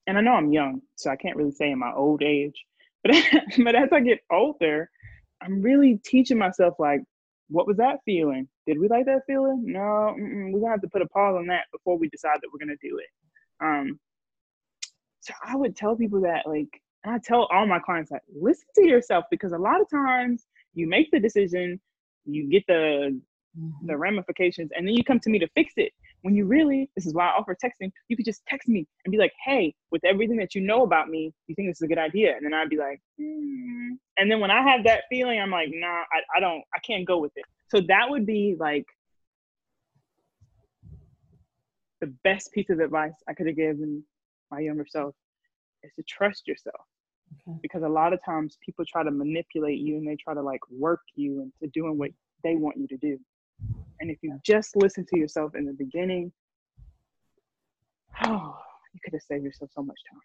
and 0.07 0.19
I 0.19 0.21
know 0.21 0.33
I'm 0.33 0.53
young, 0.53 0.83
so 0.97 1.11
I 1.11 1.17
can't 1.17 1.37
really 1.37 1.53
say 1.53 1.71
in 1.71 1.79
my 1.79 1.93
old 1.93 2.23
age, 2.23 2.65
but 3.05 3.15
but 3.65 3.75
as 3.75 3.91
I 3.93 4.01
get 4.01 4.21
older, 4.31 4.91
I'm 5.41 5.63
really 5.63 6.01
teaching 6.05 6.39
myself 6.39 6.75
like, 6.79 7.03
what 7.53 7.67
was 7.67 7.77
that 7.77 7.99
feeling? 8.05 8.49
Did 8.67 8.79
we 8.79 8.89
like 8.89 9.07
that 9.07 9.23
feeling? 9.27 9.63
No, 9.67 10.15
we're 10.17 10.61
gonna 10.61 10.71
have 10.71 10.81
to 10.81 10.89
put 10.89 11.03
a 11.03 11.09
pause 11.09 11.37
on 11.39 11.47
that 11.49 11.65
before 11.71 11.99
we 11.99 12.09
decide 12.09 12.39
that 12.41 12.49
we're 12.53 12.65
gonna 12.65 12.79
do 12.83 12.99
it. 12.99 13.65
Um, 13.65 14.01
so 15.21 15.35
I 15.45 15.55
would 15.55 15.77
tell 15.77 15.95
people 15.95 16.21
that 16.23 16.47
like, 16.47 16.81
and 17.05 17.15
I 17.15 17.19
tell 17.23 17.45
all 17.53 17.67
my 17.67 17.79
clients 17.79 18.11
like, 18.11 18.23
listen 18.35 18.67
to 18.77 18.87
yourself 18.87 19.25
because 19.31 19.53
a 19.53 19.59
lot 19.59 19.81
of 19.81 19.91
times 19.91 20.47
you 20.75 20.89
make 20.89 21.11
the 21.11 21.21
decision, 21.21 21.81
you 22.25 22.49
get 22.49 22.65
the 22.67 23.21
mm-hmm. 23.59 23.87
the 23.87 23.97
ramifications, 23.97 24.71
and 24.75 24.87
then 24.87 24.95
you 24.95 25.05
come 25.05 25.21
to 25.21 25.31
me 25.31 25.39
to 25.39 25.49
fix 25.55 25.73
it. 25.77 25.93
When 26.23 26.35
you 26.35 26.47
really, 26.47 26.89
this 26.97 27.07
is 27.07 27.15
why 27.15 27.27
I 27.27 27.37
offer 27.37 27.57
texting. 27.63 27.91
You 28.09 28.17
could 28.17 28.25
just 28.25 28.43
text 28.47 28.69
me 28.69 28.87
and 29.05 29.13
be 29.13 29.19
like, 29.19 29.33
"Hey, 29.45 29.75
with 29.91 30.05
everything 30.05 30.37
that 30.39 30.55
you 30.55 30.61
know 30.61 30.83
about 30.83 31.09
me, 31.09 31.33
you 31.47 31.55
think 31.55 31.69
this 31.69 31.79
is 31.79 31.83
a 31.83 31.89
good 31.89 31.99
idea?" 31.99 32.37
And 32.37 32.47
then 32.47 32.55
I'd 32.55 32.71
be 32.71 32.79
like, 32.79 33.01
mm. 33.21 33.91
and 34.19 34.31
then 34.31 34.41
when 34.41 34.51
I 34.51 34.63
have 34.63 34.85
that 34.85 35.05
feeling, 35.11 35.41
I'm 35.41 35.51
like, 35.51 35.71
"Nah, 35.73 35.87
I, 36.13 36.37
I 36.37 36.41
don't, 36.41 36.63
I 36.75 36.79
can't 36.87 37.07
go 37.07 37.19
with 37.19 37.33
it." 37.37 37.45
So 37.69 37.81
that 37.89 38.09
would 38.09 38.25
be 38.25 38.57
like 38.59 38.87
the 42.01 42.13
best 42.25 42.53
piece 42.53 42.69
of 42.69 42.81
advice 42.81 43.15
I 43.29 43.33
could 43.33 43.47
have 43.47 43.57
given 43.57 44.05
my 44.51 44.59
younger 44.61 44.85
self 44.89 45.15
is 45.83 45.93
to 45.95 46.03
trust 46.03 46.47
yourself. 46.47 46.85
Okay. 47.49 47.59
Because 47.63 47.83
a 47.83 47.89
lot 47.89 48.13
of 48.13 48.23
times 48.25 48.59
people 48.65 48.85
try 48.85 49.03
to 49.03 49.11
manipulate 49.11 49.79
you 49.79 49.97
and 49.97 50.07
they 50.07 50.17
try 50.17 50.35
to 50.35 50.43
like 50.43 50.61
work 50.71 51.01
you 51.15 51.41
into 51.41 51.71
doing 51.73 51.97
what 51.97 52.11
they 52.43 52.57
want 52.57 52.77
you 52.77 52.87
to 52.89 52.97
do. 52.97 53.19
And 54.01 54.11
if 54.11 54.19
you 54.23 54.39
just 54.45 54.77
listen 54.77 55.07
to 55.07 55.19
yourself 55.19 55.55
in 55.55 55.65
the 55.65 55.73
beginning, 55.73 56.33
oh, 58.25 58.59
you 58.95 59.01
could 59.05 59.15
have 59.15 59.23
saved 59.23 59.45
yourself 59.45 59.71
so 59.75 59.83
much 59.83 59.99
time. 60.11 60.21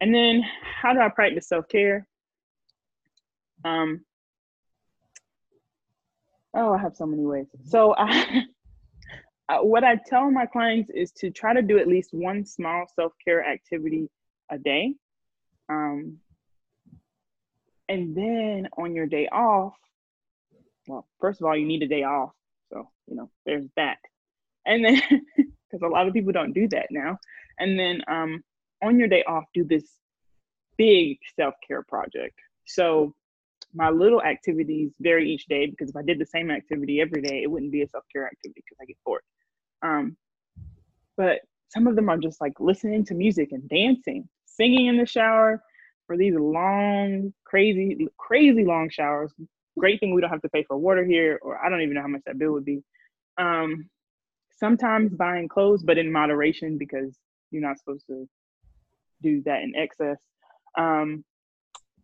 And 0.00 0.14
then, 0.14 0.42
how 0.80 0.92
do 0.92 1.00
I 1.00 1.08
practice 1.08 1.48
self 1.48 1.68
care? 1.68 2.06
Um, 3.64 4.04
oh, 6.54 6.72
I 6.72 6.78
have 6.78 6.96
so 6.96 7.06
many 7.06 7.24
ways. 7.24 7.46
So, 7.64 7.94
I, 7.96 8.44
what 9.60 9.84
I 9.84 9.96
tell 10.06 10.30
my 10.30 10.46
clients 10.46 10.90
is 10.94 11.12
to 11.18 11.30
try 11.30 11.54
to 11.54 11.62
do 11.62 11.78
at 11.78 11.88
least 11.88 12.10
one 12.12 12.44
small 12.44 12.86
self 12.94 13.12
care 13.24 13.44
activity 13.44 14.08
a 14.50 14.58
day. 14.58 14.94
Um, 15.68 16.18
and 17.88 18.16
then 18.16 18.68
on 18.78 18.94
your 18.94 19.06
day 19.06 19.28
off, 19.28 19.74
well, 20.86 21.06
first 21.20 21.40
of 21.40 21.46
all, 21.46 21.56
you 21.56 21.66
need 21.66 21.82
a 21.82 21.88
day 21.88 22.02
off. 22.02 22.32
So, 22.72 22.88
you 23.06 23.16
know, 23.16 23.30
there's 23.46 23.66
that. 23.76 23.98
And 24.66 24.84
then, 24.84 25.00
because 25.36 25.82
a 25.82 25.88
lot 25.88 26.06
of 26.06 26.12
people 26.12 26.32
don't 26.32 26.52
do 26.52 26.68
that 26.68 26.86
now. 26.90 27.18
And 27.58 27.78
then 27.78 28.02
um, 28.08 28.42
on 28.82 28.98
your 28.98 29.08
day 29.08 29.22
off, 29.24 29.44
do 29.54 29.64
this 29.64 29.84
big 30.76 31.18
self 31.36 31.54
care 31.66 31.82
project. 31.82 32.34
So, 32.66 33.14
my 33.74 33.88
little 33.88 34.22
activities 34.22 34.92
vary 35.00 35.30
each 35.30 35.46
day 35.46 35.66
because 35.66 35.88
if 35.88 35.96
I 35.96 36.02
did 36.02 36.18
the 36.18 36.26
same 36.26 36.50
activity 36.50 37.00
every 37.00 37.22
day, 37.22 37.42
it 37.42 37.50
wouldn't 37.50 37.72
be 37.72 37.82
a 37.82 37.88
self 37.88 38.04
care 38.12 38.26
activity 38.26 38.62
because 38.64 38.76
I 38.80 38.84
get 38.84 38.96
bored. 39.04 39.22
Um, 39.82 40.16
but 41.16 41.40
some 41.68 41.86
of 41.86 41.96
them 41.96 42.10
are 42.10 42.18
just 42.18 42.40
like 42.40 42.52
listening 42.60 43.04
to 43.06 43.14
music 43.14 43.52
and 43.52 43.66
dancing, 43.68 44.28
singing 44.44 44.86
in 44.86 44.98
the 44.98 45.06
shower 45.06 45.62
for 46.06 46.16
these 46.16 46.34
long, 46.34 47.32
crazy, 47.44 48.06
crazy 48.18 48.64
long 48.64 48.90
showers 48.90 49.32
Great 49.78 50.00
thing 50.00 50.14
we 50.14 50.20
don't 50.20 50.30
have 50.30 50.42
to 50.42 50.48
pay 50.50 50.64
for 50.64 50.76
water 50.76 51.04
here, 51.04 51.38
or 51.42 51.64
I 51.64 51.68
don't 51.68 51.80
even 51.80 51.94
know 51.94 52.02
how 52.02 52.08
much 52.08 52.22
that 52.26 52.38
bill 52.38 52.52
would 52.52 52.64
be. 52.64 52.82
Um, 53.38 53.88
sometimes 54.50 55.14
buying 55.14 55.48
clothes, 55.48 55.82
but 55.82 55.98
in 55.98 56.12
moderation 56.12 56.78
because 56.78 57.16
you're 57.50 57.62
not 57.62 57.78
supposed 57.78 58.06
to 58.06 58.28
do 59.22 59.42
that 59.44 59.62
in 59.62 59.74
excess. 59.76 60.18
Um, 60.78 61.24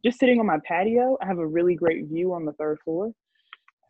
just 0.05 0.19
sitting 0.19 0.41
on 0.41 0.47
my 0.47 0.59
patio, 0.67 1.19
I 1.21 1.27
have 1.27 1.39
a 1.39 1.47
really 1.47 1.75
great 1.75 2.07
view 2.07 2.33
on 2.33 2.45
the 2.45 2.53
third 2.53 2.79
floor. 2.85 3.13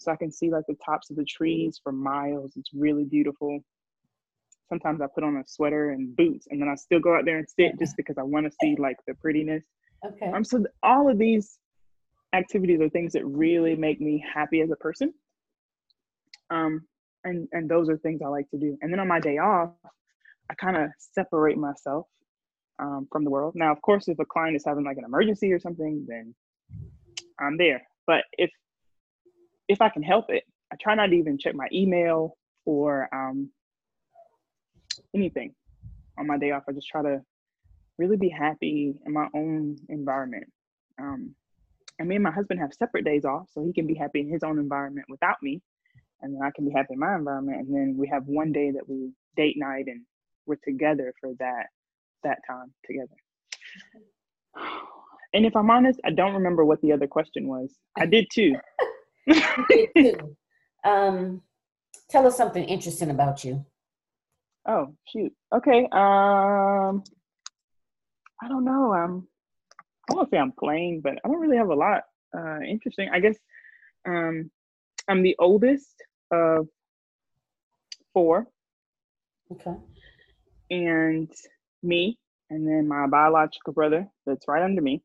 So 0.01 0.13
I 0.13 0.17
can 0.17 0.31
see 0.31 0.51
like 0.51 0.65
the 0.69 0.77
tops 0.85 1.11
of 1.11 1.17
the 1.17 1.25
trees 1.25 1.81
for 1.83 1.93
miles. 1.93 2.53
It's 2.57 2.71
really 2.73 3.05
beautiful. 3.05 3.61
Sometimes 4.69 5.01
I 5.01 5.07
put 5.13 5.25
on 5.25 5.37
a 5.37 5.43
sweater 5.47 5.91
and 5.91 6.15
boots 6.15 6.47
and 6.51 6.61
then 6.61 6.69
I 6.69 6.75
still 6.77 7.01
go 7.01 7.17
out 7.17 7.25
there 7.25 7.39
and 7.39 7.49
sit 7.49 7.79
just 7.79 7.97
because 7.97 8.17
I 8.19 8.23
want 8.23 8.47
to 8.47 8.53
see 8.63 8.77
like 8.79 8.97
the 9.07 9.15
prettiness. 9.15 9.65
Okay. 10.07 10.31
Um, 10.31 10.45
so 10.45 10.65
all 10.83 11.11
of 11.11 11.19
these 11.19 11.59
activities 12.35 12.81
are 12.81 12.89
things 12.89 13.13
that 13.13 13.25
really 13.25 13.75
make 13.75 14.01
me 14.01 14.25
happy 14.35 14.61
as 14.61 14.71
a 14.71 14.77
person. 14.77 15.13
Um, 16.51 16.87
and 17.25 17.49
and 17.53 17.69
those 17.69 17.89
are 17.89 17.99
things 17.99 18.21
I 18.25 18.29
like 18.29 18.49
to 18.51 18.59
do. 18.59 18.77
And 18.81 18.93
then 18.93 19.01
on 19.01 19.09
my 19.09 19.21
day 19.21 19.39
off, 19.39 19.71
I 20.51 20.55
kind 20.55 20.77
of 20.77 20.91
separate 20.99 21.59
myself 21.59 22.07
um, 22.79 23.09
from 23.11 23.25
the 23.25 23.31
world. 23.31 23.55
Now, 23.57 23.73
of 23.73 23.83
course, 23.83 24.09
if 24.09 24.19
a 24.19 24.25
client 24.25 24.57
is 24.57 24.65
having 24.65 24.85
like 24.85 24.97
an 24.97 25.05
emergency 25.05 25.53
or 25.53 25.59
something, 25.59 26.07
then 26.09 26.35
I'm 27.41 27.57
there. 27.57 27.83
But 28.07 28.25
if 28.33 28.51
if 29.69 29.83
I 29.83 29.89
can 29.89 30.03
help 30.03 30.27
it, 30.31 30.45
I 30.73 30.77
try 30.81 30.95
not 30.95 31.07
to 31.07 31.17
even 31.17 31.39
check 31.39 31.55
my 31.55 31.69
email 31.73 32.37
or 32.65 33.09
um, 33.13 33.51
anything 35.15 35.55
on 36.19 36.27
my 36.27 36.39
day 36.39 36.51
off. 36.51 36.65
I 36.69 36.73
just 36.73 36.89
try 36.89 37.03
to 37.03 37.21
really 37.99 38.17
be 38.17 38.29
happy 38.29 38.95
in 39.05 39.13
my 39.13 39.27
own 39.35 39.77
environment. 39.89 40.45
Um, 41.01 41.35
and 41.99 42.09
me 42.09 42.15
and 42.17 42.25
my 42.25 42.31
husband 42.31 42.61
have 42.61 42.73
separate 42.73 43.05
days 43.05 43.25
off 43.25 43.49
so 43.53 43.63
he 43.63 43.73
can 43.73 43.87
be 43.87 43.95
happy 43.95 44.21
in 44.21 44.29
his 44.29 44.43
own 44.43 44.59
environment 44.59 45.07
without 45.09 45.37
me 45.43 45.61
and 46.23 46.35
then 46.35 46.43
i 46.43 46.51
can 46.55 46.65
be 46.65 46.73
happy 46.73 46.95
in 46.95 46.99
my 46.99 47.15
environment 47.15 47.59
and 47.59 47.75
then 47.75 47.95
we 47.97 48.09
have 48.09 48.25
one 48.27 48.53
day 48.53 48.71
that 48.71 48.89
we 48.89 49.11
date 49.37 49.57
night 49.57 49.85
and 49.87 50.03
we're 50.47 50.57
together 50.65 51.13
for 51.21 51.31
that 51.39 51.67
that 52.25 52.39
time 52.47 52.73
together. 52.85 53.17
And 55.35 55.45
if 55.45 55.55
i'm 55.55 55.71
honest 55.71 56.01
i 56.07 56.11
don't 56.11 56.33
remember 56.33 56.65
what 56.65 56.81
the 56.81 56.91
other 56.91 57.07
question 57.07 57.49
was. 57.49 57.75
I 57.95 58.07
did 58.07 58.29
too. 58.33 58.55
Did 59.69 59.89
too. 59.95 60.37
um 60.85 61.43
tell 62.09 62.27
us 62.27 62.35
something 62.35 62.65
interesting 62.65 63.11
about 63.11 63.45
you. 63.45 63.63
Oh 64.67 64.95
shoot. 65.07 65.31
Okay 65.55 65.87
um 65.93 67.05
i 68.43 68.49
don't 68.49 68.65
know 68.65 68.95
um 68.95 69.28
I 70.11 70.15
won't 70.15 70.31
say 70.31 70.39
I'm 70.39 70.53
playing, 70.53 71.01
but 71.03 71.19
I 71.25 71.29
don't 71.29 71.41
really 71.41 71.57
have 71.57 71.69
a 71.69 71.75
lot 71.75 72.03
uh, 72.37 72.61
interesting. 72.61 73.11
I 73.13 73.21
guess 73.21 73.37
um, 74.07 74.51
I'm 75.09 75.23
the 75.23 75.37
oldest 75.39 76.03
of 76.31 76.69
four. 78.13 78.47
Okay. 79.53 79.75
And 80.71 81.31
me, 81.83 82.19
and 82.51 82.67
then 82.67 82.89
my 82.89 83.07
biological 83.07 83.73
brother 83.73 84.07
that's 84.27 84.49
right 84.49 84.63
under 84.63 84.83
me, 84.83 85.03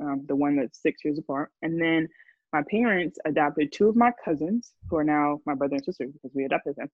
um, 0.00 0.24
the 0.26 0.36
one 0.36 0.56
that's 0.56 0.82
six 0.82 1.04
years 1.04 1.18
apart. 1.18 1.50
And 1.62 1.80
then 1.80 2.08
my 2.52 2.62
parents 2.70 3.18
adopted 3.24 3.72
two 3.72 3.88
of 3.88 3.96
my 3.96 4.12
cousins, 4.24 4.72
who 4.88 4.96
are 4.96 5.04
now 5.04 5.40
my 5.46 5.54
brother 5.54 5.76
and 5.76 5.84
sister 5.84 6.06
because 6.06 6.30
we 6.34 6.44
adopted 6.44 6.76
them. 6.76 6.90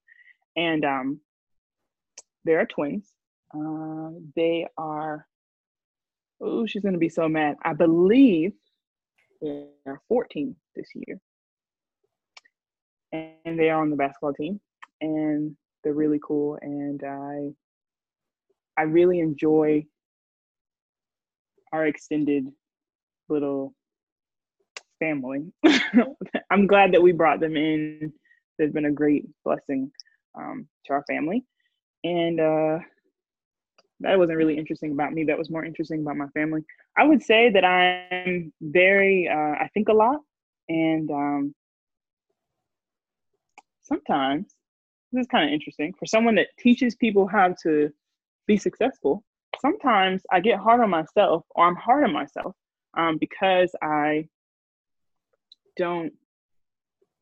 And 0.56 0.84
um, 0.84 1.20
they 2.44 2.54
are 2.54 2.66
twins. 2.66 3.08
Uh, 3.54 4.10
they 4.36 4.66
are 4.78 5.26
Oh, 6.40 6.66
she's 6.66 6.82
going 6.82 6.94
to 6.94 6.98
be 6.98 7.08
so 7.08 7.28
mad. 7.28 7.56
I 7.62 7.74
believe 7.74 8.52
they're 9.40 10.00
14 10.08 10.54
this 10.74 10.88
year. 10.94 11.18
And 13.12 13.58
they 13.58 13.70
are 13.70 13.80
on 13.82 13.90
the 13.90 13.96
basketball 13.96 14.32
team. 14.32 14.60
And 15.00 15.56
they're 15.82 15.94
really 15.94 16.20
cool. 16.22 16.58
And 16.60 17.02
I 17.04 17.50
I 18.78 18.84
really 18.84 19.20
enjoy 19.20 19.84
our 21.72 21.86
extended 21.86 22.46
little 23.28 23.74
family. 24.98 25.52
I'm 26.50 26.66
glad 26.66 26.92
that 26.92 27.02
we 27.02 27.12
brought 27.12 27.40
them 27.40 27.56
in. 27.56 28.12
They've 28.58 28.72
been 28.72 28.86
a 28.86 28.92
great 28.92 29.24
blessing 29.44 29.90
um, 30.38 30.66
to 30.86 30.92
our 30.92 31.04
family. 31.08 31.44
And 32.04 32.40
uh, 32.40 32.78
that 34.00 34.18
wasn't 34.18 34.38
really 34.38 34.56
interesting 34.56 34.92
about 34.92 35.12
me. 35.12 35.24
That 35.24 35.38
was 35.38 35.50
more 35.50 35.64
interesting 35.64 36.00
about 36.00 36.16
my 36.16 36.28
family. 36.28 36.62
I 36.96 37.04
would 37.04 37.22
say 37.22 37.50
that 37.50 37.64
I'm 37.64 38.52
very, 38.60 39.28
uh, 39.28 39.34
I 39.62 39.68
think 39.74 39.88
a 39.88 39.92
lot, 39.92 40.20
and 40.68 41.10
um, 41.10 41.54
sometimes 43.82 44.54
this 45.12 45.22
is 45.22 45.26
kind 45.26 45.48
of 45.48 45.52
interesting 45.52 45.92
for 45.98 46.06
someone 46.06 46.36
that 46.36 46.48
teaches 46.58 46.94
people 46.94 47.26
how 47.26 47.54
to 47.62 47.90
be 48.46 48.56
successful. 48.56 49.24
Sometimes 49.60 50.22
I 50.30 50.40
get 50.40 50.58
hard 50.58 50.80
on 50.80 50.90
myself, 50.90 51.44
or 51.50 51.66
I'm 51.66 51.76
hard 51.76 52.04
on 52.04 52.12
myself 52.12 52.54
um, 52.96 53.18
because 53.18 53.70
I 53.82 54.28
don't 55.76 56.12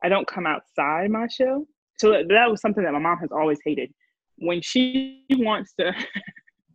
I 0.02 0.08
don't 0.08 0.26
come 0.26 0.46
outside 0.46 1.10
my 1.10 1.26
shell. 1.26 1.66
So 1.98 2.10
that 2.12 2.50
was 2.50 2.60
something 2.60 2.84
that 2.84 2.92
my 2.92 3.00
mom 3.00 3.18
has 3.18 3.32
always 3.32 3.58
hated. 3.64 3.92
When 4.36 4.62
she 4.62 5.24
wants 5.30 5.72
to, 5.80 5.92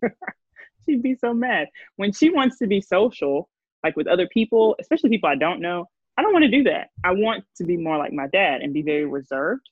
she'd 0.85 1.03
be 1.03 1.15
so 1.15 1.33
mad. 1.33 1.67
When 1.95 2.11
she 2.11 2.29
wants 2.29 2.57
to 2.59 2.67
be 2.67 2.81
social, 2.81 3.49
like 3.83 3.95
with 3.95 4.07
other 4.07 4.27
people, 4.27 4.75
especially 4.79 5.09
people 5.09 5.29
I 5.29 5.35
don't 5.35 5.61
know, 5.61 5.85
I 6.17 6.21
don't 6.21 6.33
want 6.33 6.43
to 6.43 6.51
do 6.51 6.63
that. 6.63 6.89
I 7.03 7.11
want 7.11 7.43
to 7.57 7.63
be 7.63 7.77
more 7.77 7.97
like 7.97 8.13
my 8.13 8.27
dad 8.27 8.61
and 8.61 8.73
be 8.73 8.81
very 8.81 9.05
reserved. 9.05 9.67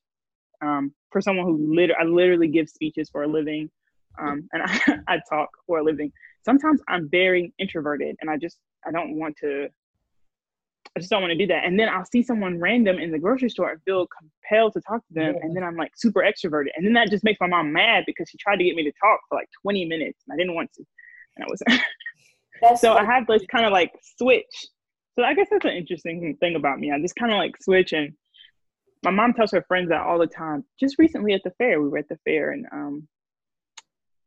Um, 0.62 0.94
for 1.12 1.22
someone 1.22 1.46
who 1.46 1.76
literally, 1.76 1.96
I 2.00 2.04
literally 2.06 2.48
give 2.48 2.70
speeches 2.70 3.10
for 3.10 3.24
a 3.24 3.28
living, 3.28 3.70
um, 4.20 4.48
and 4.54 4.64
I, 4.64 5.16
I 5.16 5.20
talk 5.30 5.50
for 5.68 5.80
a 5.80 5.84
living. 5.84 6.12
Sometimes 6.44 6.82
I'm 6.88 7.10
very 7.10 7.54
introverted, 7.60 8.16
and 8.22 8.30
I 8.30 8.38
just 8.38 8.58
I 8.86 8.92
don't 8.92 9.18
want 9.18 9.38
to 9.38 9.70
I 10.96 11.00
just 11.00 11.10
don't 11.10 11.22
want 11.22 11.32
to 11.32 11.38
do 11.38 11.48
that. 11.48 11.64
And 11.64 11.80
then 11.80 11.88
I'll 11.88 12.06
see 12.06 12.22
someone 12.22 12.60
random 12.60 13.00
in 13.00 13.12
the 13.12 13.20
grocery 13.20 13.50
store 13.50 13.72
and 13.72 13.82
feel 13.84 14.08
compelled 14.08 14.74
to 14.74 14.82
talk 14.82 15.06
to 15.08 15.14
them. 15.14 15.36
Yeah. 15.36 15.42
And 15.44 15.56
then 15.56 15.64
I'm 15.64 15.78
like 15.78 15.94
super 15.96 16.22
extroverted. 16.22 16.68
And 16.76 16.86
then 16.86 16.94
that 16.94 17.10
just 17.10 17.24
makes 17.24 17.40
my 17.40 17.48
mom 17.48 17.72
mad 17.72 18.04
because 18.06 18.30
she 18.30 18.38
tried 18.38 18.58
to 18.58 18.66
get 18.66 18.76
me 18.76 18.84
to 18.84 18.92
talk 19.00 19.22
for 19.30 19.38
like 19.38 19.48
20 19.62 19.86
minutes 19.86 20.22
and 20.28 20.34
I 20.34 20.38
didn't 20.38 20.54
want 20.54 20.72
to. 20.74 20.84
And 21.38 21.46
I 21.46 21.48
wasn't. 21.50 22.80
so 22.80 22.94
I 22.94 23.06
have 23.06 23.26
this 23.26 23.44
kind 23.50 23.66
of 23.66 23.72
like 23.72 23.92
switch. 24.18 24.68
So 25.18 25.24
I 25.24 25.34
guess 25.34 25.48
that's 25.50 25.66
an 25.66 25.72
interesting 25.72 26.36
thing 26.42 26.56
about 26.56 26.80
me. 26.80 26.92
I 26.92 27.00
just 27.00 27.16
kind 27.16 27.32
of 27.32 27.38
like 27.38 27.56
switch 27.62 27.94
and 27.94 28.14
my 29.04 29.12
mom 29.12 29.34
tells 29.34 29.52
her 29.52 29.64
friends 29.68 29.90
that 29.90 30.02
all 30.02 30.20
the 30.20 30.28
time. 30.28 30.66
Just 30.78 31.00
recently 31.00 31.34
at 31.34 31.42
the 31.44 31.52
fair, 31.52 31.82
we 31.82 31.88
were 31.88 32.00
at 32.00 32.10
the 32.10 32.20
fair 32.26 32.52
and 32.52 32.66
um 32.72 33.08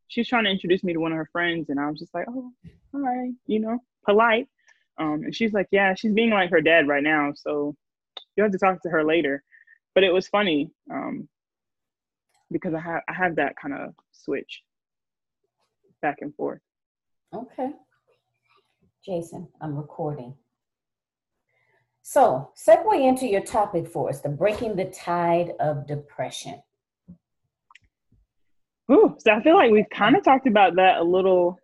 she 0.09 0.21
was 0.21 0.29
trying 0.29 0.45
to 0.45 0.51
introduce 0.51 0.83
me 0.83 0.95
to 0.95 1.01
one 1.01 1.13
of 1.13 1.19
her 1.19 1.29
friends 1.31 1.69
and 1.69 1.79
I 1.79 1.91
was 1.91 1.99
just 1.99 2.15
like, 2.15 2.27
Oh, 2.31 2.51
hi, 2.95 3.33
you 3.47 3.61
know, 3.61 3.81
polite. 4.07 4.49
Um, 4.99 5.23
and 5.25 5.35
she's 5.35 5.53
like, 5.53 5.69
yeah, 5.71 5.95
she's 5.95 6.13
being 6.13 6.31
like 6.31 6.51
her 6.51 6.61
dad 6.61 6.89
right 6.89 7.03
now. 7.03 7.33
So 7.35 7.75
you 8.37 8.43
have 8.43 8.53
to 8.53 8.59
talk 8.59 8.83
to 8.83 8.91
her 8.91 9.05
later. 9.05 9.43
But 9.95 10.05
it 10.05 10.13
was 10.13 10.29
funny 10.29 10.71
um, 10.91 11.29
because 12.51 12.75
I 12.75 12.81
have 12.81 13.03
I 13.09 13.13
have 13.13 13.37
that 13.37 13.55
kind 13.61 13.75
of 13.75 13.95
switch 14.13 14.63
back 16.03 16.19
and 16.21 16.35
forth. 16.35 16.61
Okay. 17.35 17.71
Jason, 19.05 19.49
I'm 19.61 19.77
recording. 19.77 20.35
So, 22.03 22.51
segue 22.55 23.03
into 23.03 23.27
your 23.27 23.41
topic 23.41 23.89
for 23.89 24.11
us 24.11 24.21
the 24.21 24.29
breaking 24.29 24.77
the 24.77 24.85
tide 24.87 25.53
of 25.59 25.87
depression. 25.87 26.63
Ooh, 28.93 29.17
so 29.19 29.33
I 29.33 29.43
feel 29.43 29.55
like 29.55 29.71
we've 29.71 29.89
kind 29.91 30.15
of 30.15 30.23
talked 30.23 30.47
about 30.47 30.77
that 30.77 30.99
a 30.99 31.03
little 31.03 31.59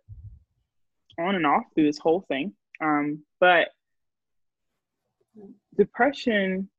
on 1.19 1.35
and 1.35 1.45
off 1.45 1.63
through 1.75 1.85
this 1.85 1.99
whole 1.99 2.25
thing. 2.27 2.53
Um, 2.81 3.23
but 3.39 3.69
depression 5.77 6.69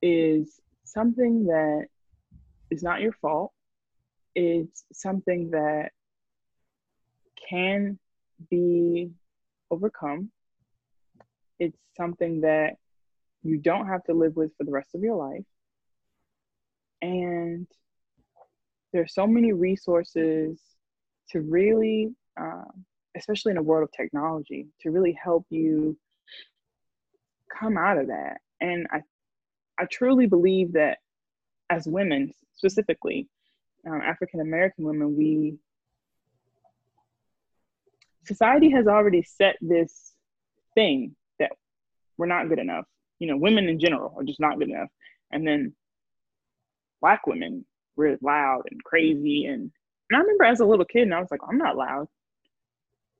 is 0.00 0.60
something 0.84 1.46
that 1.46 1.86
is 2.70 2.82
not 2.82 3.00
your 3.00 3.12
fault. 3.12 3.52
It's 4.34 4.84
something 4.92 5.50
that 5.50 5.90
can 7.48 7.98
be 8.50 9.10
overcome. 9.70 10.30
It's 11.58 11.78
something 11.96 12.42
that 12.42 12.76
you 13.42 13.58
don't 13.58 13.88
have 13.88 14.04
to 14.04 14.12
live 14.14 14.36
with 14.36 14.52
for 14.56 14.64
the 14.64 14.70
rest 14.70 14.94
of 14.94 15.02
your 15.02 15.16
life. 15.16 15.44
And 17.02 17.66
there's 18.92 19.14
so 19.14 19.26
many 19.26 19.52
resources 19.52 20.60
to 21.30 21.40
really 21.40 22.14
um, 22.40 22.84
especially 23.18 23.52
in 23.52 23.58
a 23.58 23.62
world 23.62 23.82
of 23.82 23.92
technology, 23.92 24.68
to 24.80 24.90
really 24.90 25.12
help 25.12 25.44
you 25.50 25.96
come 27.58 27.76
out 27.76 27.98
of 27.98 28.08
that. 28.08 28.38
And 28.60 28.86
I, 28.90 29.02
I 29.78 29.86
truly 29.90 30.26
believe 30.26 30.72
that 30.72 30.98
as 31.70 31.86
women, 31.86 32.32
specifically 32.56 33.28
um, 33.86 34.00
African 34.00 34.40
American 34.40 34.84
women, 34.84 35.16
we 35.16 35.58
society 38.24 38.70
has 38.70 38.86
already 38.86 39.22
set 39.22 39.56
this 39.60 40.12
thing 40.74 41.16
that 41.38 41.52
we're 42.16 42.26
not 42.26 42.48
good 42.48 42.58
enough. 42.58 42.84
You 43.18 43.28
know, 43.28 43.36
women 43.36 43.68
in 43.68 43.80
general 43.80 44.14
are 44.16 44.24
just 44.24 44.40
not 44.40 44.58
good 44.58 44.68
enough. 44.68 44.90
And 45.30 45.46
then 45.46 45.72
black 47.00 47.26
women, 47.26 47.64
we're 47.96 48.18
loud 48.22 48.62
and 48.70 48.82
crazy. 48.84 49.46
And, 49.46 49.70
and 50.10 50.16
I 50.16 50.18
remember 50.18 50.44
as 50.44 50.60
a 50.60 50.66
little 50.66 50.84
kid, 50.84 51.02
and 51.02 51.14
I 51.14 51.20
was 51.20 51.30
like, 51.30 51.40
I'm 51.48 51.58
not 51.58 51.76
loud. 51.76 52.06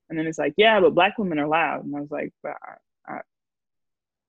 And 0.09 0.19
then 0.19 0.27
it's 0.27 0.39
like, 0.39 0.55
yeah, 0.57 0.81
but 0.81 0.95
black 0.95 1.19
women 1.19 1.39
are 1.39 1.49
loud. 1.49 1.85
And 1.85 1.95
I 1.95 2.01
was 2.01 2.11
like, 2.11 2.33
but 2.43 2.55
I, 3.07 3.15
am 3.15 3.21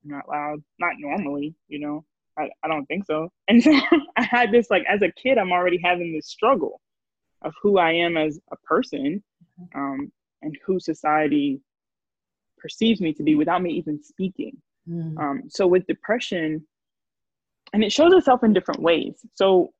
not 0.03 0.27
loud, 0.27 0.63
not 0.79 0.93
normally, 0.97 1.55
you 1.67 1.79
know. 1.79 2.05
I, 2.37 2.49
I 2.63 2.67
don't 2.67 2.85
think 2.85 3.05
so. 3.05 3.29
And 3.47 3.61
so 3.61 3.71
I 4.15 4.23
had 4.23 4.51
this 4.51 4.69
like 4.69 4.83
as 4.87 5.01
a 5.01 5.11
kid, 5.11 5.37
I'm 5.37 5.51
already 5.51 5.79
having 5.83 6.13
this 6.13 6.27
struggle 6.27 6.81
of 7.41 7.53
who 7.61 7.77
I 7.77 7.91
am 7.91 8.17
as 8.17 8.39
a 8.51 8.57
person, 8.57 9.23
um, 9.75 10.11
and 10.41 10.57
who 10.65 10.79
society 10.79 11.61
perceives 12.57 13.01
me 13.01 13.13
to 13.13 13.23
be 13.23 13.35
without 13.35 13.61
me 13.61 13.71
even 13.71 14.01
speaking. 14.03 14.57
Mm. 14.89 15.17
Um, 15.17 15.43
so 15.49 15.67
with 15.67 15.87
depression, 15.87 16.65
and 17.73 17.83
it 17.83 17.91
shows 17.91 18.13
itself 18.13 18.43
in 18.43 18.53
different 18.53 18.81
ways. 18.81 19.15
So 19.35 19.73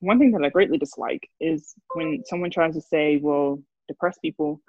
one 0.00 0.18
thing 0.18 0.32
that 0.32 0.44
I 0.44 0.48
greatly 0.48 0.78
dislike 0.78 1.28
is 1.40 1.74
when 1.94 2.22
someone 2.26 2.50
tries 2.50 2.74
to 2.74 2.80
say, 2.80 3.18
well, 3.22 3.62
depressed 3.88 4.20
people 4.22 4.60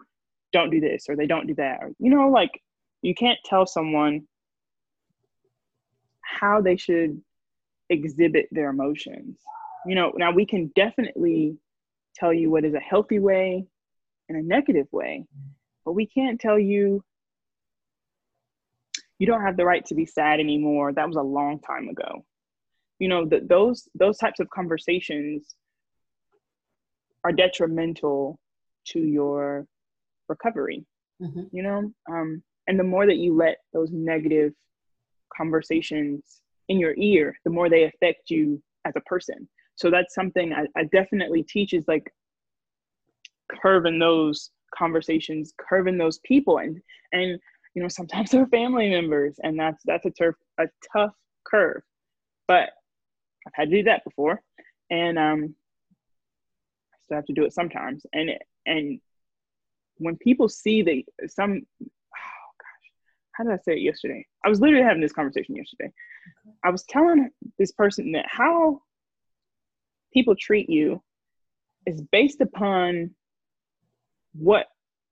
don't 0.52 0.70
do 0.70 0.80
this 0.80 1.06
or 1.10 1.16
they 1.16 1.28
don't 1.28 1.48
do 1.48 1.56
that 1.56 1.80
or 1.82 1.92
you 2.00 2.10
know 2.10 2.30
like 2.30 2.62
you 3.02 3.14
can't 3.14 3.40
tell 3.46 3.66
someone 3.66 4.28
how 6.22 6.62
they 6.62 6.76
should 6.76 7.22
exhibit 7.90 8.48
their 8.52 8.70
emotions. 8.70 9.38
You 9.86 9.96
know 9.96 10.12
now 10.16 10.32
we 10.32 10.46
can 10.46 10.72
definitely 10.76 11.58
tell 12.16 12.34
you 12.34 12.50
what 12.50 12.66
is 12.66 12.74
a 12.74 12.80
healthy 12.80 13.20
way 13.20 13.66
and 14.30 14.38
a 14.38 14.48
negative 14.48 14.88
way 14.92 15.26
but 15.86 15.94
we 15.94 16.08
can't 16.08 16.40
tell 16.40 16.58
you 16.58 17.04
you 19.20 19.28
don't 19.28 19.44
have 19.44 19.58
the 19.58 19.66
right 19.66 19.86
to 19.86 19.96
be 19.96 20.06
sad 20.06 20.40
anymore. 20.40 20.92
That 20.92 21.08
was 21.08 21.16
a 21.16 21.22
long 21.22 21.60
time 21.60 21.88
ago. 21.88 22.26
You 23.00 23.08
know 23.08 23.26
that 23.28 23.48
those 23.48 23.88
those 23.96 24.18
types 24.18 24.40
of 24.40 24.50
conversations 24.50 25.56
are 27.24 27.32
detrimental 27.32 28.40
to 28.88 29.00
your 29.00 29.68
recovery 30.30 30.86
mm-hmm. 31.22 31.44
you 31.52 31.64
know? 31.64 31.92
Um, 32.10 32.44
and 32.68 32.80
the 32.80 32.84
more 32.84 33.06
that 33.06 33.18
you 33.18 33.36
let 33.36 33.58
those 33.74 33.92
negative 33.92 34.54
conversations 35.36 36.42
in 36.70 36.80
your 36.80 36.96
ear 36.98 37.36
the 37.44 37.52
more 37.52 37.70
they 37.70 37.84
affect 37.84 38.30
you 38.30 38.62
as 38.86 38.94
a 38.96 39.02
person. 39.02 39.48
So 39.76 39.92
that's 39.92 40.16
something 40.16 40.54
I, 40.54 40.66
I 40.80 40.86
definitely 40.86 41.44
teach 41.44 41.74
is 41.74 41.88
like 41.88 42.12
curving 43.62 44.00
those 44.00 44.50
conversations 44.76 45.54
curving 45.58 45.98
those 45.98 46.20
people 46.26 46.58
and 46.58 46.82
and 47.14 47.40
you 47.76 47.82
know 47.82 47.88
sometimes 47.88 48.30
they're 48.32 48.48
family 48.48 48.90
members 48.90 49.36
and 49.44 49.58
that's 49.60 49.84
that's 49.86 50.06
a 50.06 50.10
turf 50.12 50.36
a 50.60 50.66
tough 50.92 51.12
curve. 51.46 51.82
But 52.48 52.70
i've 53.46 53.54
had 53.54 53.70
to 53.70 53.78
do 53.78 53.84
that 53.84 54.04
before 54.04 54.42
and 54.90 55.20
um 55.20 55.56
i 56.94 56.98
still 57.04 57.18
have 57.18 57.26
to 57.26 57.34
do 57.34 57.46
it 57.46 57.54
sometimes. 57.54 58.06
And 58.14 58.32
and 58.66 59.00
when 59.98 60.18
people 60.18 60.50
see 60.50 60.82
that 60.82 61.30
some 61.30 61.62
oh 61.84 62.52
gosh 62.60 62.86
how 63.34 63.44
did 63.44 63.54
i 63.54 63.58
say 63.58 63.74
it 63.74 63.82
yesterday? 63.82 64.26
I 64.44 64.50
was 64.50 64.62
literally 64.62 64.86
having 64.86 65.02
this 65.02 65.14
conversation 65.14 65.56
yesterday. 65.56 65.92
I 66.64 66.70
was 66.70 66.84
telling 66.84 67.30
this 67.58 67.72
person 67.72 68.12
that 68.14 68.26
how 68.28 68.82
people 70.14 70.36
treat 70.36 70.70
you 70.70 71.02
is 71.86 72.02
based 72.02 72.42
upon 72.42 73.12
what 74.34 74.68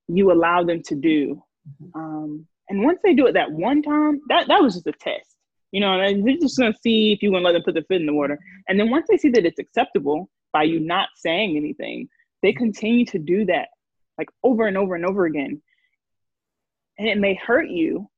you 0.08 0.32
allow 0.32 0.64
them 0.64 0.82
to 0.84 0.94
do. 0.94 1.42
Mm-hmm. 1.82 1.98
um, 1.98 2.46
and 2.68 2.82
once 2.82 3.00
they 3.02 3.14
do 3.14 3.26
it 3.26 3.32
that 3.32 3.52
one 3.52 3.82
time 3.82 4.20
that, 4.28 4.48
that 4.48 4.62
was 4.62 4.74
just 4.74 4.86
a 4.86 4.92
test. 4.92 5.36
You 5.72 5.80
know 5.80 5.98
they're 5.98 6.36
just 6.36 6.58
going 6.58 6.72
to 6.72 6.78
see 6.80 7.12
if 7.12 7.22
you 7.22 7.32
want 7.32 7.42
to 7.42 7.46
let 7.46 7.52
them 7.52 7.62
put 7.62 7.74
their 7.74 7.84
foot 7.84 8.00
in 8.00 8.06
the 8.06 8.12
water. 8.12 8.38
And 8.68 8.78
then 8.78 8.90
once 8.90 9.06
they 9.08 9.16
see 9.16 9.30
that 9.30 9.44
it's 9.44 9.58
acceptable 9.58 10.30
by 10.52 10.62
you 10.62 10.78
not 10.78 11.08
saying 11.16 11.56
anything 11.56 12.08
they 12.44 12.52
continue 12.52 13.06
to 13.06 13.18
do 13.18 13.46
that 13.46 13.68
like 14.18 14.28
over 14.42 14.66
and 14.66 14.76
over 14.76 14.94
and 14.94 15.04
over 15.04 15.26
again. 15.26 15.60
And 16.98 17.08
it 17.08 17.18
may 17.18 17.34
hurt 17.34 17.68
you. 17.68 18.08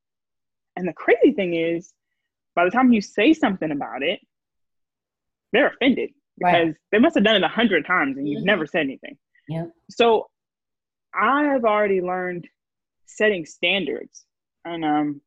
And 0.76 0.86
the 0.86 0.92
crazy 0.92 1.32
thing 1.32 1.54
is, 1.54 1.92
by 2.54 2.64
the 2.64 2.70
time 2.70 2.92
you 2.92 3.00
say 3.00 3.32
something 3.32 3.70
about 3.70 4.02
it, 4.02 4.20
they're 5.52 5.68
offended 5.68 6.10
because 6.36 6.66
right. 6.66 6.74
they 6.92 6.98
must 6.98 7.14
have 7.14 7.24
done 7.24 7.36
it 7.36 7.42
a 7.42 7.48
hundred 7.48 7.86
times 7.86 8.18
and 8.18 8.28
you've 8.28 8.38
mm-hmm. 8.38 8.46
never 8.46 8.66
said 8.66 8.80
anything. 8.80 9.16
Yeah. 9.48 9.66
So 9.90 10.28
I 11.14 11.44
have 11.44 11.64
already 11.64 12.00
learned 12.00 12.46
setting 13.06 13.46
standards. 13.46 14.24
And 14.64 14.84
um 14.84 15.20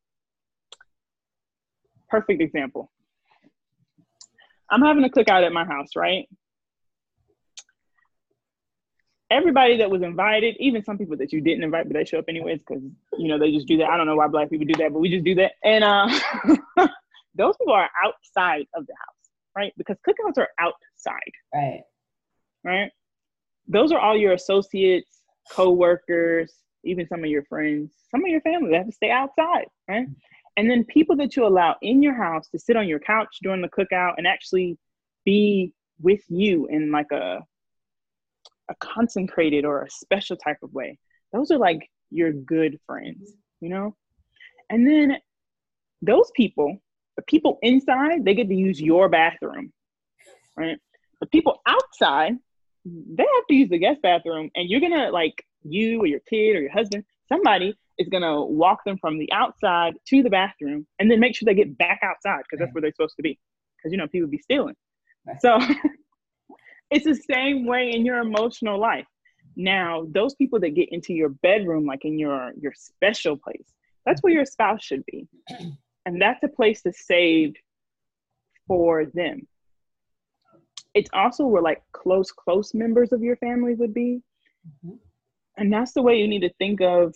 perfect 2.10 2.42
example. 2.42 2.92
I'm 4.70 4.82
having 4.82 5.04
a 5.04 5.10
cookout 5.10 5.46
at 5.46 5.54
my 5.54 5.66
house, 5.66 5.90
right? 5.96 6.28
Everybody 9.32 9.78
that 9.78 9.90
was 9.92 10.02
invited, 10.02 10.56
even 10.60 10.84
some 10.84 10.98
people 10.98 11.16
that 11.18 11.32
you 11.32 11.40
didn't 11.42 11.64
invite, 11.64 11.88
but 11.88 11.94
they 11.94 12.04
show 12.06 12.18
up 12.20 12.26
anyways 12.28 12.60
because 12.60 12.82
you 13.18 13.28
know 13.28 13.38
they 13.38 13.52
just 13.52 13.68
do 13.68 13.78
that. 13.78 13.90
I 13.90 13.98
don't 13.98 14.08
know 14.08 14.16
why 14.16 14.28
black 14.28 14.50
people 14.50 14.66
do 14.66 14.74
that, 14.80 14.92
but 14.92 15.00
we 15.00 15.10
just 15.10 15.24
do 15.24 15.36
that. 15.36 15.52
And 15.64 15.84
uh, 15.84 16.08
those 17.36 17.56
people 17.58 17.74
are 17.74 17.90
outside 18.04 18.66
of 18.76 18.88
the 18.88 18.94
house, 18.94 19.30
right? 19.56 19.74
Because 19.78 19.98
cookouts 20.08 20.38
are 20.38 20.50
outside, 20.60 21.34
Right. 21.54 21.82
right? 22.64 22.92
Those 23.68 23.92
are 23.92 24.00
all 24.00 24.18
your 24.18 24.34
associates, 24.34 25.20
co-workers, 25.52 26.54
even 26.84 27.08
some 27.08 27.24
of 27.24 27.30
your 27.30 27.44
friends, 27.44 27.94
some 28.10 28.24
of 28.24 28.30
your 28.30 28.42
family. 28.42 28.72
They 28.72 28.78
have 28.78 28.88
to 28.88 28.92
stay 28.92 29.12
outside, 29.12 29.68
right? 29.88 30.08
And 30.58 30.70
then 30.70 30.84
people 30.86 31.16
that 31.18 31.36
you 31.36 31.46
allow 31.46 31.76
in 31.82 32.02
your 32.02 32.16
house 32.16 32.50
to 32.50 32.60
sit 32.60 32.76
on 32.76 32.88
your 32.88 33.00
couch 33.00 33.38
during 33.44 33.62
the 33.62 33.70
cookout 33.70 34.16
and 34.18 34.26
actually 34.28 34.78
be 35.24 35.72
with 36.02 36.22
you 36.30 36.68
in 36.68 36.92
like 36.92 37.12
a 37.12 37.40
a 38.70 38.76
consecrated 38.80 39.66
or 39.66 39.84
a 39.84 39.90
special 39.90 40.38
type 40.38 40.58
of 40.64 40.74
way. 40.74 40.98
Those 41.34 41.52
are 41.52 41.58
like 41.58 41.90
your 42.12 42.32
good 42.32 42.80
friends, 42.86 43.34
you 43.60 43.70
know? 43.70 43.96
And 44.70 44.88
then 44.88 45.18
those 46.02 46.32
people, 46.36 46.78
the 47.18 47.24
people 47.24 47.58
inside, 47.62 48.24
they 48.24 48.34
get 48.34 48.48
to 48.48 48.56
use 48.56 48.80
your 48.80 49.10
bathroom, 49.10 49.72
right? 50.56 50.78
The 51.20 51.28
people 51.28 51.62
outside, 51.66 52.34
they 52.86 53.24
have 53.24 53.48
to 53.50 53.56
use 53.56 53.70
the 53.70 53.78
guest 53.78 54.02
bathroom, 54.02 54.50
and 54.56 54.70
you're 54.70 54.80
gonna 54.80 55.12
like 55.12 55.44
you 55.64 56.02
or 56.02 56.06
your 56.06 56.22
kid 56.22 56.56
or 56.56 56.62
your 56.62 56.72
husband, 56.72 57.04
somebody 57.28 57.76
is 57.98 58.08
gonna 58.08 58.44
walk 58.44 58.84
them 58.86 58.98
from 59.00 59.18
the 59.18 59.32
outside 59.34 59.96
to 60.08 60.24
the 60.24 60.30
bathroom, 60.30 60.88
and 61.00 61.12
then 61.12 61.20
make 61.20 61.36
sure 61.36 61.46
they 61.46 61.54
get 61.54 61.78
back 61.78 62.00
outside 62.04 62.42
because 62.44 62.60
that's 62.60 62.74
where 62.74 62.82
they're 62.82 62.94
supposed 62.94 63.18
to 63.18 63.24
be. 63.24 63.38
Because 63.78 63.92
you 63.92 63.98
know 63.98 64.08
people 64.08 64.30
be 64.30 64.38
stealing. 64.38 64.76
So 65.42 65.60
it's 66.92 67.06
the 67.06 67.16
same 67.16 67.66
way 67.66 67.92
in 67.92 68.06
your 68.06 68.20
emotional 68.20 68.80
life. 68.80 69.06
Now, 69.56 70.08
those 70.12 70.36
people 70.36 70.60
that 70.62 70.76
get 70.76 70.90
into 70.90 71.14
your 71.14 71.30
bedroom, 71.30 71.86
like 71.86 72.06
in 72.06 72.18
your 72.18 72.52
your 72.60 72.74
special 72.74 73.38
place, 73.38 73.74
that's 74.06 74.22
where 74.22 74.34
your 74.34 74.46
spouse 74.46 74.84
should 74.84 75.06
be, 75.06 75.28
and 76.06 76.22
that's 76.22 76.44
a 76.44 76.48
place 76.48 76.82
that's 76.82 77.06
saved 77.06 77.58
for 78.68 79.06
them. 79.06 79.48
It's 80.94 81.10
also 81.14 81.46
where 81.46 81.62
like 81.62 81.84
close 81.92 82.32
close 82.32 82.74
members 82.74 83.12
of 83.12 83.22
your 83.22 83.36
family 83.38 83.76
would 83.76 83.94
be, 83.94 84.22
Mhm. 84.86 85.00
and 85.58 85.72
that's 85.74 85.94
the 85.94 86.02
way 86.02 86.20
you 86.20 86.28
need 86.28 86.42
to 86.42 86.54
think 86.54 86.82
of 86.82 87.16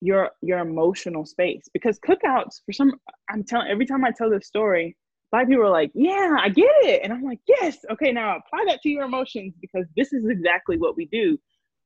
your 0.00 0.32
your 0.40 0.58
emotional 0.58 1.24
space 1.24 1.68
because 1.72 2.00
cookouts 2.00 2.60
for 2.66 2.72
some 2.72 2.92
i'm 3.30 3.44
telling 3.44 3.68
every 3.68 3.86
time 3.86 4.04
i 4.04 4.10
tell 4.10 4.28
this 4.28 4.48
story 4.48 4.96
black 5.32 5.48
people 5.48 5.64
are 5.64 5.70
like 5.70 5.90
yeah 5.94 6.36
i 6.38 6.48
get 6.48 6.70
it. 6.82 7.00
And 7.02 7.12
i'm 7.12 7.24
like 7.24 7.40
yes 7.48 7.78
okay 7.90 8.12
now 8.12 8.36
apply 8.36 8.64
that 8.68 8.80
to 8.82 8.88
your 8.88 9.04
emotions 9.04 9.54
because 9.60 9.86
this 9.96 10.12
is 10.12 10.28
exactly 10.28 10.76
what 10.78 10.96
we 10.96 11.06
do. 11.06 11.38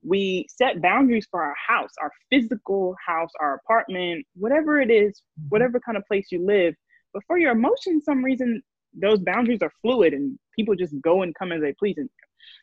We 0.03 0.47
set 0.49 0.82
boundaries 0.82 1.26
for 1.30 1.42
our 1.42 1.55
house 1.66 1.92
our 2.01 2.12
physical 2.30 2.94
house 3.05 3.30
our 3.40 3.55
apartment 3.55 4.26
whatever 4.34 4.80
it 4.80 4.90
is 4.90 5.22
mm-hmm. 5.40 5.49
whatever 5.49 5.80
kind 5.80 5.97
of 5.97 6.05
place 6.07 6.26
you 6.30 6.44
live. 6.44 6.74
But 7.14 7.22
for 7.26 7.38
your 7.38 7.53
emotions 7.53 8.05
some 8.05 8.22
reason 8.22 8.62
those 8.99 9.20
boundaries 9.20 9.62
are 9.62 9.72
fluid 9.82 10.12
and 10.12 10.38
people 10.55 10.74
just 10.74 11.01
go 11.01 11.22
and 11.22 11.34
come 11.34 11.53
as 11.53 11.62
they 11.62 11.74
please. 11.78 11.97
And 11.97 12.11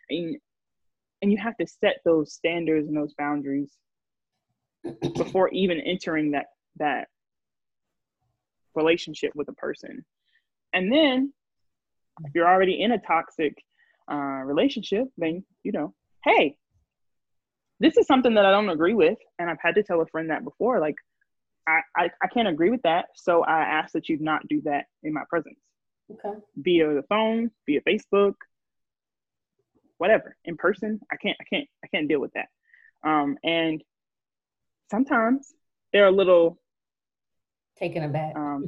and, 0.09 0.38
and 1.21 1.31
you 1.31 1.38
have 1.38 1.57
to 1.57 1.67
set 1.67 1.97
those 2.03 2.34
standards 2.34 2.88
and 2.88 2.97
those 2.97 3.13
boundaries 3.17 3.71
before 5.15 5.49
even 5.49 5.79
entering 5.79 6.31
that 6.31 6.47
that 6.77 7.07
relationship 8.75 9.31
with 9.36 9.47
a 9.47 9.53
person 9.53 10.03
and 10.74 10.91
then 10.91 11.34
if 12.26 12.32
you're 12.36 12.47
already 12.47 12.82
in 12.82 12.91
a 12.91 12.99
toxic 12.99 13.55
uh, 14.11 14.41
relationship 14.45 15.07
then 15.17 15.43
you 15.63 15.71
know 15.71 15.93
hey 16.24 16.55
this 17.80 17.97
is 17.97 18.07
something 18.07 18.34
that 18.36 18.45
i 18.45 18.51
don't 18.51 18.69
agree 18.69 18.93
with. 18.93 19.17
And 19.39 19.49
i've 19.49 19.61
had 19.61 19.76
to 19.76 19.84
tell 19.84 20.01
a 20.01 20.05
friend 20.07 20.30
that 20.30 20.43
before 20.43 20.80
like 20.80 20.95
i 21.67 21.80
i, 21.95 22.09
I 22.21 22.28
can't 22.28 22.47
agree 22.47 22.69
with 22.69 22.82
that. 22.84 23.05
So 23.15 23.43
i 23.43 23.61
ask 23.61 23.93
that 23.93 24.09
you 24.09 24.17
not 24.19 24.47
do 24.47 24.61
that 24.65 24.86
in 25.03 25.13
my 25.13 25.24
presence. 25.30 25.59
Okay. 26.11 26.38
via 26.57 26.93
the 26.93 27.03
phone 27.03 27.49
via 27.65 27.82
facebook 27.82 28.34
whatever 29.97 30.36
in 30.43 30.57
person. 30.57 30.99
I 31.11 31.15
can't 31.15 31.38
i 31.39 31.43
can't 31.45 31.67
i 31.84 31.88
can't 31.88 32.07
deal 32.07 32.19
with 32.19 32.34
that. 32.34 32.47
Um 33.07 33.38
and 33.43 33.82
sometimes 34.91 35.53
they're 35.91 36.07
a 36.07 36.11
little 36.11 36.59
Taken 37.78 38.03
aback. 38.03 38.36
um, 38.36 38.67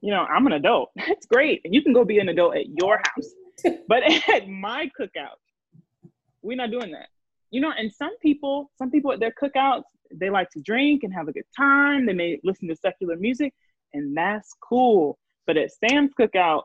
you 0.00 0.10
know, 0.10 0.24
I'm 0.24 0.46
an 0.46 0.52
adult. 0.54 0.90
That's 0.96 1.26
great. 1.26 1.60
And 1.64 1.74
you 1.74 1.82
can 1.82 1.92
go 1.92 2.04
be 2.04 2.18
an 2.18 2.28
adult 2.28 2.56
at 2.56 2.66
your 2.68 2.98
house. 2.98 3.30
But 3.88 4.02
at 4.28 4.48
my 4.48 4.90
cookout, 5.00 5.38
we're 6.42 6.58
not 6.58 6.70
doing 6.70 6.92
that. 6.92 7.08
You 7.50 7.62
know, 7.62 7.72
and 7.76 7.90
some 7.90 8.16
people, 8.18 8.70
some 8.76 8.90
people 8.90 9.12
at 9.12 9.18
their 9.18 9.32
cookouts, 9.42 9.84
they 10.12 10.28
like 10.28 10.50
to 10.50 10.60
drink 10.60 11.04
and 11.04 11.14
have 11.14 11.26
a 11.28 11.32
good 11.32 11.46
time. 11.56 12.04
They 12.04 12.12
may 12.12 12.38
listen 12.44 12.68
to 12.68 12.76
secular 12.76 13.16
music, 13.16 13.54
and 13.94 14.14
that's 14.14 14.54
cool. 14.60 15.18
But 15.46 15.56
at 15.56 15.70
Sam's 15.72 16.12
cookout, 16.20 16.64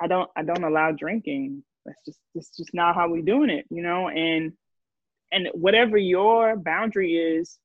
I 0.00 0.06
don't 0.06 0.30
I 0.36 0.42
don't 0.44 0.62
allow 0.62 0.92
drinking. 0.92 1.64
That's 1.84 1.98
just 2.06 2.18
that's 2.34 2.56
just 2.56 2.72
not 2.74 2.94
how 2.94 3.08
we're 3.10 3.22
doing 3.22 3.50
it, 3.50 3.66
you 3.70 3.82
know, 3.82 4.08
and 4.08 4.52
and 5.32 5.48
whatever 5.52 5.96
your 5.98 6.56
boundary 6.56 7.16
is, 7.16 7.58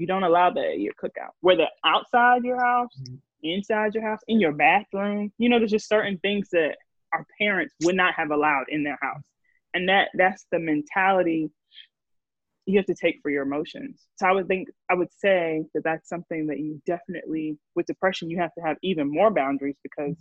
you 0.00 0.06
don't 0.06 0.22
allow 0.22 0.50
that 0.50 0.64
at 0.64 0.80
your 0.80 0.94
cookout. 0.94 1.32
Whether 1.40 1.68
outside 1.84 2.42
your 2.42 2.58
house, 2.58 2.96
Mhm. 2.98 3.20
inside 3.42 3.94
your 3.94 4.02
house, 4.02 4.20
in 4.28 4.40
your 4.40 4.52
bathroom, 4.52 5.32
you 5.38 5.48
know, 5.48 5.58
there's 5.58 5.70
just 5.70 5.88
certain 5.88 6.18
things 6.18 6.48
that 6.50 6.78
our 7.12 7.26
parents 7.38 7.74
would 7.82 7.96
not 7.96 8.14
have 8.14 8.30
allowed 8.30 8.66
in 8.68 8.82
their 8.82 8.98
house. 9.00 9.22
And 9.74 9.88
that 9.88 10.10
that's 10.14 10.46
the 10.50 10.58
mentality 10.58 11.50
you 12.66 12.78
have 12.78 12.86
to 12.86 12.94
take 12.94 13.20
for 13.22 13.30
your 13.30 13.42
emotions. 13.42 14.06
So 14.16 14.26
I 14.26 14.32
would 14.32 14.48
think 14.48 14.68
I 14.88 14.94
would 14.94 15.12
say 15.12 15.64
that 15.74 15.84
that's 15.84 16.08
something 16.08 16.46
that 16.46 16.58
you 16.58 16.80
definitely 16.86 17.58
with 17.74 17.86
depression 17.86 18.30
you 18.30 18.38
have 18.38 18.54
to 18.54 18.60
have 18.62 18.76
even 18.82 19.10
more 19.10 19.30
boundaries 19.30 19.78
because 19.82 20.16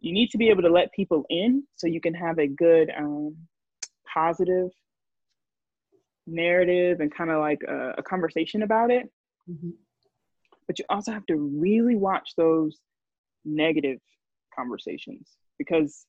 you 0.00 0.12
need 0.12 0.30
to 0.30 0.38
be 0.38 0.48
able 0.48 0.62
to 0.62 0.70
let 0.70 0.92
people 0.92 1.24
in 1.28 1.66
so 1.76 1.86
you 1.86 2.00
can 2.00 2.14
have 2.14 2.38
a 2.38 2.46
good 2.46 2.90
um, 2.96 3.36
positive 4.12 4.70
narrative 6.30 7.00
and 7.00 7.14
kind 7.14 7.30
of 7.30 7.40
like 7.40 7.62
a, 7.68 7.94
a 7.98 8.02
conversation 8.02 8.62
about 8.62 8.90
it. 8.90 9.10
Mhm. 9.48 9.72
but 10.66 10.78
you 10.78 10.84
also 10.88 11.10
have 11.10 11.26
to 11.26 11.36
really 11.36 11.96
watch 11.96 12.36
those 12.36 12.78
negative 13.44 13.98
conversations 14.54 15.36
because 15.58 16.06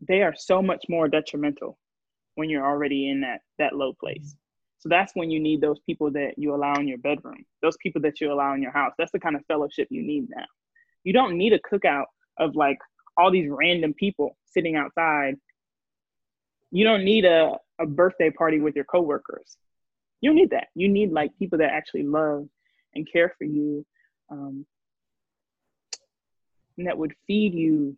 they 0.00 0.22
are 0.22 0.34
so 0.34 0.60
much 0.60 0.86
more 0.88 1.06
detrimental 1.08 1.78
when 2.34 2.48
you're 2.50 2.66
already 2.66 3.08
in 3.08 3.20
that 3.20 3.40
that 3.58 3.74
low 3.76 3.92
place. 3.92 4.34
So 4.78 4.88
that's 4.88 5.14
when 5.14 5.30
you 5.30 5.38
need 5.38 5.60
those 5.60 5.78
people 5.80 6.10
that 6.12 6.32
you 6.38 6.54
allow 6.54 6.74
in 6.74 6.88
your 6.88 6.98
bedroom 6.98 7.44
those 7.62 7.76
people 7.82 8.00
that 8.02 8.20
you 8.20 8.32
allow 8.32 8.54
in 8.54 8.62
your 8.62 8.72
house. 8.72 8.94
That's 8.98 9.12
the 9.12 9.20
kind 9.20 9.36
of 9.36 9.44
fellowship 9.46 9.88
you 9.90 10.02
need 10.02 10.28
now. 10.30 10.46
You 11.04 11.12
don't 11.12 11.36
need 11.36 11.52
a 11.52 11.60
cookout 11.60 12.06
of 12.38 12.56
like 12.56 12.78
all 13.16 13.30
these 13.30 13.48
random 13.50 13.92
people 13.94 14.36
sitting 14.46 14.74
outside. 14.76 15.36
You 16.72 16.84
don't 16.84 17.04
need 17.04 17.24
a, 17.26 17.58
a 17.80 17.86
birthday 17.86 18.30
party 18.30 18.60
with 18.60 18.76
your 18.76 18.84
coworkers. 18.84 19.56
You 20.20 20.34
need 20.34 20.50
that. 20.50 20.68
You 20.74 20.88
need 20.88 21.12
like 21.12 21.36
people 21.38 21.58
that 21.58 21.72
actually 21.72 22.04
love 22.04 22.46
and 22.94 23.10
care 23.10 23.34
for 23.38 23.44
you 23.44 23.86
um, 24.30 24.66
and 26.76 26.86
that 26.86 26.98
would 26.98 27.14
feed 27.26 27.54
you 27.54 27.96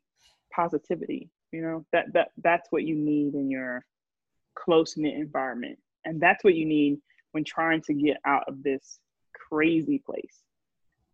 positivity 0.55 1.31
you 1.53 1.63
know? 1.63 1.85
That 1.93 2.13
that 2.15 2.31
that's 2.43 2.67
what 2.71 2.83
you 2.83 2.97
need 2.97 3.35
in 3.35 3.51
your 3.51 3.85
close 4.57 4.97
knit 4.97 5.15
environment. 5.15 5.79
And 6.05 6.21
that's 6.21 6.43
what 6.43 6.55
you 6.55 6.67
need 6.67 6.99
when 7.31 7.45
trying 7.45 7.83
to 7.83 7.95
get 7.95 8.17
out 8.27 8.45
of 8.49 8.63
this 8.63 8.99
crazy 9.35 10.03
place. 10.05 10.43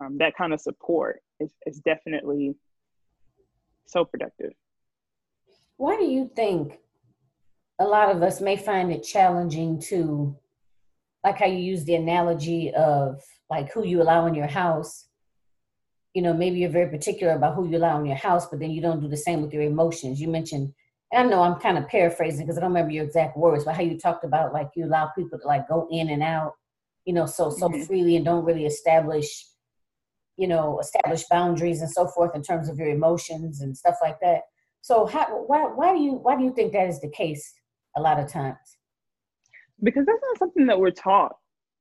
Um, 0.01 0.17
that 0.19 0.37
kind 0.37 0.53
of 0.53 0.61
support 0.61 1.21
is, 1.41 1.51
is 1.67 1.81
definitely 1.81 2.55
so 3.87 4.05
productive. 4.05 4.53
Why 5.77 5.97
do 5.97 6.05
you 6.05 6.31
think 6.35 6.79
a 7.79 7.85
lot 7.85 8.15
of 8.15 8.23
us 8.23 8.41
may 8.41 8.57
find 8.57 8.93
it 8.93 9.03
challenging 9.03 9.81
to, 9.83 10.37
like 11.25 11.39
how 11.39 11.47
you 11.47 11.59
use 11.59 11.85
the 11.85 11.95
analogy 11.95 12.73
of 12.75 13.23
like 13.51 13.73
who 13.73 13.85
you 13.85 14.03
allow 14.03 14.27
in 14.27 14.35
your 14.35 14.47
house? 14.47 15.07
You 16.15 16.23
know, 16.23 16.33
maybe 16.33 16.59
you're 16.59 16.71
very 16.71 16.91
particular 16.91 17.35
about 17.35 17.55
who 17.55 17.69
you 17.69 17.77
allow 17.77 17.99
in 18.01 18.07
your 18.07 18.17
house, 18.17 18.47
but 18.47 18.61
then 18.61 18.71
you 18.71 18.81
don't 18.81 19.01
do 19.01 19.09
the 19.09 19.17
same 19.17 19.43
with 19.43 19.53
your 19.53 19.63
emotions. 19.63 20.21
You 20.21 20.29
mentioned, 20.29 20.73
I 21.13 21.23
know 21.25 21.43
I'm 21.43 21.61
kind 21.61 21.79
of 21.79 21.87
paraphrasing 21.89 22.45
because 22.47 22.59
I 22.59 22.61
don't 22.61 22.71
remember 22.71 22.93
your 22.93 23.05
exact 23.05 23.37
words, 23.37 23.65
but 23.65 23.75
how 23.75 23.83
you 23.83 23.99
talked 23.99 24.25
about 24.25 24.53
like 24.53 24.71
you 24.75 24.85
allow 24.85 25.07
people 25.17 25.39
to 25.39 25.47
like 25.47 25.69
go 25.69 25.87
in 25.91 26.11
and 26.11 26.23
out, 26.23 26.55
you 27.05 27.13
know, 27.15 27.27
so 27.27 27.51
so 27.51 27.69
Mhm. 27.69 27.87
freely 27.87 28.17
and 28.17 28.25
don't 28.25 28.45
really 28.45 28.67
establish, 28.67 29.47
you 30.37 30.49
know, 30.49 30.81
establish 30.81 31.25
boundaries 31.31 31.81
and 31.81 31.91
so 31.91 32.07
forth 32.09 32.35
in 32.35 32.43
terms 32.43 32.69
of 32.69 32.79
your 32.79 32.89
emotions 32.89 33.61
and 33.61 33.77
stuff 33.77 33.97
like 34.03 34.19
that. 34.21 34.43
So 34.83 35.07
how 35.07 35.27
why 35.47 35.65
why 35.65 35.95
do 35.95 36.01
you 36.01 36.13
why 36.13 36.37
do 36.37 36.45
you 36.45 36.53
think 36.53 36.73
that 36.73 36.89
is 36.89 37.01
the 37.01 37.11
case 37.11 37.55
a 37.97 38.01
lot 38.01 38.19
of 38.19 38.29
times? 38.29 38.57
because 39.81 40.05
that's 40.07 40.21
not 40.23 40.39
something 40.39 40.67
that 40.67 40.79
we're 40.81 40.91
taught 40.91 41.37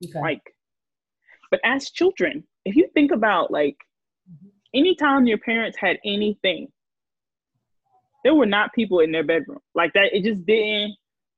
Okay. 0.05 0.19
like 0.21 0.55
but 1.49 1.59
as 1.63 1.89
children 1.89 2.43
if 2.63 2.75
you 2.75 2.87
think 2.93 3.11
about 3.11 3.49
like 3.49 3.75
Mhm. 4.31 4.51
anytime 4.75 5.25
your 5.25 5.39
parents 5.39 5.75
had 5.79 5.97
anything 6.05 6.71
there 8.23 8.35
were 8.35 8.45
not 8.45 8.71
people 8.73 8.99
in 8.99 9.11
their 9.11 9.23
bedroom 9.23 9.59
like 9.73 9.93
that. 9.93 10.13
It 10.13 10.23
just 10.23 10.45
didn't. 10.45 10.95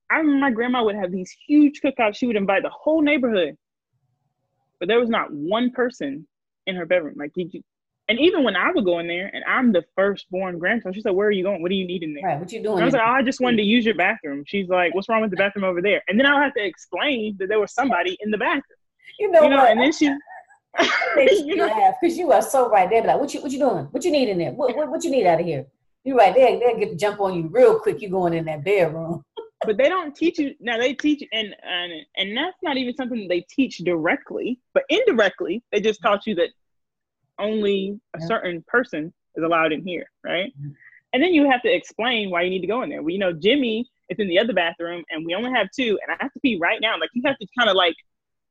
I 0.09 0.17
remember 0.17 0.39
my 0.39 0.49
grandma 0.51 0.83
would 0.83 0.95
have 0.95 1.11
these 1.11 1.31
huge 1.47 1.81
cookouts. 1.81 2.15
She 2.15 2.25
would 2.25 2.35
invite 2.35 2.63
the 2.63 2.69
whole 2.71 3.01
neighborhood, 3.01 3.55
but 4.79 4.87
there 4.87 4.99
was 4.99 5.09
not 5.09 5.31
one 5.31 5.69
person 5.71 6.27
in 6.65 6.75
her 6.75 6.85
bedroom. 6.87 7.13
Like, 7.17 7.31
did 7.33 7.53
you, 7.53 7.61
and 8.09 8.19
even 8.19 8.43
when 8.43 8.55
I 8.55 8.71
would 8.71 8.85
go 8.85 8.97
in 8.97 9.07
there, 9.07 9.29
and 9.33 9.43
I'm 9.47 9.71
the 9.71 9.85
firstborn 9.95 10.57
grandson, 10.57 10.93
she 10.93 11.01
said, 11.01 11.11
"Where 11.11 11.27
are 11.27 11.31
you 11.31 11.43
going? 11.43 11.61
What 11.61 11.69
do 11.69 11.75
you 11.75 11.85
need 11.85 12.01
in 12.01 12.15
there?" 12.15 12.23
Right. 12.23 12.39
What 12.39 12.51
you 12.51 12.61
doing? 12.61 12.73
And 12.73 12.81
I 12.81 12.85
was 12.85 12.93
like, 12.93 13.03
"Oh, 13.05 13.11
I 13.11 13.21
just 13.21 13.39
wanted 13.39 13.57
to 13.57 13.63
use 13.63 13.85
your 13.85 13.93
bathroom." 13.93 14.43
She's 14.47 14.67
like, 14.67 14.95
"What's 14.95 15.07
wrong 15.07 15.21
with 15.21 15.29
the 15.29 15.37
bathroom 15.37 15.63
over 15.63 15.79
there?" 15.79 16.01
And 16.07 16.19
then 16.19 16.25
I'll 16.25 16.41
have 16.41 16.55
to 16.55 16.65
explain 16.65 17.37
that 17.39 17.49
there 17.49 17.59
was 17.59 17.71
somebody 17.73 18.17
in 18.21 18.31
the 18.31 18.37
bathroom. 18.37 18.63
You 19.19 19.31
know, 19.31 19.43
You 19.43 19.49
know, 19.49 19.57
what? 19.57 19.71
and 19.71 19.79
then 19.79 19.93
she, 19.93 20.05
you 21.45 21.65
laugh 21.65 21.95
because 22.01 22.17
you 22.17 22.31
are 22.31 22.41
so 22.41 22.69
right. 22.69 22.89
They're 22.89 23.03
like, 23.03 23.19
"What 23.19 23.31
you 23.33 23.41
what 23.41 23.51
you 23.51 23.59
doing? 23.59 23.85
What 23.85 24.03
you 24.03 24.11
need 24.11 24.29
in 24.29 24.39
there? 24.39 24.51
What 24.53 24.75
what, 24.75 24.89
what 24.89 25.03
you 25.03 25.11
need 25.11 25.27
out 25.27 25.39
of 25.39 25.45
here?" 25.45 25.67
You're 26.03 26.17
right. 26.17 26.33
There, 26.33 26.59
They 26.59 26.73
they 26.73 26.79
get 26.79 26.89
to 26.89 26.95
jump 26.95 27.19
on 27.19 27.35
you 27.35 27.47
real 27.51 27.79
quick. 27.79 28.01
You 28.01 28.09
going 28.09 28.33
in 28.33 28.45
that 28.45 28.63
bedroom. 28.63 29.23
but 29.65 29.77
they 29.77 29.89
don't 29.89 30.15
teach 30.15 30.39
you 30.39 30.55
now 30.61 30.77
they 30.77 30.93
teach 30.93 31.21
and 31.33 31.53
and 31.63 31.91
and 32.15 32.37
that's 32.37 32.57
not 32.63 32.77
even 32.77 32.95
something 32.95 33.27
they 33.27 33.41
teach 33.41 33.79
directly 33.79 34.57
but 34.73 34.83
indirectly 34.87 35.61
they 35.73 35.81
just 35.81 36.01
taught 36.01 36.25
you 36.25 36.33
that 36.33 36.47
only 37.39 37.99
a 38.15 38.21
certain 38.21 38.63
person 38.67 39.13
is 39.35 39.43
allowed 39.43 39.71
in 39.71 39.85
here 39.85 40.05
right? 40.23 40.51
And 41.11 41.23
then 41.23 41.33
you 41.33 41.49
have 41.49 41.63
to 41.63 41.73
explain 41.73 42.29
why 42.29 42.43
you 42.43 42.51
need 42.51 42.61
to 42.61 42.67
go 42.67 42.83
in 42.83 42.89
there. 42.89 43.01
Well 43.01 43.11
you 43.11 43.19
know 43.19 43.33
jimmy 43.33 43.87
is 44.09 44.19
in 44.19 44.27
the 44.27 44.39
other 44.39 44.53
bathroom 44.53 45.03
and 45.09 45.25
we 45.25 45.35
only 45.35 45.51
have 45.51 45.67
two 45.75 45.99
and 46.01 46.11
i 46.11 46.23
have 46.23 46.33
to 46.33 46.39
pee 46.39 46.57
right 46.61 46.79
now. 46.81 46.99
Like 46.99 47.09
you 47.13 47.21
have 47.25 47.37
to 47.37 47.47
kind 47.57 47.69
of 47.69 47.75
like 47.75 47.95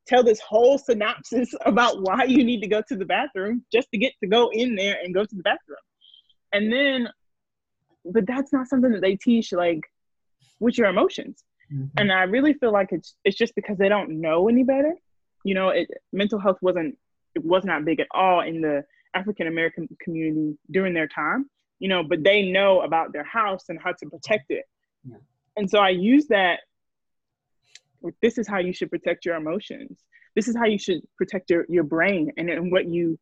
tell 0.06 0.22
this 0.22 0.40
whole 0.40 0.78
synopsis 0.78 1.54
about 1.66 2.02
why 2.02 2.24
you 2.24 2.42
need 2.42 2.62
to 2.62 2.68
go 2.68 2.82
to 2.88 2.96
the 2.96 3.04
bathroom 3.04 3.64
just 3.72 3.88
to 3.92 3.98
get 3.98 4.12
to 4.22 4.28
go 4.28 4.50
in 4.52 4.74
there 4.74 4.98
and 5.02 5.14
go 5.14 5.24
to 5.24 5.34
the 5.34 5.42
bathroom. 5.42 5.78
And 6.52 6.72
then 6.72 7.08
but 8.04 8.26
that's 8.26 8.52
not 8.52 8.68
something 8.68 8.92
that 8.92 9.02
they 9.02 9.16
teach 9.16 9.52
like 9.52 9.82
with 10.60 10.78
your 10.78 10.88
emotions. 10.88 11.44
Mm-hmm. 11.72 11.98
And 11.98 12.12
I 12.12 12.22
really 12.22 12.54
feel 12.54 12.72
like 12.72 12.88
it's 12.90 13.14
it's 13.24 13.36
just 13.36 13.54
because 13.54 13.76
they 13.78 13.88
don't 13.88 14.20
know 14.20 14.48
any 14.48 14.64
better. 14.64 14.94
You 15.44 15.54
know, 15.54 15.68
it, 15.68 15.88
mental 16.12 16.38
health 16.38 16.58
wasn't 16.60 16.98
was 17.44 17.64
not 17.64 17.84
big 17.84 18.00
at 18.00 18.06
all 18.12 18.40
in 18.40 18.60
the 18.60 18.84
African 19.14 19.46
American 19.46 19.88
community 20.00 20.58
during 20.70 20.94
their 20.94 21.08
time. 21.08 21.48
You 21.78 21.88
know, 21.88 22.02
but 22.02 22.24
they 22.24 22.42
know 22.42 22.80
about 22.82 23.12
their 23.12 23.24
house 23.24 23.68
and 23.68 23.78
how 23.80 23.92
to 23.92 24.06
protect 24.06 24.50
it. 24.50 24.64
Yeah. 25.08 25.16
And 25.56 25.70
so 25.70 25.78
I 25.78 25.90
use 25.90 26.26
that. 26.28 26.60
This 28.22 28.38
is 28.38 28.48
how 28.48 28.58
you 28.58 28.72
should 28.72 28.90
protect 28.90 29.24
your 29.24 29.36
emotions. 29.36 29.98
This 30.34 30.48
is 30.48 30.56
how 30.56 30.66
you 30.66 30.78
should 30.78 31.02
protect 31.16 31.50
your, 31.50 31.66
your 31.68 31.84
brain 31.84 32.32
and, 32.36 32.48
and 32.48 32.70
what 32.70 32.88
you 32.88 33.18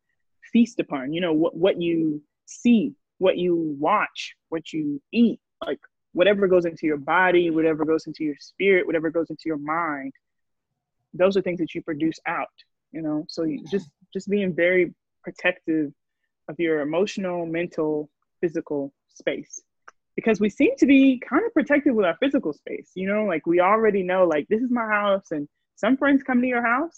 feast 0.51 0.79
upon. 0.79 1.13
You 1.13 1.21
know, 1.21 1.33
what 1.33 1.55
what 1.55 1.81
you 1.81 2.21
see, 2.45 2.93
what 3.17 3.37
you 3.37 3.75
watch, 3.79 4.35
what 4.49 4.71
you 4.73 5.01
eat. 5.11 5.39
Like 5.65 5.79
whatever 6.13 6.47
goes 6.47 6.65
into 6.65 6.87
your 6.87 6.97
body, 6.97 7.51
whatever 7.51 7.85
goes 7.85 8.07
into 8.07 8.23
your 8.23 8.35
spirit, 8.39 8.87
whatever 8.87 9.11
goes 9.11 9.29
into 9.29 9.43
your 9.45 9.57
mind, 9.57 10.13
those 11.13 11.37
are 11.37 11.41
things 11.41 11.59
that 11.59 11.75
you 11.75 11.81
produce 11.83 12.19
out, 12.27 12.47
you 12.91 13.01
know? 13.01 13.25
So 13.29 13.43
you 13.43 13.63
just, 13.69 13.89
just 14.17 14.29
being 14.29 14.53
very 14.53 14.93
protective 15.23 15.91
of 16.49 16.55
your 16.57 16.81
emotional, 16.81 17.45
mental, 17.45 18.09
physical 18.41 18.91
space. 19.09 19.61
Because 20.15 20.39
we 20.39 20.49
seem 20.49 20.71
to 20.77 20.87
be 20.87 21.21
kind 21.29 21.45
of 21.45 21.53
protected 21.53 21.93
with 21.93 22.05
our 22.05 22.17
physical 22.19 22.51
space, 22.51 22.89
you 22.95 23.07
know, 23.07 23.25
like 23.25 23.45
we 23.45 23.59
already 23.59 24.01
know, 24.01 24.25
like, 24.25 24.47
this 24.49 24.61
is 24.61 24.71
my 24.71 24.87
house, 24.87 25.27
and 25.29 25.47
some 25.75 25.95
friends 25.95 26.23
come 26.23 26.41
to 26.41 26.47
your 26.47 26.65
house. 26.65 26.95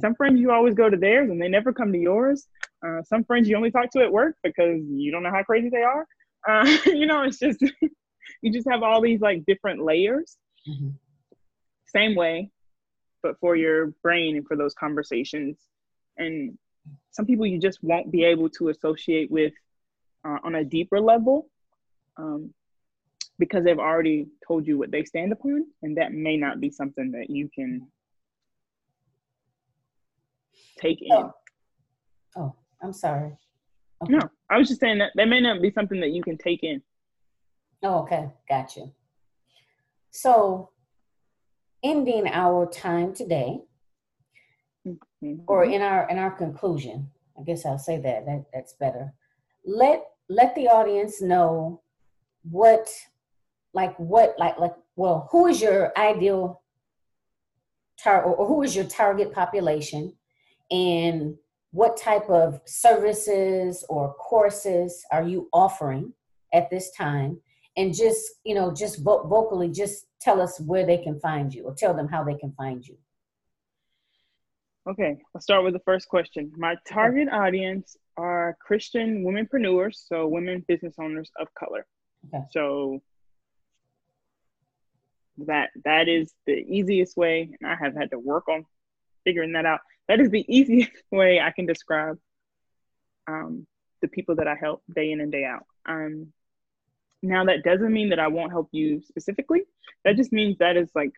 Some 0.00 0.14
friends 0.14 0.38
you 0.38 0.52
always 0.52 0.74
go 0.74 0.88
to 0.88 0.96
theirs 0.96 1.30
and 1.30 1.42
they 1.42 1.48
never 1.48 1.72
come 1.72 1.92
to 1.92 1.98
yours. 1.98 2.46
Uh, 2.86 3.02
some 3.02 3.24
friends 3.24 3.48
you 3.48 3.56
only 3.56 3.72
talk 3.72 3.90
to 3.90 4.00
at 4.02 4.12
work 4.12 4.36
because 4.44 4.80
you 4.88 5.10
don't 5.10 5.24
know 5.24 5.32
how 5.32 5.42
crazy 5.42 5.68
they 5.68 5.82
are. 5.82 6.06
Uh, 6.48 6.64
you 6.86 7.06
know, 7.06 7.22
it's 7.24 7.38
just 7.38 7.60
you 8.42 8.52
just 8.52 8.68
have 8.70 8.82
all 8.84 9.00
these 9.00 9.20
like 9.20 9.44
different 9.46 9.82
layers 9.82 10.36
Mhm. 10.68 10.92
same 11.86 12.14
way 12.14 12.50
but 13.22 13.38
for 13.40 13.56
your 13.56 13.88
brain 14.02 14.36
and 14.36 14.46
for 14.46 14.56
those 14.56 14.74
conversations 14.74 15.56
and 16.20 16.56
some 17.10 17.26
people 17.26 17.46
you 17.46 17.58
just 17.58 17.78
won't 17.82 18.10
be 18.10 18.24
able 18.24 18.48
to 18.48 18.68
associate 18.68 19.30
with 19.30 19.52
uh, 20.26 20.38
on 20.44 20.54
a 20.56 20.64
deeper 20.64 21.00
level 21.00 21.48
um, 22.16 22.52
because 23.38 23.64
they've 23.64 23.78
already 23.78 24.26
told 24.46 24.66
you 24.66 24.78
what 24.78 24.90
they 24.90 25.04
stand 25.04 25.32
upon 25.32 25.64
and 25.82 25.96
that 25.96 26.12
may 26.12 26.36
not 26.36 26.60
be 26.60 26.70
something 26.70 27.10
that 27.12 27.28
you 27.28 27.48
can 27.54 27.86
take 30.78 31.00
in 31.00 31.12
Oh. 31.12 31.32
Oh, 32.36 32.54
I'm 32.82 32.92
sorry. 32.92 33.32
Okay. 34.02 34.14
no 34.14 34.20
i 34.48 34.56
was 34.56 34.68
just 34.68 34.80
saying 34.80 34.98
that 34.98 35.12
that 35.16 35.28
may 35.28 35.40
not 35.40 35.60
be 35.60 35.70
something 35.70 36.00
that 36.00 36.10
you 36.10 36.22
can 36.22 36.38
take 36.38 36.62
in 36.62 36.80
Oh, 37.82 38.00
okay, 38.00 38.30
gotcha. 38.48 38.90
So, 40.10 40.70
ending 41.82 42.28
our 42.28 42.66
time 42.66 43.14
today, 43.14 43.62
Mhm. 45.22 45.44
or 45.46 45.64
in 45.64 45.82
our 45.82 46.08
in 46.08 46.18
our 46.18 46.30
conclusion, 46.30 47.10
I 47.38 47.42
guess 47.42 47.66
I'll 47.66 47.78
say 47.78 47.98
that, 47.98 48.26
that 48.26 48.46
that's 48.52 48.72
better. 48.74 49.12
Let 49.64 50.04
let 50.28 50.54
the 50.54 50.68
audience 50.68 51.20
know 51.20 51.82
what, 52.42 52.88
like 53.74 53.96
what, 53.98 54.38
like 54.38 54.58
like 54.58 54.74
well, 54.96 55.28
who 55.30 55.46
is 55.46 55.60
your 55.60 55.92
ideal 55.98 56.62
tar 57.98 58.22
or 58.22 58.46
who 58.46 58.62
is 58.62 58.74
your 58.74 58.86
target 58.86 59.32
population, 59.32 60.16
and 60.70 61.36
what 61.72 61.96
type 61.96 62.28
of 62.30 62.60
services 62.66 63.84
or 63.88 64.14
courses 64.14 65.04
are 65.12 65.22
you 65.22 65.48
offering 65.52 66.12
at 66.52 66.70
this 66.70 66.90
time? 66.92 67.40
and 67.76 67.94
just 67.94 68.20
you 68.44 68.54
know 68.54 68.74
just 68.74 68.98
vo- 69.04 69.22
vocally 69.28 69.70
just 69.70 70.06
tell 70.20 70.40
us 70.40 70.60
where 70.60 70.84
they 70.84 70.98
can 70.98 71.18
find 71.20 71.54
you 71.54 71.62
or 71.64 71.72
tell 71.74 71.94
them 71.94 72.08
how 72.08 72.22
they 72.24 72.34
can 72.34 72.52
find 72.52 72.84
you 72.86 72.96
Okay, 74.88 75.18
I'll 75.34 75.40
start 75.40 75.62
with 75.62 75.74
the 75.74 75.80
first 75.80 76.08
question. 76.08 76.52
My 76.56 76.76
target 76.88 77.28
audience 77.30 77.96
are 78.16 78.56
Christian 78.60 79.24
womenpreneurs, 79.24 79.96
so 80.06 80.26
women 80.26 80.64
business 80.66 80.94
owners 80.98 81.30
of 81.38 81.48
color. 81.54 81.86
Okay. 82.34 82.44
So 82.50 83.02
that 85.46 85.70
that 85.84 86.08
is 86.08 86.32
the 86.46 86.54
easiest 86.54 87.16
way, 87.16 87.50
and 87.60 87.70
I 87.70 87.76
have 87.76 87.94
had 87.94 88.10
to 88.12 88.18
work 88.18 88.48
on 88.48 88.64
figuring 89.24 89.52
that 89.52 89.66
out. 89.66 89.80
That 90.08 90.20
is 90.20 90.30
the 90.30 90.44
easiest 90.54 90.92
way 91.12 91.40
I 91.40 91.50
can 91.50 91.66
describe 91.66 92.18
um, 93.28 93.66
the 94.00 94.08
people 94.08 94.36
that 94.36 94.48
I 94.48 94.54
help 94.54 94.82
day 94.94 95.12
in 95.12 95.20
and 95.20 95.30
day 95.30 95.44
out. 95.44 95.66
Um, 95.86 96.32
now 97.22 97.44
that 97.44 97.64
doesn't 97.64 97.92
mean 97.92 98.10
that 98.10 98.18
I 98.18 98.28
won't 98.28 98.52
help 98.52 98.70
you 98.72 99.02
specifically. 99.02 99.62
That 100.04 100.16
just 100.16 100.32
means 100.32 100.56
that 100.58 100.78
is 100.78 100.90
like 100.94 101.12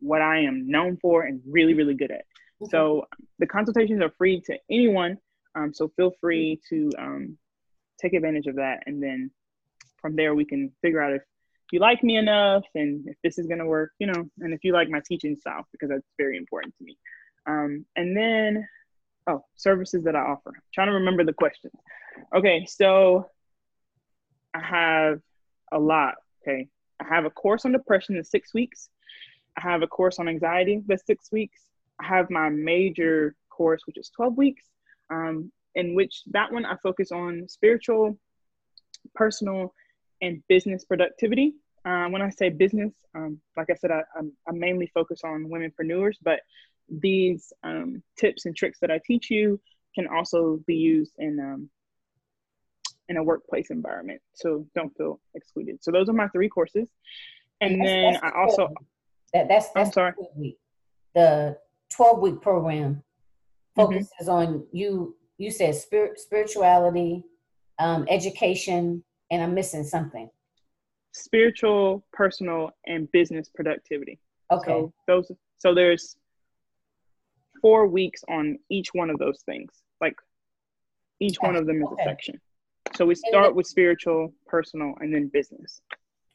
what 0.00 0.22
I 0.22 0.42
am 0.42 0.70
known 0.70 0.96
for 0.96 1.24
and 1.24 1.40
really, 1.44 1.74
really 1.74 1.94
good 1.94 2.12
at. 2.12 2.24
So 2.66 3.06
the 3.38 3.46
consultations 3.46 4.02
are 4.02 4.12
free 4.18 4.40
to 4.46 4.58
anyone. 4.70 5.18
Um, 5.54 5.72
so 5.72 5.92
feel 5.96 6.12
free 6.20 6.60
to 6.68 6.90
um, 6.98 7.38
take 8.00 8.14
advantage 8.14 8.46
of 8.46 8.56
that. 8.56 8.80
And 8.86 9.02
then 9.02 9.30
from 10.00 10.16
there, 10.16 10.34
we 10.34 10.44
can 10.44 10.72
figure 10.82 11.02
out 11.02 11.12
if 11.12 11.22
you 11.72 11.80
like 11.80 12.02
me 12.02 12.16
enough 12.16 12.64
and 12.74 13.06
if 13.06 13.16
this 13.22 13.38
is 13.38 13.46
going 13.46 13.58
to 13.58 13.66
work, 13.66 13.92
you 13.98 14.06
know, 14.06 14.28
and 14.40 14.54
if 14.54 14.64
you 14.64 14.72
like 14.72 14.88
my 14.88 15.00
teaching 15.06 15.36
style, 15.36 15.66
because 15.72 15.90
that's 15.90 16.06
very 16.16 16.36
important 16.36 16.74
to 16.78 16.84
me. 16.84 16.96
Um, 17.46 17.84
and 17.96 18.16
then, 18.16 18.66
oh, 19.26 19.44
services 19.56 20.04
that 20.04 20.16
I 20.16 20.20
offer. 20.20 20.50
I'm 20.54 20.62
trying 20.74 20.88
to 20.88 20.94
remember 20.94 21.24
the 21.24 21.32
question. 21.32 21.70
Okay, 22.34 22.66
so 22.66 23.30
I 24.54 24.60
have 24.60 25.20
a 25.72 25.78
lot. 25.78 26.14
Okay, 26.42 26.68
I 27.00 27.04
have 27.08 27.24
a 27.24 27.30
course 27.30 27.64
on 27.64 27.72
depression 27.72 28.16
in 28.16 28.24
six 28.24 28.52
weeks. 28.54 28.88
I 29.56 29.60
have 29.60 29.82
a 29.82 29.86
course 29.86 30.18
on 30.18 30.28
anxiety 30.28 30.82
that's 30.86 31.06
six 31.06 31.30
weeks. 31.30 31.60
I 32.00 32.06
have 32.06 32.30
my 32.30 32.48
major 32.48 33.34
course, 33.50 33.82
which 33.86 33.98
is 33.98 34.10
12 34.14 34.36
weeks, 34.36 34.64
um, 35.10 35.50
in 35.74 35.94
which 35.94 36.22
that 36.30 36.52
one 36.52 36.64
I 36.64 36.76
focus 36.82 37.12
on 37.12 37.46
spiritual, 37.48 38.18
personal, 39.14 39.74
and 40.22 40.42
business 40.48 40.84
productivity. 40.84 41.54
Uh, 41.84 42.06
when 42.08 42.22
I 42.22 42.30
say 42.30 42.50
business, 42.50 42.92
um, 43.14 43.40
like 43.56 43.68
I 43.70 43.74
said, 43.74 43.90
I, 43.90 44.02
I'm, 44.16 44.32
I 44.48 44.52
mainly 44.52 44.90
focus 44.92 45.20
on 45.24 45.46
womenpreneurs, 45.48 46.16
but 46.22 46.40
these 46.88 47.52
um, 47.62 48.02
tips 48.18 48.46
and 48.46 48.56
tricks 48.56 48.78
that 48.80 48.90
I 48.90 49.00
teach 49.06 49.30
you 49.30 49.60
can 49.94 50.06
also 50.08 50.60
be 50.66 50.74
used 50.74 51.12
in 51.18 51.38
um, 51.40 51.70
in 53.08 53.16
a 53.16 53.22
workplace 53.22 53.70
environment. 53.70 54.20
So 54.34 54.66
don't 54.74 54.94
feel 54.96 55.18
excluded. 55.34 55.82
So 55.82 55.90
those 55.90 56.08
are 56.08 56.12
my 56.12 56.28
three 56.28 56.48
courses, 56.48 56.88
and 57.60 57.80
That's- 57.80 57.88
then 57.90 58.12
that's 58.12 58.24
I 58.24 58.40
also 58.40 58.68
that 59.32 59.48
that's 59.48 59.66
I'm 59.68 59.84
that's 59.84 59.94
sorry. 59.94 60.12
the 61.14 61.58
12 61.90 62.20
week. 62.20 62.34
The 62.34 62.34
12 62.34 62.34
week 62.34 62.40
program 62.42 63.02
Mhm. 63.76 63.92
focuses 63.92 64.28
on 64.28 64.66
you 64.72 65.14
you 65.40 65.50
said 65.52 65.72
spirit 65.74 66.18
spirituality, 66.18 67.22
um, 67.78 68.04
education, 68.08 69.04
and 69.30 69.42
I'm 69.42 69.54
missing 69.54 69.84
something. 69.84 70.30
spiritual, 71.12 72.04
personal, 72.12 72.70
and 72.86 73.10
business 73.12 73.48
productivity. 73.48 74.18
Okay. 74.52 74.66
So 74.70 74.92
those 75.06 75.32
so 75.58 75.74
there's 75.74 76.16
four 77.60 77.86
weeks 77.88 78.22
on 78.28 78.58
each 78.68 78.94
one 78.94 79.10
of 79.10 79.18
those 79.18 79.42
things. 79.42 79.82
Like 80.00 80.14
each 81.18 81.40
one 81.40 81.56
of 81.56 81.66
them 81.66 81.82
is 81.82 81.88
Okay. 81.88 82.02
a 82.02 82.04
section. 82.04 82.40
So 82.94 83.04
we 83.06 83.14
start 83.16 83.54
with 83.56 83.66
spiritual, 83.66 84.32
personal, 84.46 84.94
and 85.00 85.12
then 85.12 85.28
business. 85.28 85.80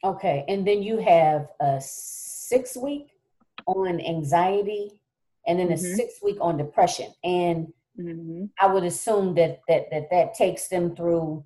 Okay, 0.02 0.44
and 0.48 0.66
then 0.66 0.82
you 0.82 0.98
have 0.98 1.48
a 1.60 1.80
six 1.80 2.76
week 2.76 3.18
on 3.66 4.00
anxiety, 4.00 5.00
and 5.46 5.58
then 5.58 5.70
a 5.70 5.74
Mhm. 5.76 5.96
six 5.96 6.22
week 6.22 6.38
on 6.40 6.56
depression. 6.56 7.12
And 7.22 7.72
hmm 7.96 8.46
I 8.60 8.66
would 8.66 8.84
assume 8.84 9.34
that 9.34 9.60
that 9.68 9.90
that 9.90 10.10
that 10.10 10.34
takes 10.34 10.68
them 10.68 10.94
through, 10.94 11.44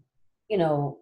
you 0.49 0.59
know, 0.59 0.99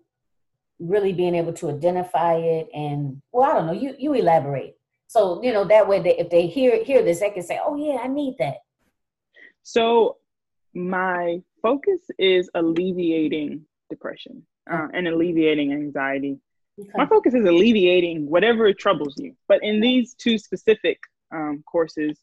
really 0.79 1.13
being 1.13 1.35
able 1.35 1.53
to 1.55 1.71
identify 1.71 2.35
it. 2.37 2.69
And 2.75 3.21
well, 3.33 3.51
I 3.51 3.55
don't 3.55 3.67
know. 3.67 3.73
You 3.73 3.95
you 3.99 4.15
elaborate. 4.15 4.77
So 5.09 5.43
you 5.43 5.53
know 5.53 5.65
that 5.65 5.89
way, 5.89 6.01
they, 6.01 6.17
if 6.19 6.31
they 6.31 6.47
hear 6.47 6.83
hear 6.85 7.03
this, 7.03 7.21
they 7.21 7.31
can 7.31 7.43
say, 7.43 7.61
"Oh 7.65 7.77
yeah, 7.77 7.99
I 8.03 8.09
need 8.09 8.37
that." 8.39 8.59
So 9.63 10.19
my 10.75 11.41
focus 11.63 12.01
is 12.19 12.51
alleviating 12.55 13.65
depression 13.91 14.47
uh, 14.71 14.89
and 14.93 15.09
alleviating 15.09 15.73
anxiety. 15.73 16.39
My 16.95 17.07
focus 17.07 17.35
is 17.35 17.45
alleviating 17.45 18.29
whatever 18.29 18.73
troubles 18.73 19.15
you. 19.17 19.35
But 19.49 19.63
in 19.63 19.81
these 19.81 20.15
two 20.15 20.39
specific 20.39 20.99
um, 21.33 21.65
courses, 21.67 22.21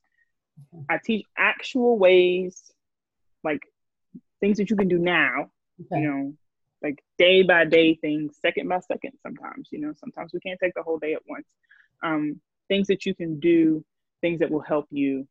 I 0.89 0.99
teach 1.03 1.25
actual 1.37 1.97
ways, 1.97 2.71
like 3.43 3.61
things 4.39 4.57
that 4.57 4.69
you 4.69 4.75
can 4.75 4.87
do 4.87 4.99
now, 4.99 5.49
Okay. 5.81 6.01
you 6.01 6.07
know, 6.07 6.33
like 6.81 7.03
day 7.17 7.43
by 7.43 7.65
day 7.65 7.95
things, 7.95 8.37
second 8.41 8.67
by 8.67 8.79
second 8.79 9.13
sometimes, 9.21 9.69
you 9.71 9.79
know, 9.79 9.93
sometimes 9.97 10.33
we 10.33 10.39
can't 10.39 10.59
take 10.59 10.73
the 10.73 10.83
whole 10.83 10.99
day 10.99 11.13
at 11.13 11.21
once. 11.27 11.47
Um, 12.03 12.41
things 12.67 12.87
that 12.87 13.05
you 13.05 13.15
can 13.15 13.39
do, 13.39 13.83
things 14.21 14.39
that 14.39 14.51
will 14.51 14.61
help 14.61 14.87
you 14.91 15.27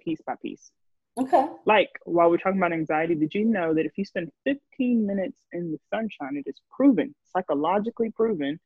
piece 0.00 0.20
by 0.26 0.34
piece. 0.40 0.70
Okay. 1.18 1.46
Like 1.64 1.90
while 2.04 2.30
we're 2.30 2.38
talking 2.38 2.58
about 2.58 2.72
anxiety, 2.72 3.14
did 3.14 3.34
you 3.34 3.44
know 3.44 3.74
that 3.74 3.86
if 3.86 3.96
you 3.96 4.04
spend 4.04 4.30
15 4.44 5.06
minutes 5.06 5.40
in 5.52 5.72
the 5.72 5.78
sunshine, 5.90 6.36
it 6.36 6.48
is 6.48 6.60
proven, 6.70 7.14
psychologically 7.32 8.10
proven, 8.10 8.60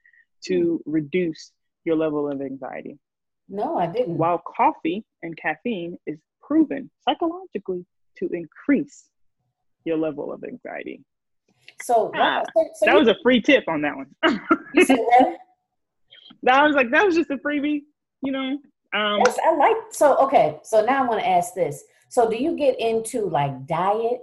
to 0.44 0.82
reduce 0.86 1.52
your 1.84 1.96
level 1.96 2.30
of 2.30 2.40
anxiety? 2.40 2.98
No, 3.48 3.78
I 3.78 3.86
didn't. 3.86 4.16
While 4.18 4.42
coffee 4.56 5.04
and 5.22 5.36
caffeine 5.36 5.98
is 6.06 6.18
proven 6.42 6.90
psychologically 7.06 7.84
to 8.18 8.28
increase 8.32 9.04
your 9.84 9.96
level 9.96 10.32
of 10.32 10.44
anxiety. 10.44 11.02
So, 11.82 12.10
Ah, 12.14 12.42
so, 12.56 12.64
so 12.74 12.86
That 12.86 12.92
you, 12.92 12.98
was 12.98 13.08
a 13.08 13.16
free 13.22 13.40
tip 13.40 13.64
on 13.68 13.82
that 13.82 13.96
one. 13.96 14.06
you 14.74 14.84
said 14.84 14.98
that? 15.18 15.36
that 16.42 16.64
was 16.64 16.74
like 16.74 16.90
that 16.90 17.04
was 17.04 17.14
just 17.14 17.30
a 17.30 17.36
freebie, 17.36 17.82
you 18.22 18.32
know. 18.32 18.58
Um, 18.94 19.20
Yes, 19.26 19.38
I 19.44 19.54
like 19.54 19.76
so 19.90 20.16
okay. 20.18 20.58
So 20.62 20.84
now 20.84 21.04
I 21.04 21.06
want 21.06 21.20
to 21.20 21.28
ask 21.28 21.54
this. 21.54 21.84
So 22.08 22.28
do 22.30 22.36
you 22.36 22.56
get 22.56 22.78
into 22.80 23.28
like 23.28 23.66
diet, 23.66 24.20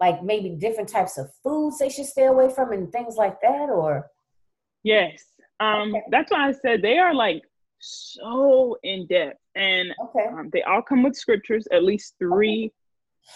like 0.00 0.22
maybe 0.22 0.50
different 0.50 0.88
types 0.88 1.18
of 1.18 1.30
foods 1.42 1.78
they 1.78 1.88
should 1.88 2.06
stay 2.06 2.26
away 2.26 2.48
from 2.48 2.72
and 2.72 2.90
things 2.90 3.16
like 3.16 3.40
that, 3.42 3.68
or 3.70 4.06
yes. 4.82 5.22
Um, 5.60 5.94
Okay. 5.94 6.02
that's 6.10 6.30
why 6.30 6.48
I 6.48 6.52
said 6.52 6.82
they 6.82 6.98
are 6.98 7.14
like 7.14 7.42
so 7.78 8.78
in 8.82 9.06
depth, 9.06 9.38
and 9.54 9.94
okay, 10.02 10.26
um, 10.28 10.50
they 10.52 10.62
all 10.62 10.82
come 10.82 11.02
with 11.02 11.16
scriptures, 11.16 11.66
at 11.72 11.84
least 11.84 12.14
three, 12.18 12.72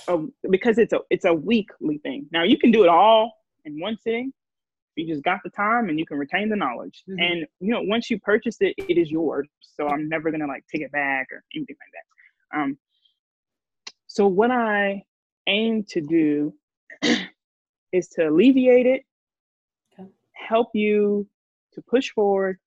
uh, 0.09 0.19
because 0.51 0.79
it's 0.79 0.93
a 0.93 1.01
it's 1.11 1.25
a 1.25 1.33
weekly 1.35 1.99
thing. 1.99 2.27
Now 2.33 2.43
you 2.43 2.59
can 2.59 2.71
do 2.71 2.83
it 2.83 2.89
all 2.89 3.33
in 3.65 3.79
one 3.81 3.97
sitting. 3.99 4.33
You 4.97 5.07
just 5.07 5.23
got 5.23 5.41
the 5.45 5.51
time 5.51 5.89
and 5.89 5.99
you 5.99 6.05
can 6.05 6.19
retain 6.19 6.49
the 6.49 6.57
knowledge. 6.57 7.05
Mhm. 7.09 7.17
And 7.21 7.47
you 7.61 7.73
know, 7.73 7.83
once 7.83 8.11
you 8.11 8.19
purchase 8.19 8.57
it, 8.61 8.75
it 8.77 8.99
is 8.99 9.11
yours. 9.11 9.49
So 9.61 9.87
I'm 9.89 10.09
never 10.09 10.31
gonna 10.31 10.47
like 10.47 10.65
take 10.67 10.83
it 10.83 10.93
back 10.93 11.29
or 11.33 11.45
anything 11.55 11.77
like 11.81 11.93
that. 11.93 12.61
Um, 12.61 12.79
so 14.07 14.27
what 14.27 14.51
I 14.51 15.05
aim 15.47 15.85
to 15.91 16.01
do 16.01 16.55
is 17.93 18.09
to 18.09 18.29
alleviate 18.29 18.87
it, 18.87 19.05
Okay. 19.93 20.09
help 20.33 20.71
you 20.75 21.29
to 21.73 21.83
push 21.83 22.11
forward, 22.11 22.59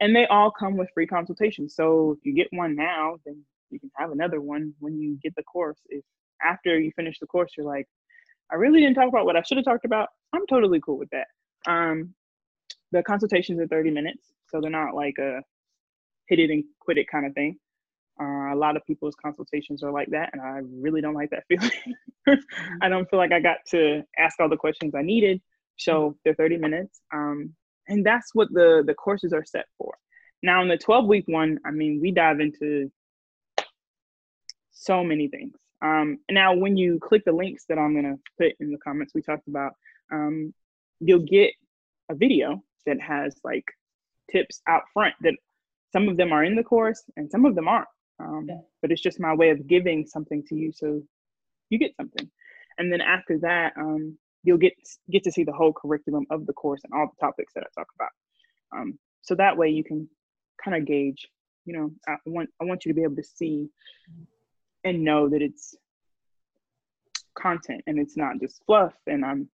and 0.00 0.14
they 0.14 0.26
all 0.26 0.50
come 0.50 0.76
with 0.76 0.90
free 0.94 1.06
consultations. 1.06 1.74
So 1.74 2.12
if 2.12 2.24
you 2.24 2.34
get 2.34 2.48
one 2.50 2.76
now, 2.76 3.16
then 3.24 3.42
you 3.70 3.80
can 3.80 3.90
have 3.96 4.12
another 4.12 4.40
one 4.40 4.74
when 4.78 4.98
you 4.98 5.18
get 5.22 5.34
the 5.36 5.42
course. 5.42 5.78
If 5.88 6.04
after 6.44 6.78
you 6.78 6.92
finish 6.94 7.18
the 7.18 7.26
course, 7.26 7.52
you're 7.56 7.66
like, 7.66 7.86
I 8.50 8.56
really 8.56 8.80
didn't 8.80 8.94
talk 8.94 9.08
about 9.08 9.24
what 9.24 9.36
I 9.36 9.42
should 9.42 9.56
have 9.56 9.64
talked 9.64 9.84
about, 9.84 10.08
I'm 10.32 10.46
totally 10.46 10.80
cool 10.80 10.98
with 10.98 11.10
that. 11.10 11.26
Um, 11.66 12.14
the 12.92 13.02
consultations 13.02 13.58
are 13.58 13.66
30 13.66 13.90
minutes, 13.90 14.32
so 14.48 14.60
they're 14.60 14.70
not 14.70 14.94
like 14.94 15.18
a 15.18 15.42
hit 16.28 16.38
it 16.38 16.50
and 16.50 16.64
quit 16.80 16.98
it 16.98 17.08
kind 17.08 17.26
of 17.26 17.34
thing. 17.34 17.58
Uh, 18.20 18.54
a 18.54 18.56
lot 18.56 18.76
of 18.76 18.86
people's 18.86 19.14
consultations 19.14 19.82
are 19.82 19.90
like 19.90 20.08
that, 20.10 20.30
and 20.32 20.40
I 20.40 20.60
really 20.80 21.00
don't 21.00 21.14
like 21.14 21.30
that 21.30 21.44
feeling. 21.48 22.38
I 22.80 22.88
don't 22.88 23.08
feel 23.10 23.18
like 23.18 23.32
I 23.32 23.40
got 23.40 23.58
to 23.70 24.02
ask 24.18 24.38
all 24.40 24.48
the 24.48 24.56
questions 24.56 24.94
I 24.94 25.02
needed. 25.02 25.40
So 25.76 26.16
they're 26.24 26.34
30 26.34 26.56
minutes. 26.58 27.00
Um, 27.12 27.54
and 27.88 28.04
that's 28.04 28.34
what 28.34 28.48
the, 28.52 28.82
the 28.86 28.94
courses 28.94 29.32
are 29.32 29.44
set 29.44 29.66
for. 29.78 29.94
Now, 30.42 30.62
in 30.62 30.68
the 30.68 30.78
12 30.78 31.06
week 31.06 31.24
one, 31.26 31.58
I 31.64 31.70
mean, 31.70 32.00
we 32.00 32.10
dive 32.10 32.40
into 32.40 32.90
so 34.72 35.02
many 35.02 35.28
things. 35.28 35.54
Um, 35.82 36.18
now, 36.30 36.54
when 36.54 36.76
you 36.76 36.98
click 37.00 37.24
the 37.24 37.32
links 37.32 37.64
that 37.68 37.78
I'm 37.78 37.92
going 37.92 38.04
to 38.04 38.20
put 38.38 38.54
in 38.60 38.70
the 38.70 38.78
comments 38.78 39.12
we 39.14 39.22
talked 39.22 39.48
about, 39.48 39.72
um, 40.12 40.54
you'll 41.00 41.20
get 41.20 41.52
a 42.10 42.14
video 42.14 42.62
that 42.86 43.00
has 43.00 43.36
like 43.44 43.64
tips 44.30 44.60
out 44.68 44.82
front 44.92 45.14
that 45.22 45.34
some 45.92 46.08
of 46.08 46.16
them 46.16 46.32
are 46.32 46.44
in 46.44 46.54
the 46.54 46.62
course 46.62 47.02
and 47.16 47.30
some 47.30 47.44
of 47.44 47.54
them 47.54 47.68
aren't. 47.68 47.88
Um, 48.18 48.46
Yeah. 48.48 48.60
But 48.82 48.92
it's 48.92 49.02
just 49.02 49.20
my 49.20 49.34
way 49.34 49.50
of 49.50 49.66
giving 49.66 50.06
something 50.06 50.42
to 50.48 50.54
you 50.54 50.72
so 50.72 51.02
you 51.70 51.78
get 51.78 51.96
something. 51.96 52.30
And 52.78 52.92
then 52.92 53.00
after 53.00 53.38
that, 53.40 53.72
um, 53.76 54.18
you'll 54.46 54.58
get 54.58 54.74
get 55.10 55.24
to 55.24 55.32
see 55.32 55.42
the 55.44 55.52
whole 55.52 55.72
curriculum 55.72 56.24
of 56.30 56.46
the 56.46 56.52
course 56.52 56.80
and 56.84 56.92
all 56.94 57.08
the 57.08 57.26
topics 57.26 57.52
that 57.54 57.64
I 57.64 57.80
talk 57.80 57.88
about. 57.96 58.10
Um, 58.74 58.98
so 59.22 59.34
that 59.34 59.56
way 59.56 59.68
you 59.68 59.82
can 59.82 60.08
kind 60.64 60.76
of 60.76 60.86
gauge. 60.86 61.28
You 61.64 61.76
know, 61.76 61.90
I 62.08 62.16
want 62.26 62.48
I 62.60 62.64
want 62.64 62.84
you 62.84 62.92
to 62.92 62.96
be 62.96 63.02
able 63.02 63.16
to 63.16 63.24
see 63.24 63.68
and 64.84 65.02
know 65.02 65.28
that 65.28 65.42
it's 65.42 65.74
content 67.36 67.82
and 67.88 67.98
it's 67.98 68.16
not 68.16 68.40
just 68.40 68.64
fluff. 68.64 68.94
And 69.08 69.24
I'm 69.24 69.48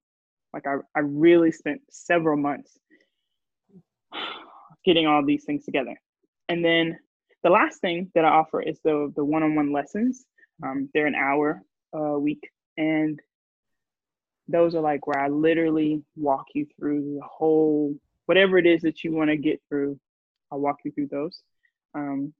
like 0.53 0.66
I 0.66 0.76
I 0.95 1.01
really 1.01 1.53
spent 1.53 1.80
several 1.90 2.36
months 2.36 2.78
getting 4.84 5.07
all 5.07 5.24
these 5.24 5.45
things 5.45 5.64
together. 5.64 5.99
And 6.51 6.62
then 6.62 6.99
the 7.43 7.51
last 7.51 7.80
thing 7.80 8.11
that 8.14 8.26
I 8.26 8.28
offer 8.28 8.61
is 8.61 8.78
the 8.84 9.11
the 9.16 9.24
one-on-one 9.24 9.72
lessons. 9.72 10.26
Um, 10.62 10.90
they're 10.93 11.07
an 11.07 11.14
hour 11.14 11.62
a 11.95 12.18
week, 12.18 12.51
and 12.76 13.18
those 14.49 14.74
are 14.74 14.80
like 14.80 15.07
where 15.07 15.20
I 15.20 15.28
literally 15.28 16.03
walk 16.16 16.47
you 16.55 16.66
through 16.78 17.18
the 17.20 17.26
whole 17.26 17.95
whatever 18.26 18.59
it 18.59 18.66
is 18.66 18.82
that 18.82 19.03
you 19.03 19.12
want 19.12 19.30
to 19.30 19.36
get 19.36 19.61
through. 19.68 19.99
I'll 20.51 20.61
walk 20.61 20.78
you 20.84 20.93
through 20.93 21.09
those. 21.09 21.43
Um, 21.95 22.32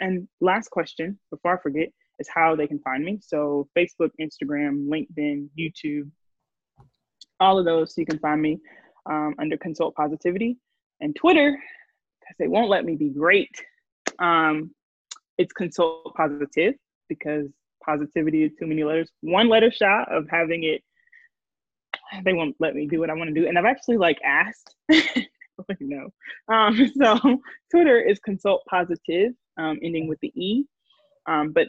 and 0.00 0.28
last 0.40 0.70
question 0.70 1.18
before 1.30 1.58
I 1.58 1.62
forget 1.62 1.88
is 2.18 2.28
how 2.32 2.56
they 2.56 2.66
can 2.66 2.78
find 2.80 3.04
me. 3.04 3.18
So 3.22 3.68
Facebook, 3.76 4.10
Instagram, 4.20 4.88
LinkedIn, 4.88 5.48
YouTube, 5.58 6.10
all 7.40 7.58
of 7.58 7.64
those. 7.64 7.94
You 7.96 8.06
can 8.06 8.18
find 8.18 8.40
me 8.40 8.58
um, 9.06 9.34
under 9.38 9.56
Consult 9.56 9.94
Positivity 9.94 10.56
and 11.00 11.14
Twitter 11.14 11.58
because 12.20 12.36
they 12.38 12.48
won't 12.48 12.70
let 12.70 12.84
me 12.84 12.94
be 12.94 13.10
great. 13.10 13.50
Um, 14.18 14.70
it's 15.38 15.52
Consult 15.52 16.14
Positive 16.14 16.74
because 17.08 17.48
positivity 17.84 18.44
is 18.44 18.52
too 18.58 18.66
many 18.66 18.84
letters. 18.84 19.10
One 19.20 19.48
letter 19.48 19.70
shot 19.70 20.10
of 20.12 20.26
having 20.30 20.64
it. 20.64 20.82
They 22.24 22.32
won't 22.32 22.56
let 22.60 22.74
me 22.74 22.86
do 22.86 23.00
what 23.00 23.10
I 23.10 23.14
want 23.14 23.34
to 23.34 23.40
do, 23.40 23.46
and 23.48 23.58
I've 23.58 23.64
actually 23.64 23.96
like 23.96 24.18
asked. 24.24 24.74
like, 25.68 25.80
no. 25.80 26.10
Um, 26.48 26.90
so 26.96 27.40
Twitter 27.70 28.00
is 28.00 28.18
Consult 28.20 28.62
Positive, 28.68 29.32
um, 29.58 29.78
ending 29.82 30.08
with 30.08 30.20
the 30.20 30.32
E. 30.34 30.64
Um, 31.26 31.52
but 31.52 31.68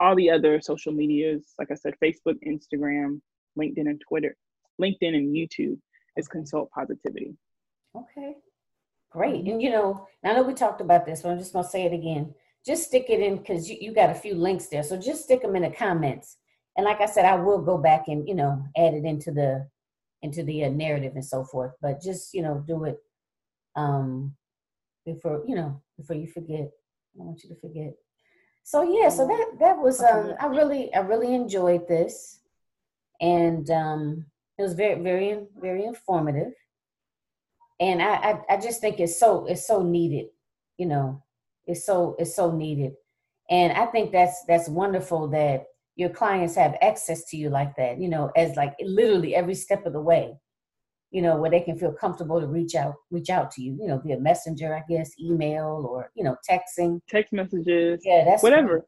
all 0.00 0.14
the 0.14 0.30
other 0.30 0.60
social 0.60 0.92
medias, 0.92 1.54
like 1.58 1.70
I 1.70 1.74
said, 1.74 1.94
Facebook, 2.02 2.36
Instagram, 2.46 3.20
LinkedIn, 3.58 3.88
and 3.88 4.00
Twitter, 4.06 4.36
LinkedIn 4.80 5.14
and 5.14 5.34
YouTube 5.34 5.78
is 6.16 6.28
Consult 6.28 6.70
Positivity. 6.70 7.34
okay, 7.96 8.36
great. 9.10 9.44
And 9.46 9.62
you 9.62 9.70
know, 9.70 10.06
I 10.24 10.34
know 10.34 10.42
we 10.42 10.54
talked 10.54 10.80
about 10.80 11.06
this, 11.06 11.22
but 11.22 11.30
I'm 11.30 11.38
just 11.38 11.52
gonna 11.52 11.68
say 11.68 11.84
it 11.84 11.92
again. 11.92 12.34
Just 12.66 12.84
stick 12.84 13.06
it 13.08 13.20
in 13.20 13.38
because 13.38 13.70
you, 13.70 13.76
you 13.80 13.94
got 13.94 14.10
a 14.10 14.14
few 14.14 14.34
links 14.34 14.66
there, 14.66 14.82
so 14.82 14.96
just 14.96 15.24
stick 15.24 15.42
them 15.42 15.56
in 15.56 15.62
the 15.62 15.70
comments. 15.70 16.36
And 16.76 16.84
like 16.84 17.00
I 17.00 17.06
said, 17.06 17.24
I 17.24 17.34
will 17.34 17.60
go 17.60 17.78
back 17.78 18.08
and 18.08 18.28
you 18.28 18.34
know 18.34 18.62
add 18.76 18.94
it 18.94 19.04
into 19.04 19.30
the 19.32 19.68
into 20.22 20.42
the 20.42 20.64
uh, 20.64 20.70
narrative 20.70 21.12
and 21.14 21.24
so 21.24 21.44
forth. 21.44 21.72
But 21.80 22.02
just 22.02 22.34
you 22.34 22.42
know 22.42 22.64
do 22.66 22.84
it 22.84 22.98
um 23.76 24.34
before 25.04 25.42
you 25.46 25.54
know 25.54 25.80
before 25.96 26.16
you 26.16 26.26
forget. 26.26 26.70
I 27.18 27.24
want 27.24 27.42
you 27.42 27.48
to 27.50 27.60
forget. 27.60 27.94
So 28.62 28.82
yeah, 28.82 29.08
so 29.08 29.26
that 29.26 29.46
that 29.60 29.78
was 29.78 30.02
um 30.02 30.34
I 30.40 30.46
really 30.46 30.92
I 30.94 31.00
really 31.00 31.34
enjoyed 31.34 31.88
this, 31.88 32.40
and 33.20 33.68
um 33.70 34.26
it 34.58 34.62
was 34.62 34.74
very 34.74 35.00
very 35.00 35.46
very 35.60 35.84
informative, 35.84 36.52
and 37.80 38.02
I 38.02 38.14
I, 38.14 38.40
I 38.50 38.56
just 38.58 38.80
think 38.80 39.00
it's 39.00 39.18
so 39.18 39.46
it's 39.46 39.66
so 39.66 39.82
needed, 39.82 40.26
you 40.76 40.86
know, 40.86 41.22
it's 41.66 41.84
so 41.86 42.14
it's 42.18 42.34
so 42.34 42.52
needed, 42.52 42.92
and 43.48 43.72
I 43.72 43.86
think 43.86 44.12
that's 44.12 44.44
that's 44.44 44.68
wonderful 44.68 45.28
that 45.28 45.66
your 45.98 46.08
clients 46.08 46.54
have 46.54 46.76
access 46.80 47.24
to 47.24 47.36
you 47.36 47.50
like 47.50 47.74
that, 47.76 48.00
you 48.00 48.08
know, 48.08 48.30
as 48.36 48.54
like 48.56 48.72
literally 48.80 49.34
every 49.34 49.54
step 49.54 49.84
of 49.84 49.92
the 49.92 50.00
way, 50.00 50.32
you 51.10 51.20
know, 51.20 51.36
where 51.36 51.50
they 51.50 51.60
can 51.60 51.76
feel 51.76 51.92
comfortable 51.92 52.40
to 52.40 52.46
reach 52.46 52.76
out, 52.76 52.94
reach 53.10 53.30
out 53.30 53.50
to 53.50 53.62
you, 53.62 53.76
you 53.80 53.88
know, 53.88 53.98
via 53.98 54.16
messenger, 54.18 54.76
I 54.76 54.84
guess, 54.88 55.10
email 55.20 55.84
or, 55.90 56.12
you 56.14 56.22
know, 56.22 56.36
texting. 56.48 57.00
Text 57.08 57.32
messages. 57.32 58.00
Yeah, 58.04 58.24
that's 58.24 58.44
whatever. 58.44 58.68
great. 58.68 58.82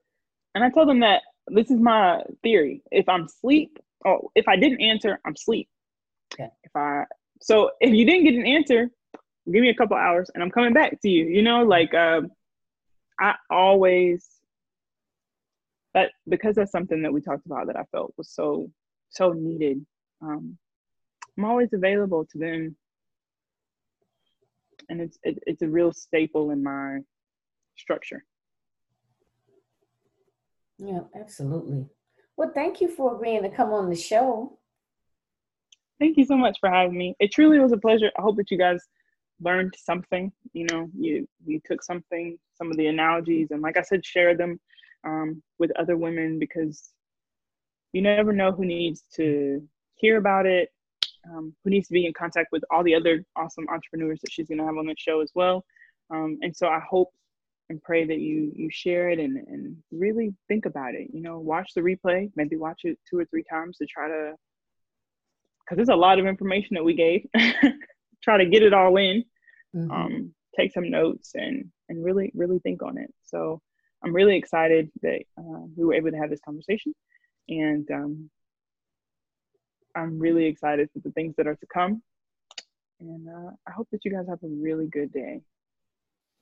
And 0.54 0.62
I 0.62 0.70
told 0.70 0.88
them 0.88 1.00
that 1.00 1.22
this 1.48 1.68
is 1.68 1.80
my 1.80 2.22
theory. 2.44 2.80
If 2.92 3.08
I'm 3.08 3.26
sleep, 3.26 3.76
oh, 4.06 4.30
if 4.36 4.46
I 4.46 4.54
didn't 4.54 4.80
answer, 4.80 5.18
I'm 5.26 5.34
sleep. 5.34 5.68
Okay. 6.32 6.48
If 6.62 6.70
I 6.76 7.04
so 7.40 7.72
if 7.80 7.92
you 7.92 8.06
didn't 8.06 8.24
get 8.24 8.34
an 8.34 8.46
answer, 8.46 8.88
give 9.50 9.62
me 9.62 9.70
a 9.70 9.74
couple 9.74 9.96
hours 9.96 10.30
and 10.32 10.44
I'm 10.44 10.50
coming 10.52 10.72
back 10.72 11.00
to 11.00 11.08
you. 11.08 11.24
You 11.24 11.42
know, 11.42 11.64
like 11.64 11.92
um, 11.92 12.30
I 13.18 13.34
always 13.50 14.28
that 15.94 16.12
because 16.28 16.56
that's 16.56 16.72
something 16.72 17.02
that 17.02 17.12
we 17.12 17.20
talked 17.20 17.46
about 17.46 17.66
that 17.66 17.76
I 17.76 17.84
felt 17.90 18.14
was 18.16 18.30
so 18.30 18.70
so 19.10 19.32
needed. 19.32 19.84
Um, 20.22 20.56
I'm 21.36 21.44
always 21.44 21.72
available 21.72 22.26
to 22.26 22.38
them, 22.38 22.76
and 24.88 25.00
it's 25.00 25.18
it, 25.22 25.38
it's 25.46 25.62
a 25.62 25.68
real 25.68 25.92
staple 25.92 26.50
in 26.50 26.62
my 26.62 27.00
structure. 27.76 28.24
Yeah, 30.78 31.00
absolutely. 31.18 31.86
Well, 32.36 32.52
thank 32.54 32.80
you 32.80 32.88
for 32.88 33.14
agreeing 33.14 33.42
to 33.42 33.50
come 33.50 33.72
on 33.72 33.90
the 33.90 33.96
show. 33.96 34.58
Thank 35.98 36.16
you 36.16 36.24
so 36.24 36.36
much 36.36 36.56
for 36.58 36.70
having 36.70 36.96
me. 36.96 37.14
It 37.20 37.32
truly 37.32 37.58
was 37.58 37.72
a 37.72 37.76
pleasure. 37.76 38.10
I 38.18 38.22
hope 38.22 38.36
that 38.36 38.50
you 38.50 38.56
guys 38.56 38.80
learned 39.42 39.74
something. 39.76 40.32
You 40.52 40.66
know, 40.70 40.88
you 40.98 41.28
you 41.44 41.60
took 41.64 41.82
something, 41.82 42.38
some 42.54 42.70
of 42.70 42.76
the 42.76 42.86
analogies, 42.86 43.48
and 43.50 43.60
like 43.60 43.76
I 43.76 43.82
said, 43.82 44.04
share 44.04 44.36
them 44.36 44.58
um, 45.04 45.42
with 45.58 45.70
other 45.78 45.96
women 45.96 46.38
because 46.38 46.90
you 47.92 48.02
never 48.02 48.32
know 48.32 48.52
who 48.52 48.64
needs 48.64 49.04
to 49.16 49.66
hear 49.96 50.16
about 50.18 50.46
it, 50.46 50.70
um, 51.28 51.54
who 51.64 51.70
needs 51.70 51.88
to 51.88 51.92
be 51.92 52.06
in 52.06 52.12
contact 52.12 52.48
with 52.52 52.62
all 52.70 52.82
the 52.82 52.94
other 52.94 53.24
awesome 53.36 53.66
entrepreneurs 53.68 54.20
that 54.20 54.32
she's 54.32 54.48
going 54.48 54.58
to 54.58 54.64
have 54.64 54.76
on 54.76 54.86
the 54.86 54.94
show 54.96 55.20
as 55.20 55.30
well. 55.34 55.64
Um, 56.10 56.38
and 56.42 56.54
so 56.56 56.68
I 56.68 56.80
hope 56.88 57.10
and 57.68 57.80
pray 57.82 58.04
that 58.04 58.18
you 58.18 58.52
you 58.54 58.68
share 58.70 59.10
it 59.10 59.18
and 59.18 59.36
and 59.46 59.76
really 59.92 60.34
think 60.48 60.66
about 60.66 60.94
it. 60.94 61.08
You 61.12 61.22
know, 61.22 61.38
watch 61.38 61.70
the 61.74 61.80
replay, 61.80 62.30
maybe 62.36 62.56
watch 62.56 62.80
it 62.84 62.98
two 63.08 63.18
or 63.18 63.24
three 63.24 63.44
times 63.48 63.78
to 63.78 63.86
try 63.86 64.08
to 64.08 64.34
because 65.64 65.76
there's 65.76 65.96
a 65.96 66.00
lot 66.00 66.18
of 66.18 66.26
information 66.26 66.74
that 66.74 66.84
we 66.84 66.94
gave. 66.94 67.26
try 68.22 68.36
to 68.38 68.46
get 68.46 68.62
it 68.62 68.74
all 68.74 68.96
in. 68.96 69.24
Mhm. 69.74 69.90
Um, 69.90 70.34
take 70.58 70.72
some 70.72 70.90
notes 70.90 71.30
and 71.34 71.70
and 71.88 72.04
really 72.04 72.32
really 72.34 72.58
think 72.58 72.82
on 72.82 72.98
it. 72.98 73.14
So 73.22 73.62
I'm 74.02 74.14
really 74.14 74.36
excited 74.36 74.90
that 75.02 75.22
uh, 75.38 75.62
we 75.76 75.84
were 75.84 75.94
able 75.94 76.10
to 76.10 76.16
have 76.16 76.30
this 76.30 76.40
conversation, 76.44 76.94
and 77.48 77.88
um, 77.90 78.30
I'm 79.94 80.18
really 80.18 80.46
excited 80.46 80.88
for 80.92 81.00
the 81.00 81.10
things 81.12 81.34
that 81.36 81.46
are 81.46 81.54
to 81.54 81.66
come. 81.72 82.02
And 83.00 83.28
uh, 83.28 83.50
I 83.66 83.72
hope 83.72 83.88
that 83.92 84.04
you 84.04 84.12
guys 84.12 84.26
have 84.28 84.42
a 84.42 84.48
really 84.48 84.86
good 84.86 85.12
day. 85.12 85.40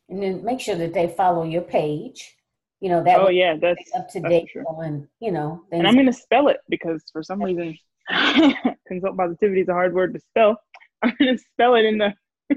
and 0.08 0.22
then 0.22 0.44
make 0.44 0.60
sure 0.60 0.76
that 0.76 0.92
they 0.92 1.08
follow 1.08 1.44
your 1.44 1.62
page. 1.62 2.34
You 2.80 2.90
know, 2.90 3.02
that 3.02 3.18
oh 3.20 3.28
yeah, 3.28 3.56
that's 3.60 3.90
up 3.96 4.08
to 4.10 4.20
that's 4.20 4.30
date 4.30 4.48
sure. 4.52 4.64
on, 4.68 5.08
you 5.20 5.32
know, 5.32 5.64
things. 5.68 5.80
and 5.80 5.88
I'm 5.88 5.96
gonna 5.96 6.12
spell 6.12 6.46
it 6.46 6.58
because 6.68 7.02
for 7.12 7.24
some 7.24 7.42
reason 7.42 7.76
consult 8.86 9.16
positivity 9.16 9.62
is 9.62 9.68
a 9.68 9.72
hard 9.72 9.94
word 9.94 10.14
to 10.14 10.20
spell. 10.20 10.60
I'm 11.02 11.14
gonna 11.18 11.38
spell 11.38 11.74
it 11.74 11.84
in 11.84 11.98
the 11.98 12.14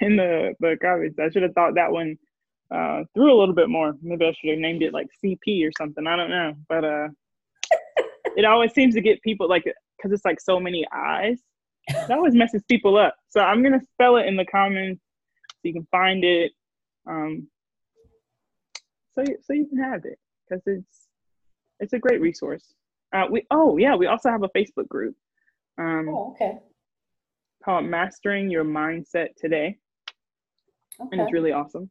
in 0.00 0.16
the 0.16 0.54
the 0.58 0.76
garbage. 0.80 1.14
I 1.20 1.30
should 1.30 1.44
have 1.44 1.54
thought 1.54 1.76
that 1.76 1.92
one 1.92 2.16
uh, 2.74 3.04
through 3.14 3.32
a 3.32 3.38
little 3.38 3.54
bit 3.54 3.68
more. 3.68 3.94
Maybe 4.02 4.26
I 4.26 4.32
should 4.32 4.50
have 4.50 4.58
named 4.58 4.82
it 4.82 4.92
like 4.92 5.06
CP 5.24 5.66
or 5.66 5.70
something. 5.78 6.06
I 6.06 6.16
don't 6.16 6.30
know, 6.30 6.54
but 6.68 6.84
uh, 6.84 7.08
it 8.36 8.44
always 8.44 8.72
seems 8.72 8.94
to 8.94 9.00
get 9.00 9.22
people 9.22 9.48
like 9.48 9.64
because 9.64 10.12
it's 10.12 10.24
like 10.24 10.40
so 10.40 10.58
many 10.58 10.84
eyes. 10.92 11.38
It 11.88 12.10
always 12.10 12.34
messes 12.34 12.62
people 12.68 12.96
up. 12.96 13.14
So 13.28 13.40
I'm 13.40 13.62
gonna 13.62 13.80
spell 13.92 14.16
it 14.16 14.26
in 14.26 14.36
the 14.36 14.44
comments 14.46 15.02
so 15.50 15.60
you 15.62 15.72
can 15.72 15.86
find 15.90 16.24
it. 16.24 16.52
Um, 17.08 17.48
so 19.14 19.22
you, 19.26 19.36
so 19.42 19.52
you 19.52 19.66
can 19.66 19.78
have 19.78 20.04
it 20.04 20.18
because 20.48 20.62
it's 20.66 21.08
it's 21.78 21.92
a 21.92 21.98
great 21.98 22.20
resource. 22.20 22.74
Uh, 23.14 23.26
we 23.30 23.46
oh 23.50 23.76
yeah, 23.76 23.94
we 23.94 24.06
also 24.06 24.30
have 24.30 24.42
a 24.42 24.48
Facebook 24.48 24.88
group 24.88 25.14
um, 25.78 26.08
oh, 26.08 26.32
okay. 26.32 26.58
called 27.64 27.84
Mastering 27.84 28.50
Your 28.50 28.64
Mindset 28.64 29.28
Today, 29.36 29.76
and 30.98 31.20
it's 31.20 31.32
really 31.32 31.52
awesome. 31.52 31.88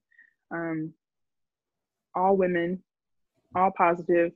Um, 0.54 0.94
all 2.16 2.38
women, 2.38 2.84
all 3.56 3.72
positive. 3.76 4.32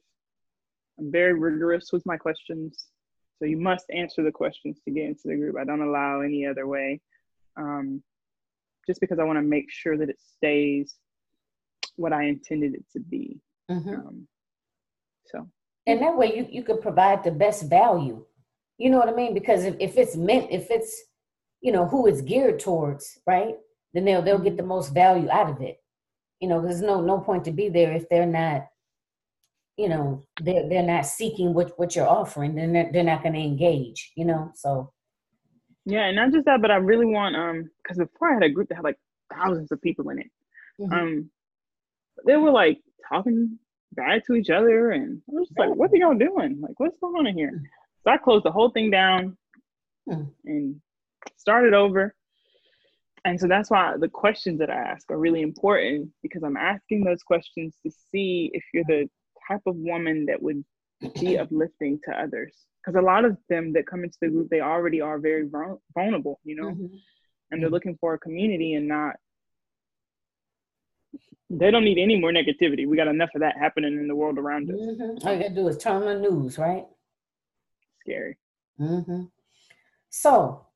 I'm 1.00 1.12
very 1.12 1.34
rigorous 1.34 1.92
with 1.94 2.06
my 2.06 2.18
questions, 2.18 2.88
so 3.38 3.46
you 3.46 3.58
must 3.58 3.86
answer 3.94 4.24
the 4.24 4.32
questions 4.32 4.80
to 4.86 4.92
get 4.92 5.06
into 5.06 5.28
the 5.28 5.36
group. 5.36 5.56
I 5.60 5.64
don't 5.64 5.82
allow 5.82 6.22
any 6.22 6.46
other 6.46 6.66
way, 6.66 7.00
um, 7.56 8.02
just 8.88 9.00
because 9.00 9.20
I 9.20 9.24
want 9.24 9.38
to 9.38 9.44
make 9.44 9.72
sure 9.72 9.96
that 9.96 10.10
it 10.10 10.20
stays 10.36 10.96
what 11.98 12.14
I 12.14 12.24
intended 12.24 12.74
it 12.74 12.86
to 12.94 13.00
be. 13.00 13.40
Mhm. 13.70 14.00
Um, 14.00 14.28
so 15.28 15.48
and 15.86 16.02
that 16.02 16.18
way 16.18 16.36
you, 16.36 16.48
you 16.50 16.64
could 16.64 16.82
provide 16.82 17.24
the 17.24 17.32
best 17.32 17.70
value 17.70 18.24
you 18.78 18.90
know 18.90 18.98
what 18.98 19.10
i 19.10 19.14
mean 19.14 19.34
because 19.34 19.64
if, 19.64 19.76
if 19.80 19.98
it's 19.98 20.16
meant 20.16 20.48
if 20.52 20.70
it's 20.70 21.04
you 21.62 21.72
know 21.72 21.88
who 21.88 22.08
it's 22.08 22.22
geared 22.22 22.60
towards 22.60 23.20
right 23.26 23.56
then 23.94 24.06
they'll 24.06 24.22
they'll 24.22 24.38
get 24.38 24.58
the 24.58 24.64
most 24.64 24.94
value 24.94 25.30
out 25.30 25.50
of 25.50 25.62
it 25.62 25.78
you 26.40 26.48
know 26.48 26.62
there's 26.62 26.82
no 26.82 27.02
no 27.02 27.20
point 27.20 27.44
to 27.46 27.52
be 27.52 27.70
there 27.70 27.94
if 27.94 28.08
they're 28.10 28.26
not 28.26 28.68
you 29.78 29.90
know 29.90 30.26
they're 30.42 30.68
they're 30.70 30.84
not 30.84 31.06
seeking 31.06 31.54
what 31.54 31.72
what 31.78 31.96
you're 31.96 32.08
offering 32.08 32.56
then 32.56 32.74
they're, 32.74 32.90
they're 32.92 33.04
not 33.04 33.22
going 33.24 33.34
to 33.34 33.40
engage 33.40 34.12
you 34.16 34.26
know 34.26 34.52
so 34.56 34.92
yeah, 35.90 36.08
and 36.08 36.18
not 36.18 36.34
just 36.34 36.44
that, 36.48 36.62
but 36.62 36.70
I 36.70 36.76
really 36.76 37.06
want 37.06 37.36
um 37.38 37.70
because 37.82 37.98
before 37.98 38.30
I 38.32 38.34
had 38.34 38.44
a 38.44 38.50
group 38.50 38.68
that 38.68 38.76
had 38.76 38.84
like 38.84 38.98
thousands 39.34 39.72
of 39.72 39.82
people 39.82 40.10
in 40.10 40.20
it. 40.20 40.28
mhm. 40.82 40.92
um 40.92 41.32
they 42.26 42.36
were 42.36 42.52
like 42.52 42.80
talking 43.08 43.58
bad 43.94 44.22
to 44.28 44.34
each 44.34 44.50
other 44.50 44.92
and 44.92 45.22
I 45.30 45.34
was 45.34 45.48
just 45.48 45.58
like, 45.58 45.70
what 45.70 45.92
are 45.94 45.96
y'all 45.96 46.14
doing? 46.18 46.60
Like 46.62 46.78
what's 46.78 46.98
going 47.00 47.16
on 47.16 47.28
in 47.28 47.38
here? 47.38 47.62
So 48.04 48.12
I 48.12 48.18
closed 48.18 48.44
the 48.44 48.52
whole 48.52 48.70
thing 48.70 48.92
down 48.92 49.38
Hmm. 50.10 50.24
and 50.46 50.82
started 51.38 51.74
over. 51.74 52.14
And 53.26 53.40
so 53.40 53.48
that's 53.48 53.70
why 53.70 53.96
the 54.00 54.08
questions 54.08 54.60
that 54.60 54.70
I 54.70 54.76
ask 54.76 55.10
are 55.12 55.18
really 55.18 55.42
important 55.42 56.10
because 56.22 56.44
I'm 56.44 56.58
asking 56.58 57.04
those 57.04 57.24
questions 57.24 57.76
to 57.86 57.92
see 58.12 58.50
if 58.54 58.64
you're 58.74 58.84
the 58.88 59.10
type 59.48 59.62
of 59.66 59.76
woman 59.76 60.26
that 60.28 60.42
would 60.42 60.64
be 61.20 61.38
uplifting 61.40 62.00
to 62.06 62.12
others. 62.20 62.54
Because 62.84 62.98
a 62.98 63.02
lot 63.06 63.26
of 63.26 63.38
them 63.50 63.74
that 63.74 63.86
come 63.88 64.04
into 64.04 64.18
the 64.22 64.30
group, 64.30 64.50
they 64.50 64.62
already 64.62 65.02
are 65.02 65.20
very 65.20 65.50
vulnerable, 65.94 66.40
you 66.44 66.56
know, 66.56 66.70
Mhm. 66.72 67.00
and 67.52 67.62
they're 67.62 67.70
looking 67.70 67.98
for 68.00 68.14
a 68.14 68.20
community 68.20 68.74
and 68.76 68.88
not 68.88 69.16
they 71.50 71.72
don't 71.72 71.86
need 71.86 71.98
any 71.98 72.20
more 72.20 72.32
negativity. 72.32 72.86
We 72.86 72.98
got 72.98 73.08
enough 73.08 73.30
of 73.34 73.40
that 73.40 73.58
happening 73.58 73.94
in 73.94 74.10
the 74.10 74.16
world 74.16 74.38
around 74.38 74.70
us. 74.70 74.76
Mhm. 74.78 75.26
all 75.26 75.34
you 75.34 75.40
gotta 75.42 75.56
do 75.56 75.68
is 75.70 75.78
turn 75.78 76.04
on 76.04 76.22
the 76.22 76.30
news 76.30 76.58
right 76.58 76.86
Scary. 78.02 78.38
hmm 78.78 79.24
So, 80.10 80.67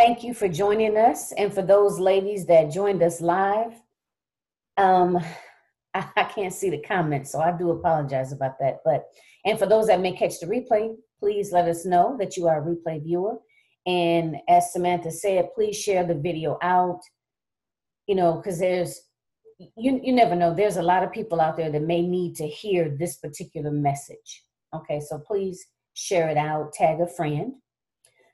thank 0.00 0.24
you 0.24 0.32
for 0.32 0.48
joining 0.48 0.96
us, 0.96 1.30
and 1.32 1.52
for 1.52 1.60
those 1.60 1.98
ladies 1.98 2.46
that 2.46 2.72
joined 2.72 3.02
us 3.02 3.20
live. 3.20 3.74
Um, 4.78 5.18
I, 5.92 6.08
I 6.16 6.24
can't 6.24 6.54
see 6.54 6.70
the 6.70 6.80
comments, 6.80 7.30
so 7.32 7.40
I 7.40 7.52
do 7.52 7.70
apologize 7.70 8.32
about 8.32 8.58
that. 8.60 8.78
But 8.82 9.04
and 9.44 9.58
for 9.58 9.66
those 9.66 9.88
that 9.88 10.00
may 10.00 10.12
catch 10.12 10.40
the 10.40 10.46
replay, 10.46 10.94
please 11.18 11.52
let 11.52 11.68
us 11.68 11.84
know 11.84 12.16
that 12.18 12.36
you 12.36 12.48
are 12.48 12.62
a 12.62 12.64
replay 12.64 13.02
viewer. 13.02 13.36
And 13.86 14.36
as 14.48 14.72
Samantha 14.72 15.10
said, 15.10 15.50
please 15.54 15.76
share 15.76 16.06
the 16.06 16.14
video 16.14 16.58
out. 16.62 17.00
You 18.06 18.14
know, 18.14 18.36
because 18.36 18.58
there's 18.58 18.98
you 19.58 20.00
you 20.02 20.14
never 20.14 20.34
know. 20.34 20.54
There's 20.54 20.78
a 20.78 20.82
lot 20.82 21.02
of 21.02 21.12
people 21.12 21.42
out 21.42 21.58
there 21.58 21.70
that 21.70 21.82
may 21.82 22.00
need 22.00 22.36
to 22.36 22.46
hear 22.46 22.96
this 22.98 23.16
particular 23.16 23.70
message. 23.70 24.44
Okay, 24.74 25.00
so 25.00 25.18
please 25.18 25.62
share 25.92 26.30
it 26.30 26.38
out, 26.38 26.72
tag 26.72 27.00
a 27.00 27.06
friend. 27.06 27.52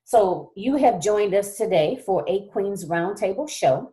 So 0.07 0.53
you 0.55 0.77
have 0.77 1.03
joined 1.03 1.35
us 1.35 1.57
today 1.57 2.01
for 2.07 2.25
a 2.29 2.47
Queens 2.53 2.85
Roundtable 2.85 3.51
show, 3.51 3.93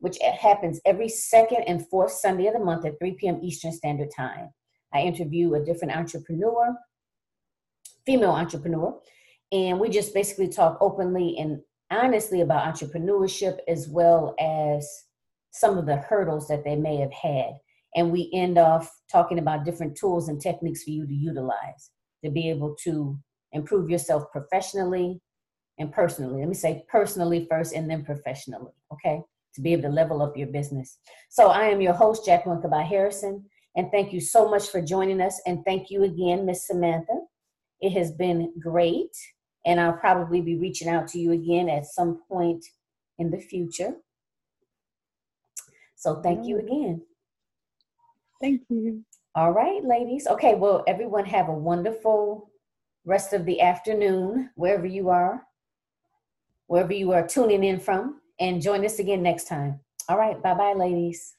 which 0.00 0.18
happens 0.20 0.80
every 0.84 1.08
second 1.08 1.62
and 1.68 1.88
fourth 1.88 2.10
Sunday 2.10 2.48
of 2.48 2.54
the 2.54 2.58
month 2.58 2.84
at 2.84 2.98
3 2.98 3.12
p.m. 3.12 3.38
Eastern 3.40 3.70
Standard 3.70 4.08
Time. 4.16 4.50
I 4.92 5.02
interview 5.02 5.54
a 5.54 5.64
different 5.64 5.96
entrepreneur, 5.96 6.74
female 8.04 8.32
entrepreneur, 8.32 8.98
and 9.52 9.78
we 9.78 9.90
just 9.90 10.12
basically 10.12 10.48
talk 10.48 10.76
openly 10.80 11.36
and 11.38 11.60
honestly 11.92 12.40
about 12.40 12.74
entrepreneurship 12.74 13.58
as 13.68 13.88
well 13.88 14.34
as 14.40 14.90
some 15.52 15.78
of 15.78 15.86
the 15.86 15.98
hurdles 15.98 16.48
that 16.48 16.64
they 16.64 16.74
may 16.74 16.96
have 16.96 17.12
had. 17.12 17.52
And 17.94 18.10
we 18.10 18.28
end 18.34 18.58
off 18.58 18.92
talking 19.08 19.38
about 19.38 19.64
different 19.64 19.96
tools 19.96 20.28
and 20.28 20.40
techniques 20.40 20.82
for 20.82 20.90
you 20.90 21.06
to 21.06 21.14
utilize 21.14 21.90
to 22.24 22.30
be 22.32 22.50
able 22.50 22.74
to 22.82 23.16
improve 23.52 23.90
yourself 23.90 24.30
professionally 24.32 25.20
and 25.78 25.92
personally. 25.92 26.40
Let 26.40 26.48
me 26.48 26.54
say 26.54 26.84
personally 26.88 27.46
first 27.50 27.74
and 27.74 27.90
then 27.90 28.04
professionally, 28.04 28.72
okay? 28.92 29.20
To 29.54 29.60
be 29.60 29.72
able 29.72 29.82
to 29.82 29.88
level 29.88 30.22
up 30.22 30.36
your 30.36 30.48
business. 30.48 30.98
So 31.30 31.48
I 31.48 31.64
am 31.64 31.80
your 31.80 31.94
host, 31.94 32.24
Jacqueline 32.24 32.60
Kabay 32.60 32.86
Harrison, 32.86 33.44
And 33.74 33.90
thank 33.90 34.12
you 34.12 34.20
so 34.20 34.48
much 34.48 34.68
for 34.68 34.82
joining 34.82 35.20
us. 35.20 35.40
And 35.46 35.64
thank 35.64 35.90
you 35.90 36.04
again, 36.04 36.46
Miss 36.46 36.66
Samantha. 36.66 37.20
It 37.80 37.92
has 37.92 38.12
been 38.12 38.52
great. 38.60 39.16
And 39.64 39.80
I'll 39.80 39.94
probably 39.94 40.40
be 40.40 40.56
reaching 40.56 40.88
out 40.88 41.08
to 41.08 41.18
you 41.18 41.32
again 41.32 41.68
at 41.68 41.86
some 41.86 42.20
point 42.28 42.64
in 43.18 43.30
the 43.30 43.38
future. 43.38 43.94
So 45.96 46.20
thank 46.20 46.46
you 46.46 46.58
again. 46.58 47.02
Thank 48.40 48.62
you. 48.68 49.04
All 49.34 49.52
right, 49.52 49.82
ladies. 49.84 50.26
Okay, 50.26 50.56
well, 50.56 50.82
everyone 50.86 51.24
have 51.26 51.48
a 51.48 51.52
wonderful 51.52 52.50
rest 53.04 53.32
of 53.32 53.44
the 53.44 53.60
afternoon, 53.60 54.50
wherever 54.54 54.86
you 54.86 55.08
are, 55.08 55.42
wherever 56.66 56.92
you 56.92 57.12
are 57.12 57.26
tuning 57.26 57.64
in 57.64 57.80
from, 57.80 58.20
and 58.40 58.62
join 58.62 58.84
us 58.84 58.98
again 58.98 59.22
next 59.22 59.48
time. 59.48 59.80
All 60.08 60.18
right, 60.18 60.42
bye 60.42 60.54
bye, 60.54 60.74
ladies. 60.74 61.34